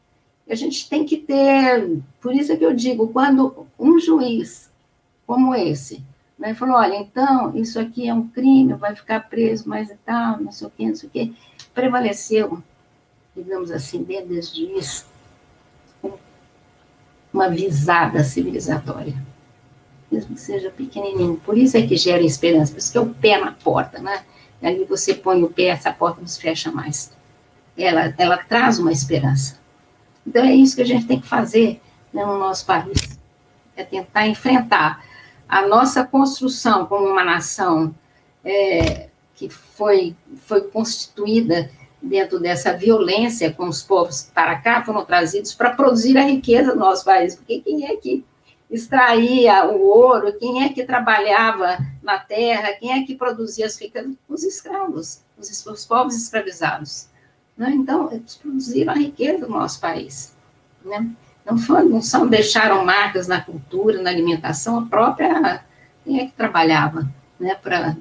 [0.48, 4.70] A gente tem que ter, por isso é que eu digo, quando um juiz
[5.26, 6.02] como esse,
[6.38, 10.40] né, falou, olha, então, isso aqui é um crime, vai ficar preso, mas e tal,
[10.40, 11.32] não sei o quê, não sei o quê,
[11.74, 12.62] prevaleceu,
[13.36, 15.04] digamos assim, dentro desse juiz,
[17.32, 19.14] uma visada civilizatória,
[20.10, 21.36] mesmo que seja pequenininho.
[21.44, 24.22] Por isso é que gera esperança, por isso que é o pé na porta, né?
[24.60, 27.12] E ali você põe o pé, essa porta não se fecha mais.
[27.76, 29.58] Ela, ela traz uma esperança.
[30.26, 31.80] Então, é isso que a gente tem que fazer
[32.12, 33.18] né, no nosso país,
[33.76, 35.04] é tentar enfrentar
[35.48, 37.94] a nossa construção como uma nação
[38.44, 40.14] é, que foi,
[40.44, 41.70] foi constituída
[42.00, 46.78] dentro dessa violência com os povos para cá, foram trazidos para produzir a riqueza do
[46.78, 48.24] nosso país, porque quem é que
[48.70, 54.14] extraía o ouro, quem é que trabalhava na terra, quem é que produzia as riquezas?
[54.28, 57.08] Os escravos, os, os povos escravizados.
[57.56, 57.70] Né?
[57.74, 60.36] Então, eles produziram a riqueza do nosso país.
[60.84, 61.10] Né?
[61.44, 65.64] Não, foi, não deixaram marcas na cultura, na alimentação, a própria.
[66.04, 67.08] Quem é que trabalhava
[67.40, 67.96] né, para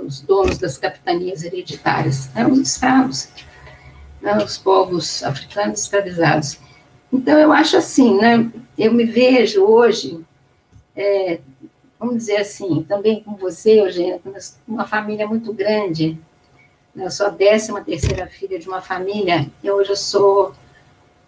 [0.00, 2.28] os donos das capitanias hereditárias?
[2.34, 3.28] Eram os escravos,
[4.20, 6.58] né, os povos africanos escravizados.
[7.12, 8.50] Então, eu acho assim, né?
[8.76, 10.24] Eu me vejo hoje,
[10.96, 11.40] é,
[11.98, 14.20] vamos dizer assim, também com você, Eugênia,
[14.66, 16.18] uma família muito grande.
[16.94, 17.06] Né?
[17.06, 20.54] Eu sou a décima terceira filha de uma família, e hoje eu sou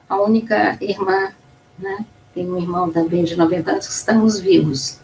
[0.08, 1.32] a única irmã,
[1.78, 2.04] né?
[2.34, 5.00] Tenho um irmão também de 90 anos que estamos vivos.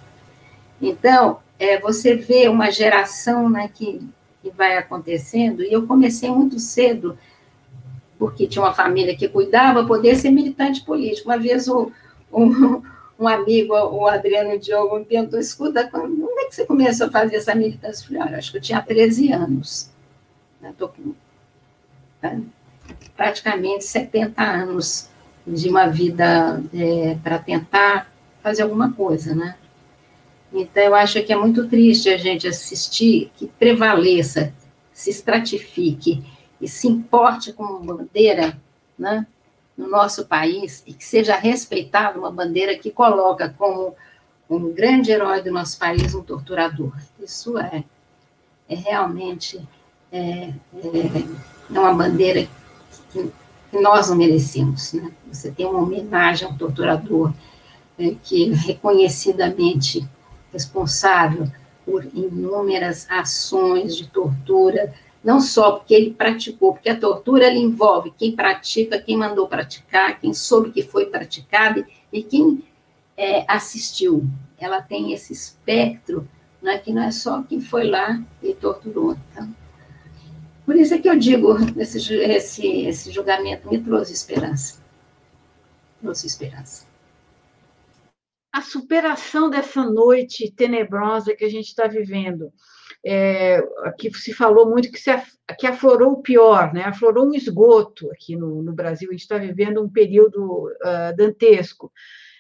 [0.81, 4.01] Então, é, você vê uma geração né, que,
[4.43, 7.17] que vai acontecendo, e eu comecei muito cedo,
[8.19, 11.29] porque tinha uma família que cuidava, poder ser militante político.
[11.29, 11.93] Uma vez o,
[12.33, 12.83] um,
[13.17, 17.37] um amigo, o Adriano Diogo, me perguntou, escuta, quando é que você começou a fazer
[17.37, 18.13] essa militância?
[18.13, 19.89] Eu falei, acho que eu tinha 13 anos.
[20.65, 21.15] Estou né, com
[22.27, 22.43] né,
[23.17, 25.09] praticamente 70 anos
[25.47, 28.11] de uma vida é, para tentar
[28.43, 29.55] fazer alguma coisa, né?
[30.53, 34.53] Então, eu acho que é muito triste a gente assistir que prevaleça,
[34.93, 36.23] se estratifique
[36.61, 38.61] e se importe como bandeira,
[38.99, 39.27] né,
[39.77, 43.97] no nosso país, e que seja respeitada uma bandeira que coloca como
[44.49, 46.93] um grande herói do nosso país um torturador.
[47.19, 47.85] Isso é,
[48.69, 49.61] é realmente
[50.13, 50.55] é, é,
[51.75, 52.47] é uma bandeira
[53.11, 53.33] que,
[53.71, 54.93] que, nós não merecemos.
[54.93, 55.11] Né?
[55.33, 57.33] Você tem uma homenagem ao torturador
[57.99, 60.07] é, que reconhecidamente
[60.53, 61.49] responsável
[61.85, 68.13] por inúmeras ações de tortura, não só porque ele praticou, porque a tortura ela envolve
[68.17, 72.63] quem pratica, quem mandou praticar, quem soube que foi praticado e quem
[73.17, 74.25] é, assistiu.
[74.59, 76.29] Ela tem esse espectro,
[76.61, 79.17] né, que não é só quem foi lá e torturou.
[79.31, 79.55] Então,
[80.65, 84.81] por isso é que eu digo, esse, esse, esse julgamento me trouxe esperança.
[86.01, 86.92] Trouxe esperança
[88.53, 92.53] a superação dessa noite tenebrosa que a gente está vivendo.
[93.05, 95.11] É, aqui se falou muito que, se,
[95.59, 96.85] que aflorou o pior, né?
[96.85, 101.91] aflorou um esgoto aqui no, no Brasil, a gente está vivendo um período uh, dantesco.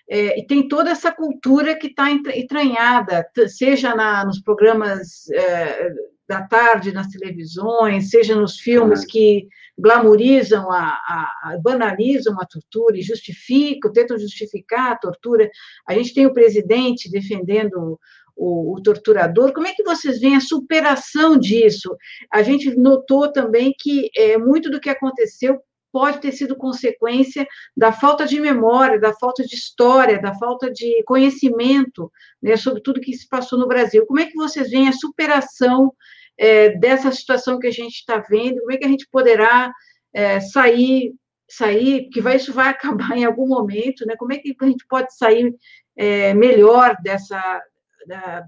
[0.08, 5.90] É, e tem toda essa cultura que está entranhada, seja na, nos programas é,
[6.32, 9.46] da tarde, nas televisões, seja nos filmes que
[9.78, 15.50] glamorizam, a, a, a, banalizam a tortura e justificam, tentam justificar a tortura.
[15.86, 17.98] A gente tem o presidente defendendo
[18.34, 19.52] o, o, torturador.
[19.52, 21.94] Como é que vocês veem a superação disso?
[22.32, 25.60] A gente notou também que é, muito do que aconteceu
[25.92, 31.04] pode ter sido consequência da falta de memória, da falta de história, da falta de
[31.04, 32.10] conhecimento
[32.42, 34.06] né, sobre tudo que se passou no Brasil.
[34.06, 35.92] Como é que vocês veem a superação
[36.38, 39.72] é, dessa situação que a gente está vendo, como é que a gente poderá
[40.12, 41.14] é, sair,
[41.48, 44.16] sair, que vai, isso vai acabar em algum momento, né?
[44.16, 45.54] Como é que a gente pode sair
[45.96, 47.62] é, melhor dessa,
[48.06, 48.46] da,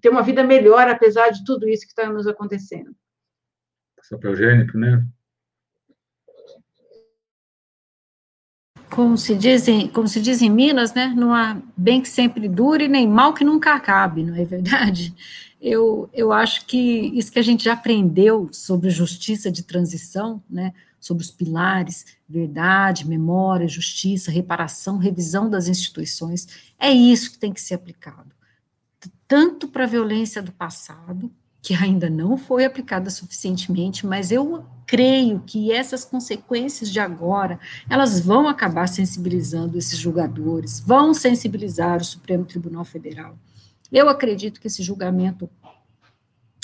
[0.00, 2.94] ter uma vida melhor apesar de tudo isso que está nos acontecendo?
[4.10, 4.34] Papel
[4.74, 5.06] né?
[8.90, 11.12] Como se, dizem, como se diz em Minas, né?
[11.14, 15.14] Não há bem que sempre dure, nem mal que nunca acabe, não é verdade?
[15.60, 20.72] Eu, eu acho que isso que a gente já aprendeu sobre justiça de transição, né,
[21.00, 26.46] sobre os pilares, verdade, memória, justiça, reparação, revisão das instituições,
[26.78, 28.30] é isso que tem que ser aplicado.
[29.26, 31.30] Tanto para a violência do passado,
[31.60, 37.58] que ainda não foi aplicada suficientemente, mas eu creio que essas consequências de agora,
[37.90, 43.36] elas vão acabar sensibilizando esses julgadores, vão sensibilizar o Supremo Tribunal Federal.
[43.90, 45.48] Eu acredito que esse julgamento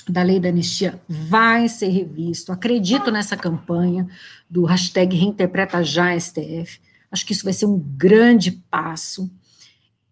[0.09, 2.53] da lei da anistia vai ser revisto.
[2.53, 4.07] Acredito nessa campanha
[4.49, 6.81] do hashtag Reinterpreta Já STF.
[7.11, 9.31] Acho que isso vai ser um grande passo.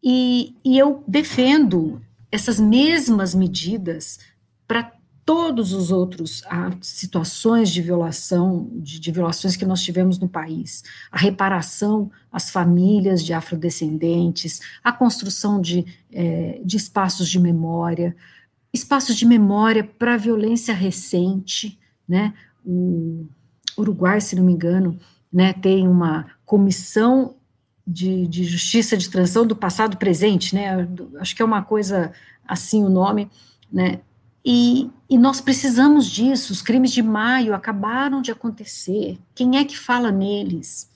[0.02, 2.00] E, e eu defendo
[2.30, 4.18] essas mesmas medidas
[4.66, 4.92] para
[5.24, 6.42] todos os outros
[6.80, 10.82] situações de violação, de, de, violações que nós tivemos no país,
[11.12, 18.16] a reparação às famílias de afrodescendentes, a construção de, é, de espaços de memória,
[18.72, 21.78] espaços de memória para violência recente,
[22.08, 22.32] né,
[22.64, 23.26] o
[23.76, 24.98] Uruguai, se não me engano,
[25.32, 27.34] né, tem uma comissão
[27.86, 30.88] de, de justiça de transição do passado presente, né,
[31.18, 32.12] acho que é uma coisa
[32.46, 33.30] assim o nome,
[33.70, 34.00] né,
[34.44, 36.52] e, e, nós precisamos disso.
[36.52, 39.18] Os crimes de maio acabaram de acontecer.
[39.34, 40.90] Quem é que fala neles?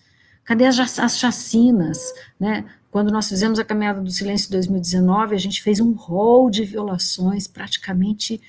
[0.45, 1.99] Cadê as, as chacinas?
[2.39, 2.65] Né?
[2.97, 6.65] Quando nós fizemos a Caminhada do Silêncio em 2019, a gente fez um rol de
[6.65, 8.41] violações, praticamente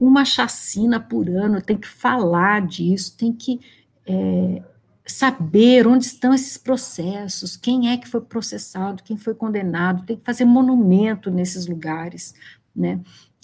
[0.00, 1.60] uma chacina por ano.
[1.60, 3.60] Tem que falar disso, tem que
[4.06, 4.62] é,
[5.04, 10.24] saber onde estão esses processos, quem é que foi processado, quem foi condenado, tem que
[10.24, 12.34] fazer monumento nesses lugares,
[12.74, 13.02] né?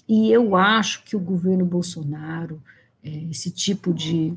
[0.09, 2.59] E eu acho que o governo Bolsonaro,
[3.03, 4.33] é, esse tipo de,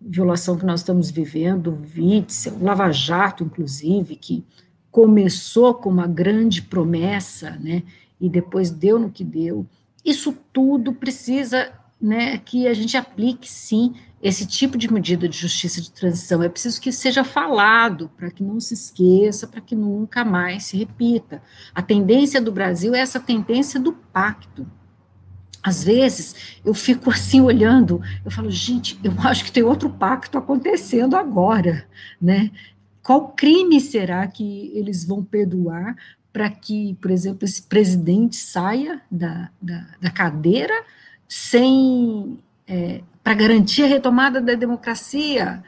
[0.00, 4.44] violação que nós estamos vivendo, o Witzel, o Lava Jato, inclusive, que
[4.92, 7.82] começou com uma grande promessa, né,
[8.20, 9.66] e depois deu no que deu,
[10.04, 15.80] isso tudo precisa, né, que a gente aplique, sim, esse tipo de medida de justiça
[15.80, 16.42] de transição.
[16.42, 20.76] É preciso que seja falado, para que não se esqueça, para que nunca mais se
[20.76, 21.42] repita.
[21.74, 24.64] A tendência do Brasil é essa tendência do pacto,
[25.62, 30.36] às vezes eu fico assim olhando, eu falo, gente, eu acho que tem outro pacto
[30.36, 31.86] acontecendo agora,
[32.20, 32.50] né?
[33.02, 35.96] Qual crime será que eles vão perdoar
[36.32, 40.74] para que, por exemplo, esse presidente saia da, da, da cadeira
[41.28, 45.62] sem é, para garantir a retomada da democracia?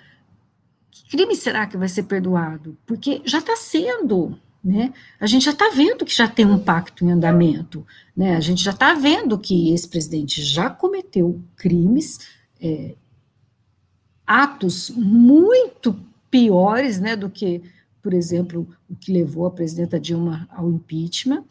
[0.91, 2.79] Que crime será que vai ser perdoado?
[2.87, 4.95] Porque já está sendo, né?
[5.21, 7.85] A gente já está vendo que já tem um pacto em andamento.
[8.17, 8.37] Né?
[8.37, 12.21] A gente já está vendo que esse presidente já cometeu crimes,
[12.61, 12.95] é,
[14.27, 15.99] atos muito
[16.35, 17.63] piores né, do que,
[18.03, 21.45] por exemplo, o que levou a presidenta Dilma ao impeachment,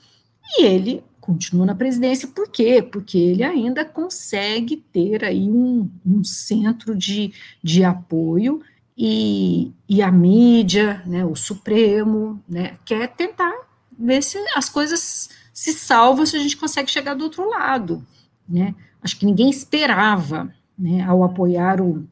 [0.57, 2.83] e ele continua na presidência, por quê?
[2.83, 7.31] Porque ele ainda consegue ter aí um, um centro de,
[7.63, 8.61] de apoio
[8.97, 13.53] e, e a mídia, né, o Supremo, né, quer tentar
[13.97, 18.05] ver se as coisas se salvam, se a gente consegue chegar do outro lado,
[18.49, 18.75] né?
[19.01, 22.05] Acho que ninguém esperava, né, ao apoiar o,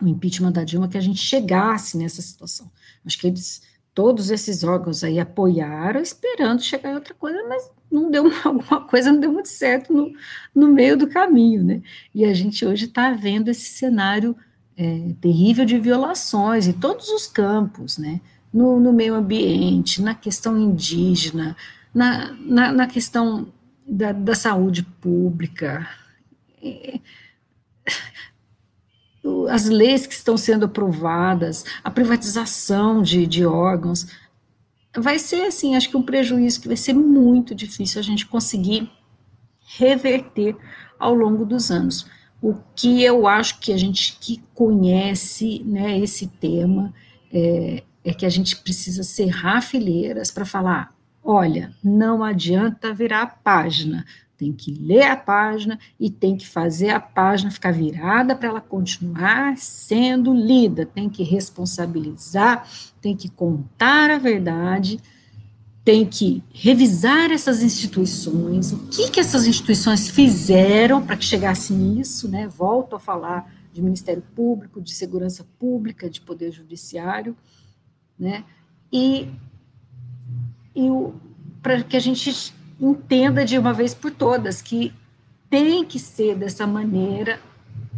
[0.00, 2.70] o impeachment da Dilma, que a gente chegasse nessa situação.
[3.04, 3.62] Acho que eles,
[3.94, 9.12] todos esses órgãos aí apoiaram, esperando chegar em outra coisa, mas não deu alguma coisa,
[9.12, 10.12] não deu muito certo no,
[10.54, 11.82] no meio do caminho, né?
[12.14, 14.36] E a gente hoje está vendo esse cenário
[14.76, 18.20] é, terrível de violações em todos os campos, né?
[18.52, 21.56] No, no meio ambiente, na questão indígena,
[21.94, 23.52] na, na, na questão
[23.86, 25.88] da, da, saúde pública.
[26.62, 27.00] É,
[29.48, 34.06] as leis que estão sendo aprovadas, a privatização de, de órgãos,
[34.96, 38.90] vai ser assim, acho que um prejuízo que vai ser muito difícil a gente conseguir
[39.78, 40.56] reverter
[40.98, 42.06] ao longo dos anos.
[42.40, 46.92] O que eu acho que a gente que conhece né, esse tema
[47.32, 50.94] é, é que a gente precisa serrar fileiras para falar:
[51.24, 54.04] olha, não adianta virar a página,
[54.36, 58.60] tem que ler a página e tem que fazer a página ficar virada para ela
[58.60, 62.68] continuar sendo lida, tem que responsabilizar,
[63.00, 65.00] tem que contar a verdade
[65.86, 72.28] tem que revisar essas instituições, o que, que essas instituições fizeram para que chegasse nisso,
[72.28, 72.48] né?
[72.48, 77.36] Volto a falar de Ministério Público, de Segurança Pública, de Poder Judiciário,
[78.18, 78.44] né?
[78.92, 79.28] E,
[80.74, 80.88] e
[81.62, 84.92] para que a gente entenda de uma vez por todas que
[85.48, 87.40] tem que ser dessa maneira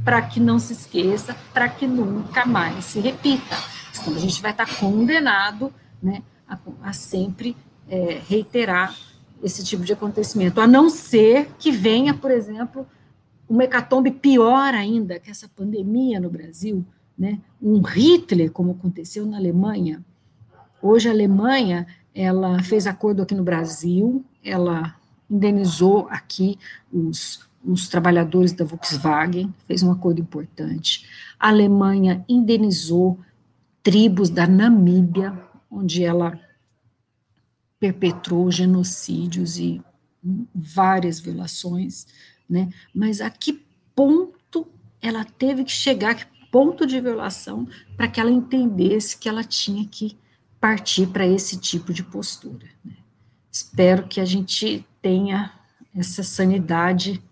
[0.04, 3.56] para que não se esqueça, para que nunca mais se repita.
[3.92, 5.72] Senão a gente vai estar condenado
[6.02, 7.56] né, a, a sempre
[7.88, 8.94] é, reiterar
[9.42, 12.86] esse tipo de acontecimento, a não ser que venha, por exemplo,
[13.48, 16.84] uma hecatombe pior ainda que essa pandemia no Brasil,
[17.16, 17.38] né?
[17.60, 20.04] um Hitler, como aconteceu na Alemanha.
[20.82, 21.86] Hoje a Alemanha,
[22.20, 24.96] ela fez acordo aqui no Brasil, ela
[25.30, 26.58] indenizou aqui
[26.92, 31.06] os, os trabalhadores da Volkswagen, fez um acordo importante.
[31.38, 33.20] A Alemanha indenizou
[33.84, 35.32] tribos da Namíbia,
[35.70, 36.36] onde ela
[37.78, 39.80] perpetrou genocídios e
[40.52, 42.04] várias violações,
[42.50, 42.68] né?
[42.92, 43.64] Mas a que
[43.94, 44.66] ponto
[45.00, 49.86] ela teve que chegar, que ponto de violação, para que ela entendesse que ela tinha
[49.86, 50.18] que
[50.60, 52.66] partir para esse tipo de postura.
[52.84, 52.96] Né?
[53.50, 55.52] Espero que a gente tenha
[55.96, 57.22] essa sanidade,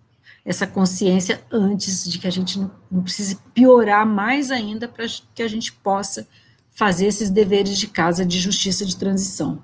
[0.45, 5.43] essa consciência antes de que a gente não, não precise piorar mais ainda para que
[5.43, 6.27] a gente possa
[6.71, 9.63] fazer esses deveres de casa de justiça de transição.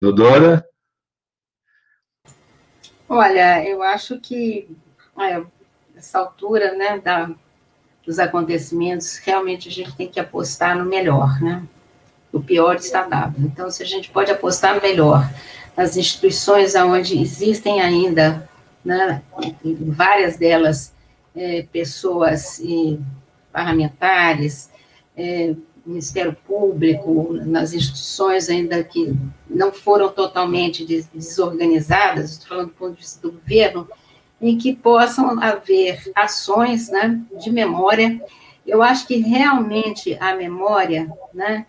[0.00, 0.66] Dodora?
[3.08, 4.68] Olha, eu acho que
[5.18, 5.44] é,
[5.94, 7.30] essa altura né, da,
[8.04, 11.62] dos acontecimentos, realmente a gente tem que apostar no melhor, né?
[12.32, 13.36] O pior está dado.
[13.38, 15.30] Então, se a gente pode apostar melhor,
[15.76, 18.48] nas instituições onde existem ainda,
[18.84, 19.22] né,
[19.86, 20.92] várias delas,
[21.34, 22.98] é, pessoas e
[23.52, 24.70] parlamentares,
[25.16, 25.54] é,
[25.84, 29.14] Ministério Público, nas instituições ainda que
[29.48, 33.88] não foram totalmente desorganizadas, estou falando do ponto de vista do governo,
[34.42, 38.20] em que possam haver ações né, de memória.
[38.66, 41.64] Eu acho que realmente a memória, né,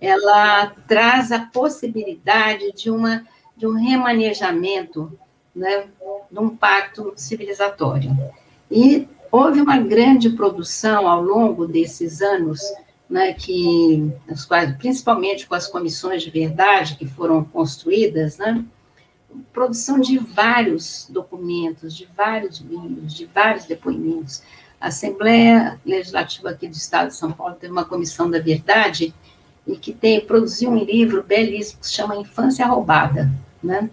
[0.00, 3.24] ela traz a possibilidade de, uma,
[3.56, 5.16] de um remanejamento,
[5.54, 5.86] né,
[6.30, 8.10] de um pacto civilizatório.
[8.68, 12.60] E houve uma grande produção ao longo desses anos,
[13.08, 14.12] né, que,
[14.78, 18.64] principalmente com as comissões de verdade que foram construídas, né,
[19.52, 24.42] produção de vários documentos, de vários livros, de vários depoimentos.
[24.80, 29.14] A Assembleia Legislativa aqui do Estado de São Paulo teve uma comissão da verdade
[29.66, 33.30] e que tem, produziu um livro belíssimo que se chama Infância Roubada,
[33.62, 33.90] né?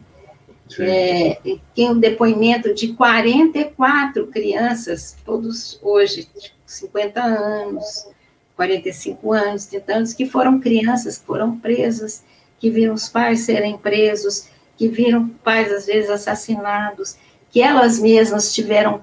[0.80, 1.40] É,
[1.76, 6.28] tem um depoimento de 44 crianças, todos hoje,
[6.66, 8.08] 50 anos,
[8.56, 12.24] 45 anos, 30 anos, que foram crianças, que foram presas,
[12.60, 14.48] que viram os pais serem presos,
[14.84, 17.16] que viram pais, às vezes, assassinados,
[17.50, 19.02] que elas mesmas tiveram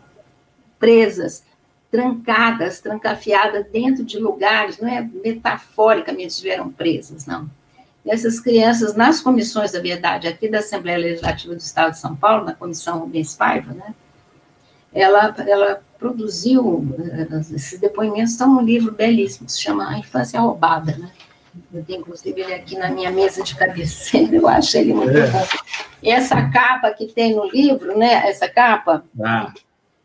[0.79, 1.43] presas,
[1.91, 7.49] trancadas, trancafiadas dentro de lugares, não é metaforicamente estiveram presas, não.
[8.07, 12.45] Essas crianças, nas comissões da verdade, aqui da Assembleia Legislativa do Estado de São Paulo,
[12.45, 13.95] na comissão Rubens Paiva, né,
[14.93, 20.41] ela, ela produziu, eh, esses depoimentos estão num livro belíssimo, que se chama A Infância
[20.41, 21.11] Roubada, né,
[21.73, 25.27] eu tenho, inclusive, ele aqui na minha mesa de cabeceira, eu acho ele muito é.
[25.27, 25.47] bom.
[26.03, 29.53] E essa capa que tem no livro, né, essa capa, ah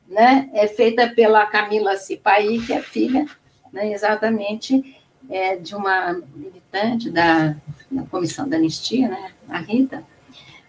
[0.08, 3.26] né, é feita pela Camila Cipai, que é filha,
[3.72, 4.98] né, exatamente,
[5.30, 7.56] é, de uma militante da,
[7.90, 10.04] da Comissão da Anistia, né, a Rita.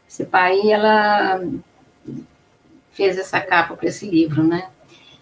[0.09, 1.43] Cipai, ela
[2.93, 4.69] fez essa capa para esse livro, né.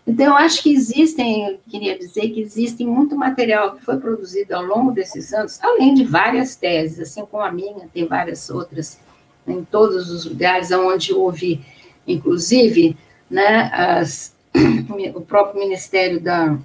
[0.06, 4.55] Então, eu acho que existem, eu queria dizer que existe muito material que foi produzido
[4.55, 8.98] ao longo desses anos, além de várias teses, assim como a minha, tem várias outras,
[9.47, 11.64] em todos os lugares onde houve,
[12.06, 12.97] inclusive,
[13.31, 14.35] né, as,
[15.14, 16.59] o próprio Ministério da,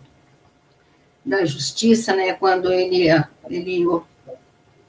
[1.25, 3.07] da Justiça, né, quando ele,
[3.49, 3.85] ele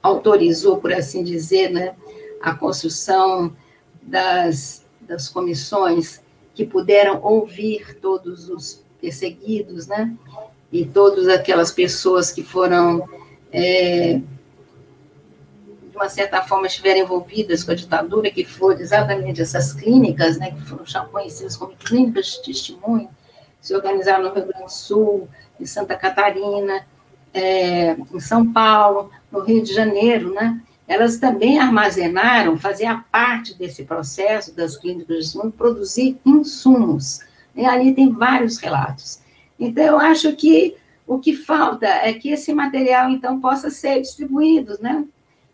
[0.03, 1.95] autorizou, por assim dizer, né,
[2.41, 3.55] a construção
[4.01, 6.21] das, das comissões
[6.53, 10.13] que puderam ouvir todos os perseguidos, né,
[10.71, 13.07] e todas aquelas pessoas que foram
[13.51, 14.21] é,
[16.01, 20.61] uma certa forma, estiveram envolvidas com a ditadura, que foram exatamente essas clínicas, né, que
[20.61, 23.09] foram conhecidas como clínicas de testemunho,
[23.59, 25.29] se organizaram no Rio Grande do Sul,
[25.59, 26.87] em Santa Catarina,
[27.33, 30.59] é, em São Paulo, no Rio de Janeiro, né,
[30.91, 37.21] elas também armazenaram, faziam parte desse processo das clínicas de testemunho, produzir insumos.
[37.55, 39.21] E ali tem vários relatos.
[39.57, 40.75] Então, eu acho que
[41.07, 45.05] o que falta é que esse material, então, possa ser distribuído, né?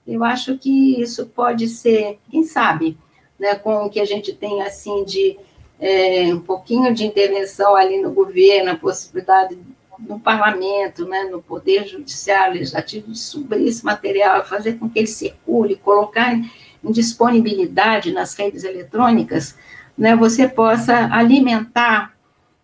[0.08, 2.98] Eu acho que isso pode ser, quem sabe,
[3.38, 5.38] né, com o que a gente tem assim de
[5.80, 9.56] é, um pouquinho de intervenção ali no governo, a possibilidade
[10.00, 15.08] no parlamento, né, no poder judiciário, legislativo, de subir esse material, fazer com que ele
[15.08, 16.50] circule, colocar em,
[16.90, 19.58] disponibilidade nas redes eletrônicas,
[19.98, 22.16] né, você possa alimentar,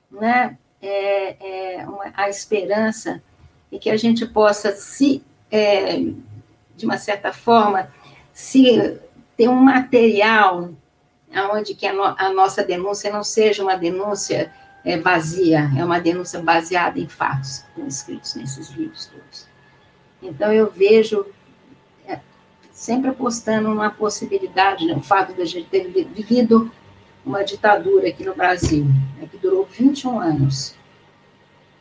[0.10, 3.22] né, é, é, uma, a esperança
[3.69, 5.97] e que a gente possa se é,
[6.76, 7.89] de uma certa forma,
[8.31, 8.97] se
[9.35, 10.72] tem um material
[11.51, 14.51] onde que a, no, a, nossa denúncia não seja uma denúncia
[14.84, 19.47] é, vazia, é uma denúncia baseada em fatos escritos nesses livros todos.
[20.22, 21.26] Então, eu vejo
[22.07, 22.19] é,
[22.72, 26.72] sempre apostando numa possibilidade, né, o fato de a gente ter vivido
[27.26, 28.85] uma ditadura aqui no Brasil,
[29.18, 30.76] né, que durou 21 anos.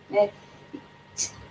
[0.08, 0.30] Né,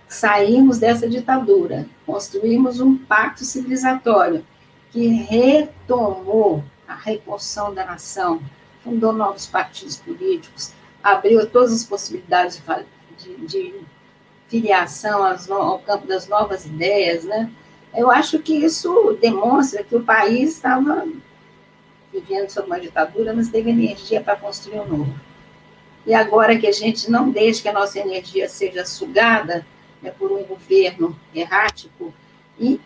[0.08, 4.44] saímos dessa ditadura, construímos um pacto civilizatório
[4.90, 8.42] que retomou a reconstrução da nação,
[8.84, 12.62] fundou novos partidos políticos, abriu todas as possibilidades
[13.18, 13.80] de, de, de
[14.48, 17.50] filiação ao campo das novas ideias, né?
[17.94, 21.06] Eu acho que isso demonstra que o país estava
[22.12, 25.14] vivendo sob uma ditadura, mas teve energia para construir um novo.
[26.06, 29.64] E agora que a gente não deixa que a nossa energia seja sugada
[30.02, 32.12] é por um governo errático
[32.58, 32.80] e,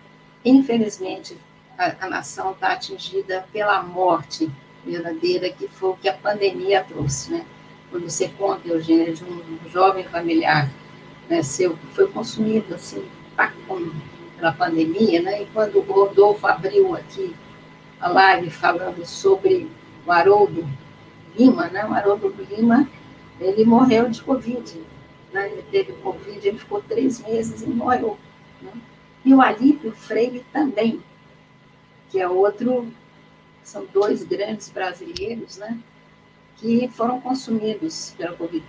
[0.45, 1.37] infelizmente,
[1.79, 4.51] a, a nação está atingida pela morte
[4.85, 7.47] verdadeira, que foi o que a pandemia trouxe, né?
[7.91, 10.71] Quando você conta, Eugênia, de um jovem familiar
[11.29, 13.05] né, seu que foi consumido, assim,
[14.37, 15.43] pela pandemia, né?
[15.43, 17.35] E quando o Rodolfo abriu aqui
[18.01, 19.69] a live falando sobre
[20.07, 20.67] o Haroldo
[21.37, 21.85] Lima, né?
[21.87, 22.89] O Haroldo Lima,
[23.41, 24.81] ele morreu de Covid,
[25.33, 25.51] né?
[25.51, 28.19] ele teve Covid, ele ficou três meses e morreu.
[28.61, 28.73] Né?
[29.25, 31.03] E o Alípio Freire também,
[32.11, 32.87] que é outro,
[33.63, 35.79] são dois grandes brasileiros, né?
[36.59, 38.65] Que foram consumidos pela Covid,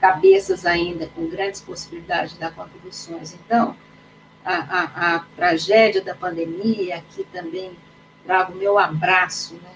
[0.00, 3.34] cabeças ainda com grandes possibilidades de dar contribuições.
[3.34, 3.76] Então,
[4.44, 7.72] a, a, a tragédia da pandemia, aqui também
[8.24, 9.74] trago meu abraço né,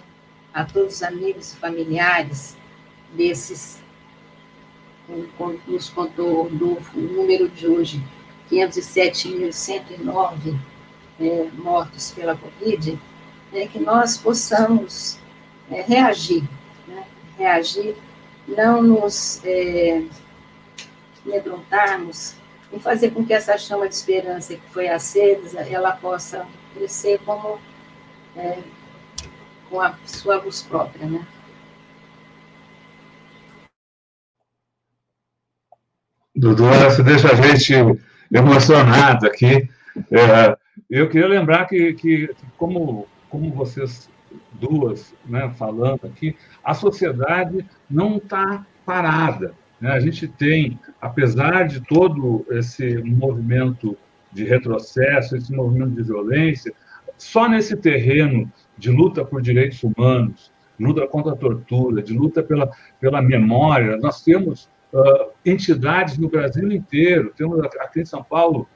[0.52, 2.56] a todos os amigos e familiares
[3.14, 3.82] desses
[5.36, 8.02] como nos contou Rodolfo, o número de hoje,
[8.50, 10.58] 507.109
[11.20, 12.98] é, mortos pela Covid,
[13.52, 15.18] é que nós possamos
[15.70, 16.42] é, reagir?
[17.38, 17.96] Reagir,
[18.46, 20.02] não nos é,
[21.24, 22.36] amedrontarmos,
[22.72, 27.58] e fazer com que essa chama de esperança que foi acesa, ela possa crescer como
[28.34, 28.58] é,
[29.68, 31.26] com a sua luz própria, né?
[36.34, 37.74] Dudu, você deixa a gente
[38.32, 39.68] emocionado aqui.
[40.10, 40.56] É,
[40.88, 44.08] eu queria lembrar que, que como, como vocês
[44.62, 49.52] duas né, falando aqui, a sociedade não está parada.
[49.80, 49.90] Né?
[49.90, 53.96] A gente tem, apesar de todo esse movimento
[54.32, 56.72] de retrocesso, esse movimento de violência,
[57.18, 62.70] só nesse terreno de luta por direitos humanos, luta contra a tortura, de luta pela,
[63.00, 68.66] pela memória, nós temos uh, entidades no Brasil inteiro, temos aqui em São Paulo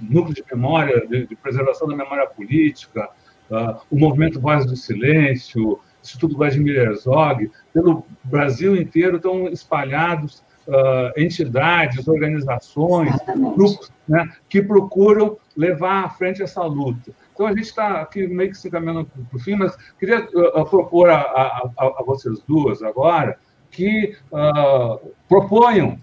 [0.00, 3.08] núcleo de memória, de, de preservação da memória política,
[3.50, 11.18] uh, o movimento Voz do Silêncio, Instituto Vladimir Herzog, pelo Brasil inteiro estão espalhados uh,
[11.20, 13.14] entidades, organizações,
[13.56, 17.12] grupos né, que procuram levar à frente essa luta.
[17.32, 20.64] Então, a gente está aqui meio que se encaminhando para o fim, mas queria uh,
[20.66, 23.38] propor a, a, a, vocês duas agora
[23.70, 25.98] que uh, proponham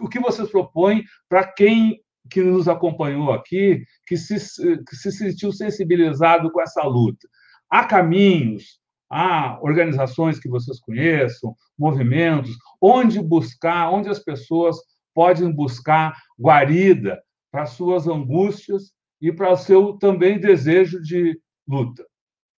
[0.00, 2.00] o que vocês propõem para quem
[2.30, 4.36] que nos acompanhou aqui, que se,
[4.82, 7.28] que se sentiu sensibilizado com essa luta.
[7.70, 12.50] Há caminhos, há organizações que vocês conheçam, movimentos,
[12.82, 14.78] onde buscar, onde as pessoas
[15.14, 17.22] podem buscar guarida
[17.52, 22.04] para suas angústias e para o seu também desejo de luta.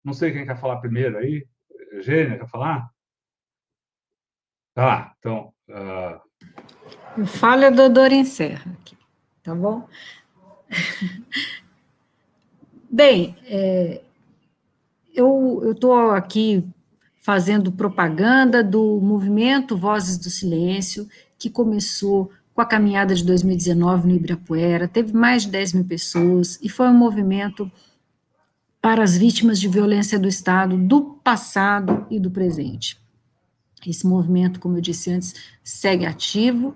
[0.05, 1.45] Não sei quem quer falar primeiro aí.
[1.91, 2.89] Eugênia, quer falar?
[4.73, 5.53] Tá, então.
[5.69, 7.27] Uh...
[7.27, 8.97] Fala, a doutora encerra aqui,
[9.43, 9.89] tá bom?
[12.91, 14.01] Bem, é,
[15.15, 16.65] eu estou aqui
[17.17, 24.15] fazendo propaganda do movimento Vozes do Silêncio, que começou com a caminhada de 2019 no
[24.15, 27.71] Ibirapuera, teve mais de 10 mil pessoas, e foi um movimento
[28.81, 32.99] para as vítimas de violência do Estado do passado e do presente.
[33.87, 36.75] Esse movimento, como eu disse antes, segue ativo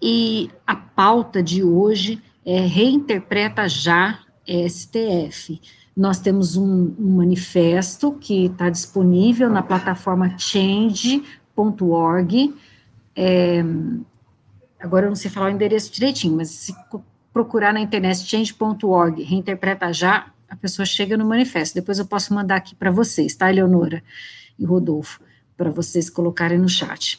[0.00, 5.60] e a pauta de hoje é Reinterpreta Já STF.
[5.96, 11.24] Nós temos um, um manifesto que está disponível na plataforma change.org.
[13.16, 13.64] É,
[14.78, 16.72] agora eu não sei falar o endereço direitinho, mas se
[17.32, 21.74] procurar na internet change.org, reinterpreta já, a pessoa chega no manifesto.
[21.74, 24.02] Depois eu posso mandar aqui para vocês, tá, Eleonora
[24.58, 25.20] e Rodolfo?
[25.56, 27.18] para vocês colocarem no chat.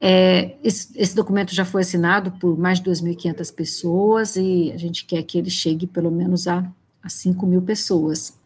[0.00, 5.04] É, esse, esse, documento já foi assinado por mais de 2.500 pessoas e a gente
[5.04, 6.64] quer que ele chegue pelo menos a,
[7.02, 8.38] a 5 mil pessoas.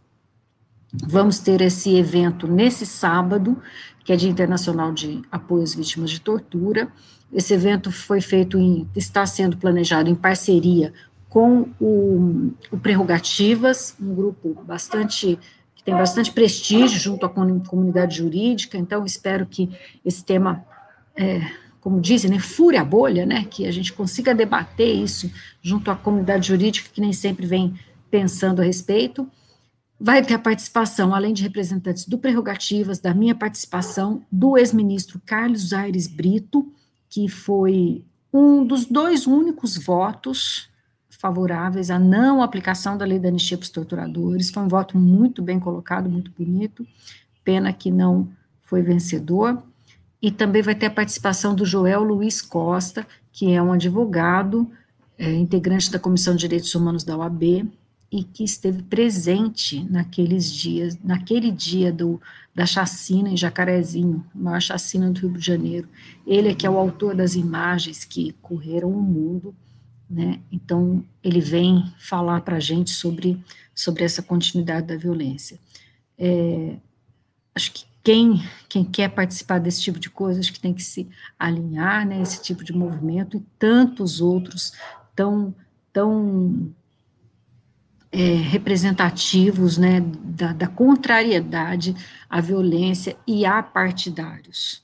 [0.92, 3.60] Vamos ter esse evento nesse sábado,
[4.04, 6.88] que é Dia Internacional de Apoio às Vítimas de Tortura.
[7.32, 10.92] Esse evento foi feito em, está sendo planejado em parceria
[11.28, 15.38] com o, o Prerrogativas, um grupo bastante
[15.74, 19.68] que tem bastante prestígio junto à comunidade jurídica, então espero que
[20.04, 20.64] esse tema,
[21.16, 21.40] é,
[21.80, 25.30] como dizem, né, fure a bolha, né, que a gente consiga debater isso
[25.60, 27.74] junto à comunidade jurídica, que nem sempre vem
[28.10, 29.28] pensando a respeito.
[29.98, 35.72] Vai ter a participação, além de representantes do Prerrogativas, da minha participação, do ex-ministro Carlos
[35.72, 36.72] Aires Brito,
[37.08, 40.70] que foi um dos dois únicos votos
[41.10, 44.50] favoráveis à não aplicação da lei da anistia para os torturadores.
[44.50, 46.84] Foi um voto muito bem colocado, muito bonito.
[47.44, 48.28] Pena que não
[48.62, 49.62] foi vencedor.
[50.22, 54.70] E também vai ter a participação do Joel Luiz Costa, que é um advogado,
[55.18, 57.68] é, integrante da Comissão de Direitos Humanos da OAB,
[58.10, 62.20] e que esteve presente naqueles dias, naquele dia do,
[62.54, 65.88] da chacina em Jacarezinho, a maior chacina do Rio de Janeiro.
[66.26, 69.54] Ele é que é o autor das imagens que correram o mundo
[70.12, 70.40] né?
[70.52, 73.42] Então, ele vem falar para a gente sobre,
[73.74, 75.58] sobre essa continuidade da violência.
[76.18, 76.76] É,
[77.54, 81.08] acho que quem, quem quer participar desse tipo de coisa, acho que tem que se
[81.38, 84.72] alinhar, né, esse tipo de movimento e tantos outros
[85.14, 85.54] tão,
[85.92, 86.72] tão
[88.10, 91.94] é, representativos, né, da, da, contrariedade
[92.28, 94.82] à violência e a partidários.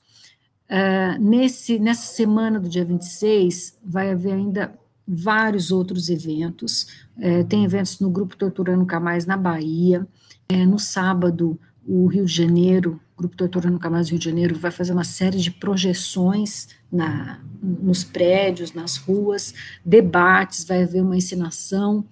[0.70, 6.86] Uh, nesse, nessa semana do dia 26, vai haver ainda vários outros eventos.
[7.19, 10.07] É, tem eventos no Grupo Tortura Nunca Mais na Bahia.
[10.47, 14.70] É, no sábado, o Rio de Janeiro Grupo Tortura Nunca Mais Rio de Janeiro vai
[14.70, 19.53] fazer uma série de projeções na, nos prédios, nas ruas,
[19.85, 22.05] debates, vai haver uma encenação,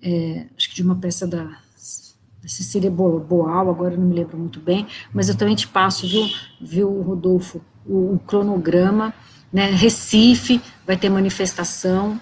[0.00, 4.60] é, acho que de uma peça da, da Cecília Boal, agora não me lembro muito
[4.60, 6.28] bem, mas eu também te passo, viu,
[6.60, 9.12] viu Rodolfo, o, o cronograma,
[9.52, 12.20] né, Recife vai ter manifestação,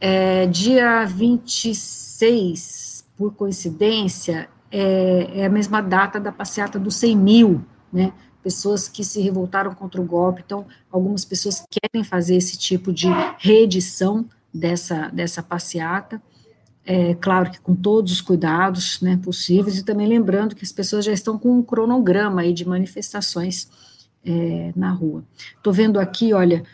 [0.00, 7.64] é, dia 26, por coincidência, é, é, a mesma data da passeata dos 100 mil,
[7.92, 8.12] né,
[8.42, 13.08] pessoas que se revoltaram contra o golpe, então, algumas pessoas querem fazer esse tipo de
[13.38, 16.22] reedição dessa, dessa passeata,
[16.84, 21.04] é, claro que com todos os cuidados né, possíveis, e também lembrando que as pessoas
[21.04, 23.68] já estão com um cronograma aí de manifestações
[24.24, 25.22] é, na rua.
[25.56, 26.64] Estou vendo aqui, olha,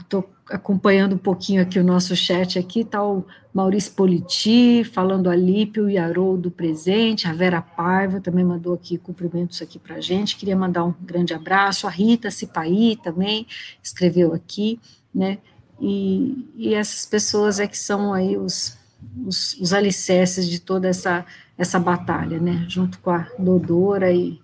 [0.00, 3.24] estou acompanhando um pouquinho aqui o nosso chat aqui, está o
[3.54, 9.78] Maurício Politi, falando Alípio e Haroldo presente, a Vera Paiva também mandou aqui cumprimentos aqui
[9.78, 13.46] para a gente, queria mandar um grande abraço, a Rita Cipaí também
[13.82, 14.80] escreveu aqui,
[15.14, 15.38] né,
[15.80, 18.80] e, e essas pessoas é que são aí os
[19.24, 21.24] os, os alicerces de toda essa,
[21.56, 22.64] essa batalha, né?
[22.68, 24.40] Junto com a Dodora e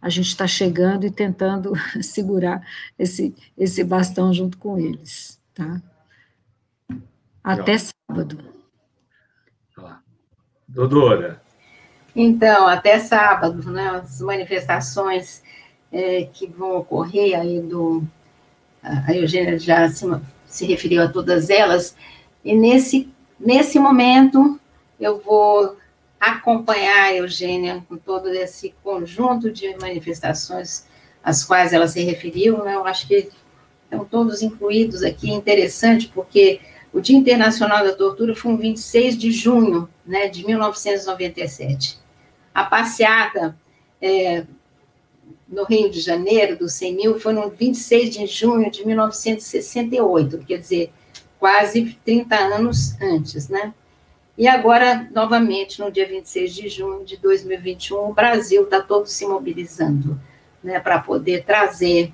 [0.00, 2.66] a gente está chegando e tentando segurar
[2.98, 5.80] esse, esse bastão junto com eles, tá?
[7.42, 7.90] Até Legal.
[8.08, 8.56] sábado.
[10.68, 11.40] Dodora.
[12.14, 13.88] Então, até sábado, né?
[13.88, 15.42] As manifestações
[15.92, 18.02] é, que vão ocorrer aí do.
[18.82, 20.06] A Eugênia já se,
[20.46, 21.96] se referiu a todas elas,
[22.44, 24.58] e nesse Nesse momento,
[24.98, 25.76] eu vou
[26.30, 30.86] acompanhar a Eugênia com todo esse conjunto de manifestações
[31.22, 32.74] às quais ela se referiu, né?
[32.74, 33.28] eu acho que
[33.84, 36.60] estão todos incluídos aqui, interessante, porque
[36.92, 41.98] o Dia Internacional da Tortura foi em 26 de junho né, de 1997.
[42.54, 43.56] A passeata
[44.00, 44.44] é,
[45.48, 50.58] no Rio de Janeiro, dos 100 mil, foi no 26 de junho de 1968, quer
[50.58, 50.92] dizer,
[51.38, 53.72] quase 30 anos antes, né?
[54.38, 59.26] E agora, novamente, no dia 26 de junho de 2021, o Brasil está todo se
[59.26, 60.20] mobilizando
[60.62, 62.12] né, para poder trazer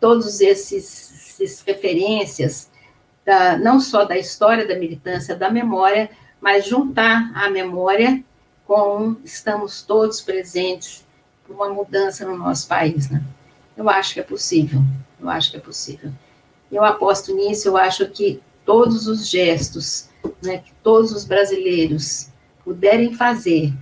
[0.00, 2.70] todos esses, referências,
[3.26, 6.10] da, não só da história da militância, da memória,
[6.40, 8.24] mas juntar a memória
[8.66, 11.04] com estamos todos presentes
[11.44, 13.10] para uma mudança no nosso país.
[13.10, 13.22] Né?
[13.76, 14.80] Eu acho que é possível,
[15.20, 16.10] eu acho que é possível.
[16.72, 20.07] Eu aposto nisso, eu acho que todos os gestos
[20.42, 22.30] né, que todos os brasileiros
[22.64, 23.72] puderem fazer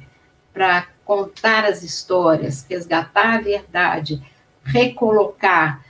[0.53, 4.23] para contar as histórias, resgatar a verdade,
[4.65, 5.85] recolocar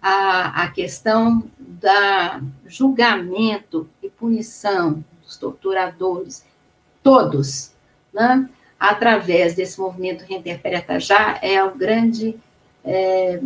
[0.00, 6.44] a, a questão da julgamento e punição dos torturadores,
[7.02, 7.72] todos,
[8.12, 8.48] né,
[8.78, 12.38] através desse movimento Reinterpreta Já, é o grande,
[12.84, 13.40] é,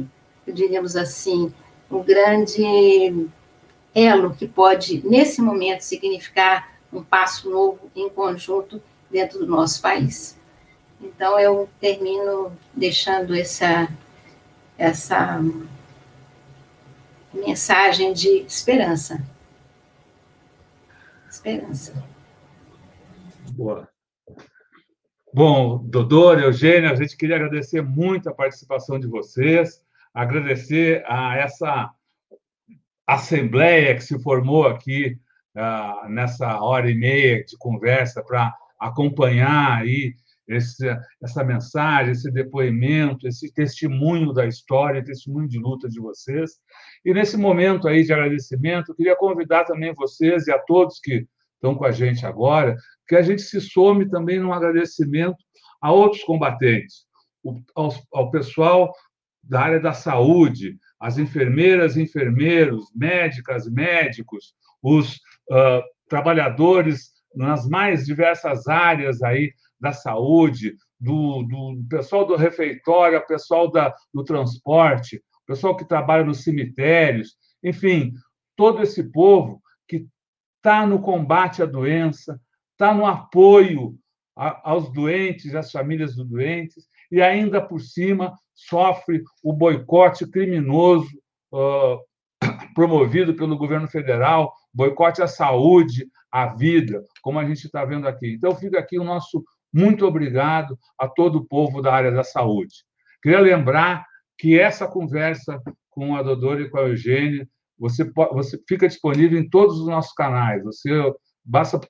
[0.46, 1.52] diríamos assim,
[1.90, 3.28] um grande
[4.06, 10.38] elo que pode, nesse momento, significar um passo novo em conjunto dentro do nosso país.
[11.00, 13.88] Então, eu termino deixando essa,
[14.76, 15.40] essa
[17.32, 19.22] mensagem de esperança.
[21.30, 21.94] Esperança.
[23.52, 23.88] Boa.
[25.32, 29.82] Bom, doutor, Eugênia, a gente queria agradecer muito a participação de vocês
[30.18, 31.90] agradecer a essa
[33.08, 35.18] assembleia que se formou aqui
[35.56, 40.14] uh, nessa hora e meia de conversa para acompanhar aí
[40.46, 40.86] esse,
[41.22, 46.52] essa mensagem, esse depoimento, esse testemunho da história, testemunho de luta de vocês.
[47.04, 51.74] E nesse momento aí de agradecimento, queria convidar também vocês e a todos que estão
[51.74, 52.76] com a gente agora,
[53.06, 55.36] que a gente se some também num agradecimento
[55.80, 57.06] a outros combatentes,
[57.74, 58.92] ao, ao pessoal
[59.42, 65.16] da área da saúde, as enfermeiras, enfermeiros, médicas, médicos, os
[65.50, 73.70] uh, trabalhadores nas mais diversas áreas aí da saúde, do, do pessoal do refeitório, pessoal
[73.70, 78.12] da, do transporte, pessoal que trabalha nos cemitérios, enfim,
[78.56, 80.06] todo esse povo que
[80.56, 82.40] está no combate à doença,
[82.72, 83.96] está no apoio
[84.36, 91.08] a, aos doentes, às famílias dos doentes, e ainda por cima sofre o boicote criminoso
[91.52, 91.98] uh,
[92.74, 98.34] promovido pelo governo federal, boicote à saúde, à vida, como a gente está vendo aqui.
[98.34, 102.74] Então, fica aqui o nosso muito obrigado a todo o povo da área da saúde.
[103.22, 104.04] Queria lembrar
[104.38, 105.60] que essa conversa
[105.90, 107.46] com a Dodora e com a Eugênia,
[107.78, 110.62] você, você fica disponível em todos os nossos canais.
[110.64, 110.90] Você
[111.44, 111.80] basta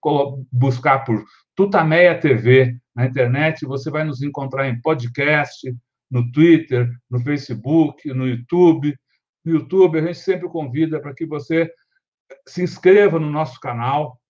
[0.50, 1.22] buscar por
[1.54, 5.72] Tutameia TV na internet, você vai nos encontrar em podcast,
[6.10, 8.92] no Twitter, no Facebook, no YouTube.
[9.44, 11.72] No YouTube, a gente sempre convida para que você
[12.44, 14.20] se inscreva no nosso canal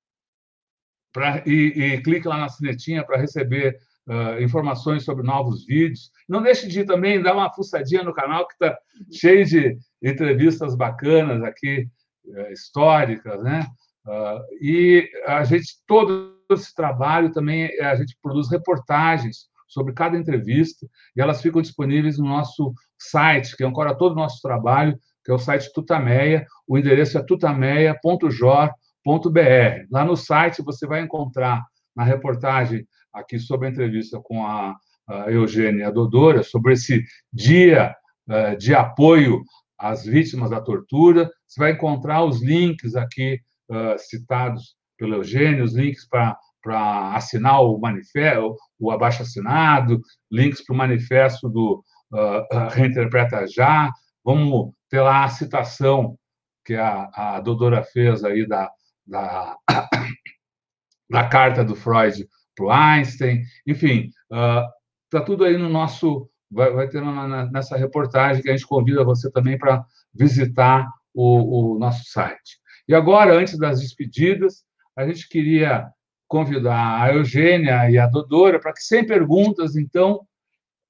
[1.15, 6.11] pra, e, e clique lá na sinetinha para receber uh, informações sobre novos vídeos.
[6.28, 8.78] Não deixe de também dar uma fuçadinha no canal, que está
[9.11, 11.89] cheio de entrevistas bacanas aqui,
[12.27, 13.66] uh, históricas, né?
[14.09, 20.86] Uh, e a gente, todo esse trabalho também, a gente produz reportagens sobre cada entrevista
[21.14, 25.35] e elas ficam disponíveis no nosso site, que ancora todo o nosso trabalho, que é
[25.35, 26.47] o site Tutameia.
[26.66, 29.86] O endereço é tutameia.jor.br.
[29.90, 31.62] Lá no site você vai encontrar
[31.94, 34.74] na reportagem aqui sobre a entrevista com a,
[35.06, 37.94] a Eugênia Dodora, sobre esse dia
[38.26, 39.43] uh, de apoio
[39.76, 41.30] às vítimas da tortura.
[41.47, 43.39] Você vai encontrar os links aqui
[43.70, 50.01] uh, citados pelo Eugênio, os links para assinar o manifesto, o abaixo-assinado,
[50.31, 51.82] links para o manifesto do
[52.12, 53.90] uh, Reinterpreta Já.
[54.24, 56.19] Vamos ter lá a citação
[56.65, 58.70] que a, a Dodora fez aí da,
[59.07, 59.57] da,
[61.09, 66.73] da carta do Freud para o Einstein, enfim, está uh, tudo aí no nosso, vai,
[66.73, 71.78] vai ter na, nessa reportagem que a gente convida você também para visitar o, o
[71.78, 72.59] nosso site.
[72.89, 74.65] E agora, antes das despedidas,
[74.97, 75.86] a gente queria
[76.27, 80.27] convidar a Eugênia e a Dodora para que, sem perguntas, então,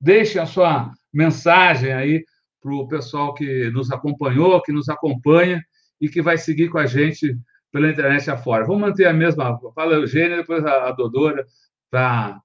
[0.01, 2.25] deixem a sua mensagem aí
[2.61, 5.63] para o pessoal que nos acompanhou, que nos acompanha
[6.01, 7.37] e que vai seguir com a gente
[7.73, 8.65] pela internet afora.
[8.65, 9.59] Vamos manter a mesma.
[9.75, 11.45] Fala Eugênia, depois a, Dodora
[11.85, 12.41] está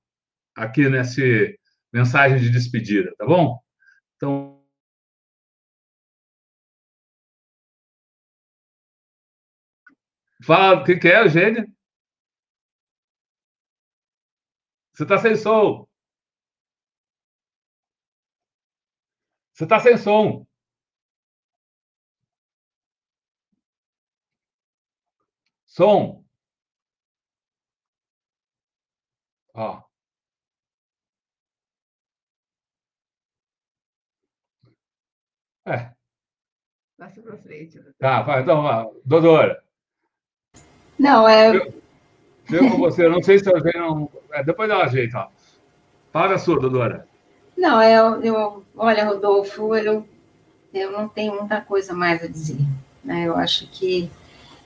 [0.55, 1.21] aqui nessa
[1.91, 3.59] mensagem de despedida, tá bom?
[4.15, 4.52] Então.
[10.45, 11.65] Fala, o que, que é, Eugênia?
[14.93, 15.87] Você está sem som.
[19.53, 20.45] Você está sem som.
[25.65, 26.23] Som.
[29.53, 29.83] Ó.
[35.65, 35.93] É.
[36.97, 37.79] Passa para frente.
[37.97, 38.85] Tá, vai, então, vá.
[39.05, 39.63] Dodora.
[40.97, 41.55] Não, é.
[41.55, 41.73] Eu,
[42.51, 44.09] eu com você, não sei se eu venho.
[44.31, 45.27] É, depois dá um jeito, ó.
[46.11, 47.07] Fala a sua, Dodora.
[47.57, 50.05] Não, eu, eu olha, Rodolfo, eu,
[50.73, 52.59] eu não tenho muita coisa mais a dizer.
[53.03, 53.27] Né?
[53.27, 54.09] Eu acho que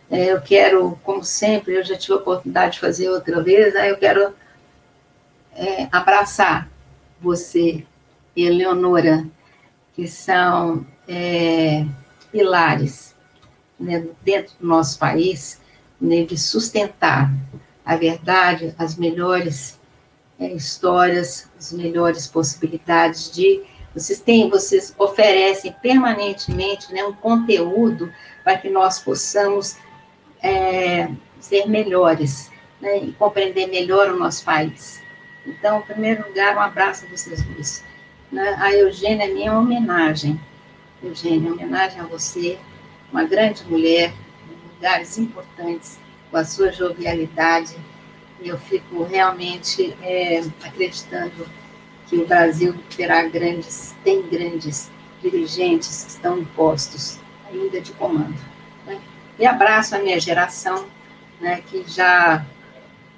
[0.10, 3.90] é, eu quero, como sempre, eu já tive a oportunidade de fazer outra vez, aí
[3.90, 4.34] eu quero
[5.54, 6.70] é, abraçar
[7.20, 7.84] você
[8.36, 9.26] e Eleonora,
[9.94, 11.86] que são é,
[12.32, 13.16] pilares
[13.80, 15.60] né, dentro do nosso país,
[16.00, 17.32] né, de sustentar
[17.86, 19.80] a verdade, as melhores
[20.40, 23.64] é, histórias, as melhores possibilidades de
[23.94, 28.14] vocês têm, vocês oferecem permanentemente né, um conteúdo
[28.44, 29.76] para que nós possamos
[30.42, 31.10] é,
[31.40, 35.02] ser melhores né, e compreender melhor o nosso país.
[35.46, 37.84] Então, em primeiro lugar, um abraço a vocês dois.
[38.32, 38.56] Né?
[38.60, 40.40] A Eugênia é minha homenagem.
[41.02, 42.60] Eugênia, homenagem a você,
[43.12, 44.14] uma grande mulher,
[44.78, 46.00] lugares importantes,
[46.30, 47.76] com a sua jovialidade.
[48.40, 51.48] E eu fico realmente é, acreditando
[52.08, 54.90] que o Brasil terá grandes, tem grandes
[55.22, 57.20] dirigentes que estão em postos
[57.52, 58.38] ainda de comando.
[59.40, 60.86] E abraço a minha geração,
[61.40, 62.44] né, que já,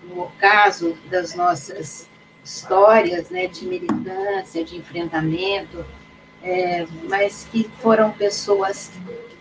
[0.04, 2.10] no caso das nossas
[2.44, 5.86] histórias né, de militância, de enfrentamento,
[6.44, 8.92] é, mas que foram pessoas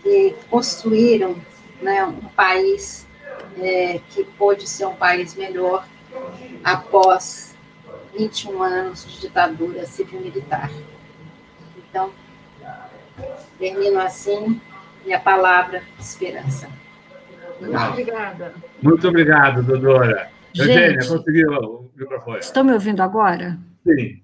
[0.01, 1.35] que construíram
[1.81, 3.07] né, um país
[3.59, 5.85] é, que pôde ser um país melhor
[6.63, 7.55] após
[8.17, 10.69] 21 anos de ditadura civil-militar.
[11.77, 12.11] Então,
[13.57, 14.59] termino assim
[15.05, 16.69] minha palavra esperança.
[17.59, 18.53] Muito obrigada.
[18.81, 20.31] Muito obrigado, Dodora.
[20.55, 22.39] Eugênia, conseguiu o microfone.
[22.39, 23.57] Estão me ouvindo agora?
[23.85, 24.21] Sim.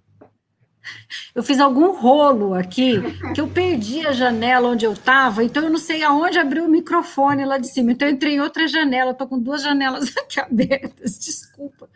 [1.34, 3.02] Eu fiz algum rolo aqui,
[3.34, 6.68] que eu perdi a janela onde eu estava, então eu não sei aonde abrir o
[6.68, 7.92] microfone lá de cima.
[7.92, 11.90] Então eu entrei em outra janela, estou com duas janelas aqui abertas, desculpa.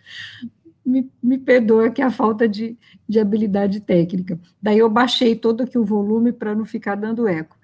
[0.86, 4.40] Me, me perdoa que é a falta de, de habilidade técnica.
[4.62, 7.60] Daí eu baixei todo aqui o volume para não ficar dando eco.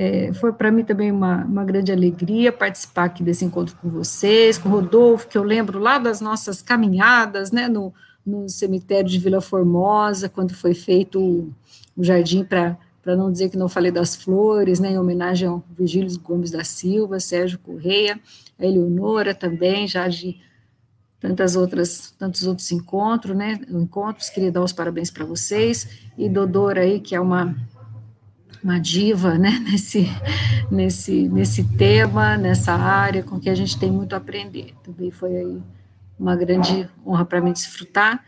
[0.00, 4.56] É, foi para mim também uma, uma grande alegria participar aqui desse encontro com vocês,
[4.56, 7.92] com o Rodolfo, que eu lembro lá das nossas caminhadas, né, no,
[8.28, 11.54] no cemitério de Vila Formosa, quando foi feito o,
[11.96, 15.64] o jardim para para não dizer que não falei das flores, né, em homenagem ao
[15.70, 18.20] Virgílio Gomes da Silva, Sérgio Correia,
[18.58, 20.38] a Eleonora também, já de
[21.18, 25.88] tantas outras, tantos outros encontros, né, encontros, queria dar os parabéns para vocês,
[26.18, 27.56] e Dodora aí, que é uma,
[28.62, 30.06] uma diva, né, nesse,
[30.70, 35.34] nesse, nesse tema, nessa área, com que a gente tem muito a aprender, também foi
[35.34, 35.62] aí
[36.18, 38.24] uma grande honra para mim desfrutar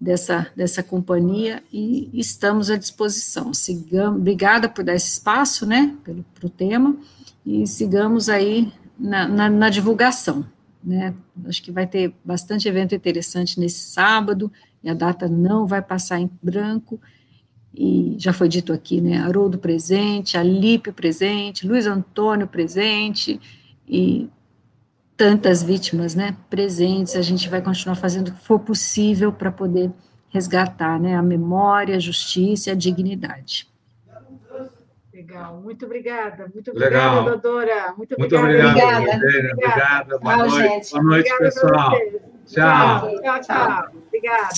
[0.00, 6.50] dessa, dessa companhia, e estamos à disposição, sigamos, obrigada por dar esse espaço, né, pelo,
[6.50, 6.96] tema,
[7.44, 10.46] e sigamos aí na, na, na divulgação,
[10.82, 11.14] né?
[11.46, 14.52] Acho que vai ter bastante evento interessante nesse sábado,
[14.82, 17.00] e a data não vai passar em branco,
[17.74, 23.40] e já foi dito aqui, né, Haroldo presente, Alípio presente, Luiz Antônio presente,
[23.86, 24.28] e
[25.18, 29.90] tantas vítimas, né, presentes, a gente vai continuar fazendo o que for possível para poder
[30.30, 33.68] resgatar, né, a memória, a justiça e a dignidade.
[35.12, 37.24] Legal, muito obrigada, muito obrigada, Legal.
[37.24, 37.94] doutora.
[37.98, 38.70] Muito, muito obrigada.
[38.70, 39.16] Obrigada.
[39.16, 39.52] Obrigada.
[39.52, 40.18] obrigada.
[40.18, 40.90] Boa, noite.
[40.92, 41.90] Boa noite, pessoal.
[42.46, 43.00] Tchau.
[43.00, 43.40] Tchau, tchau.
[43.40, 43.88] tchau.
[44.06, 44.48] Obrigada.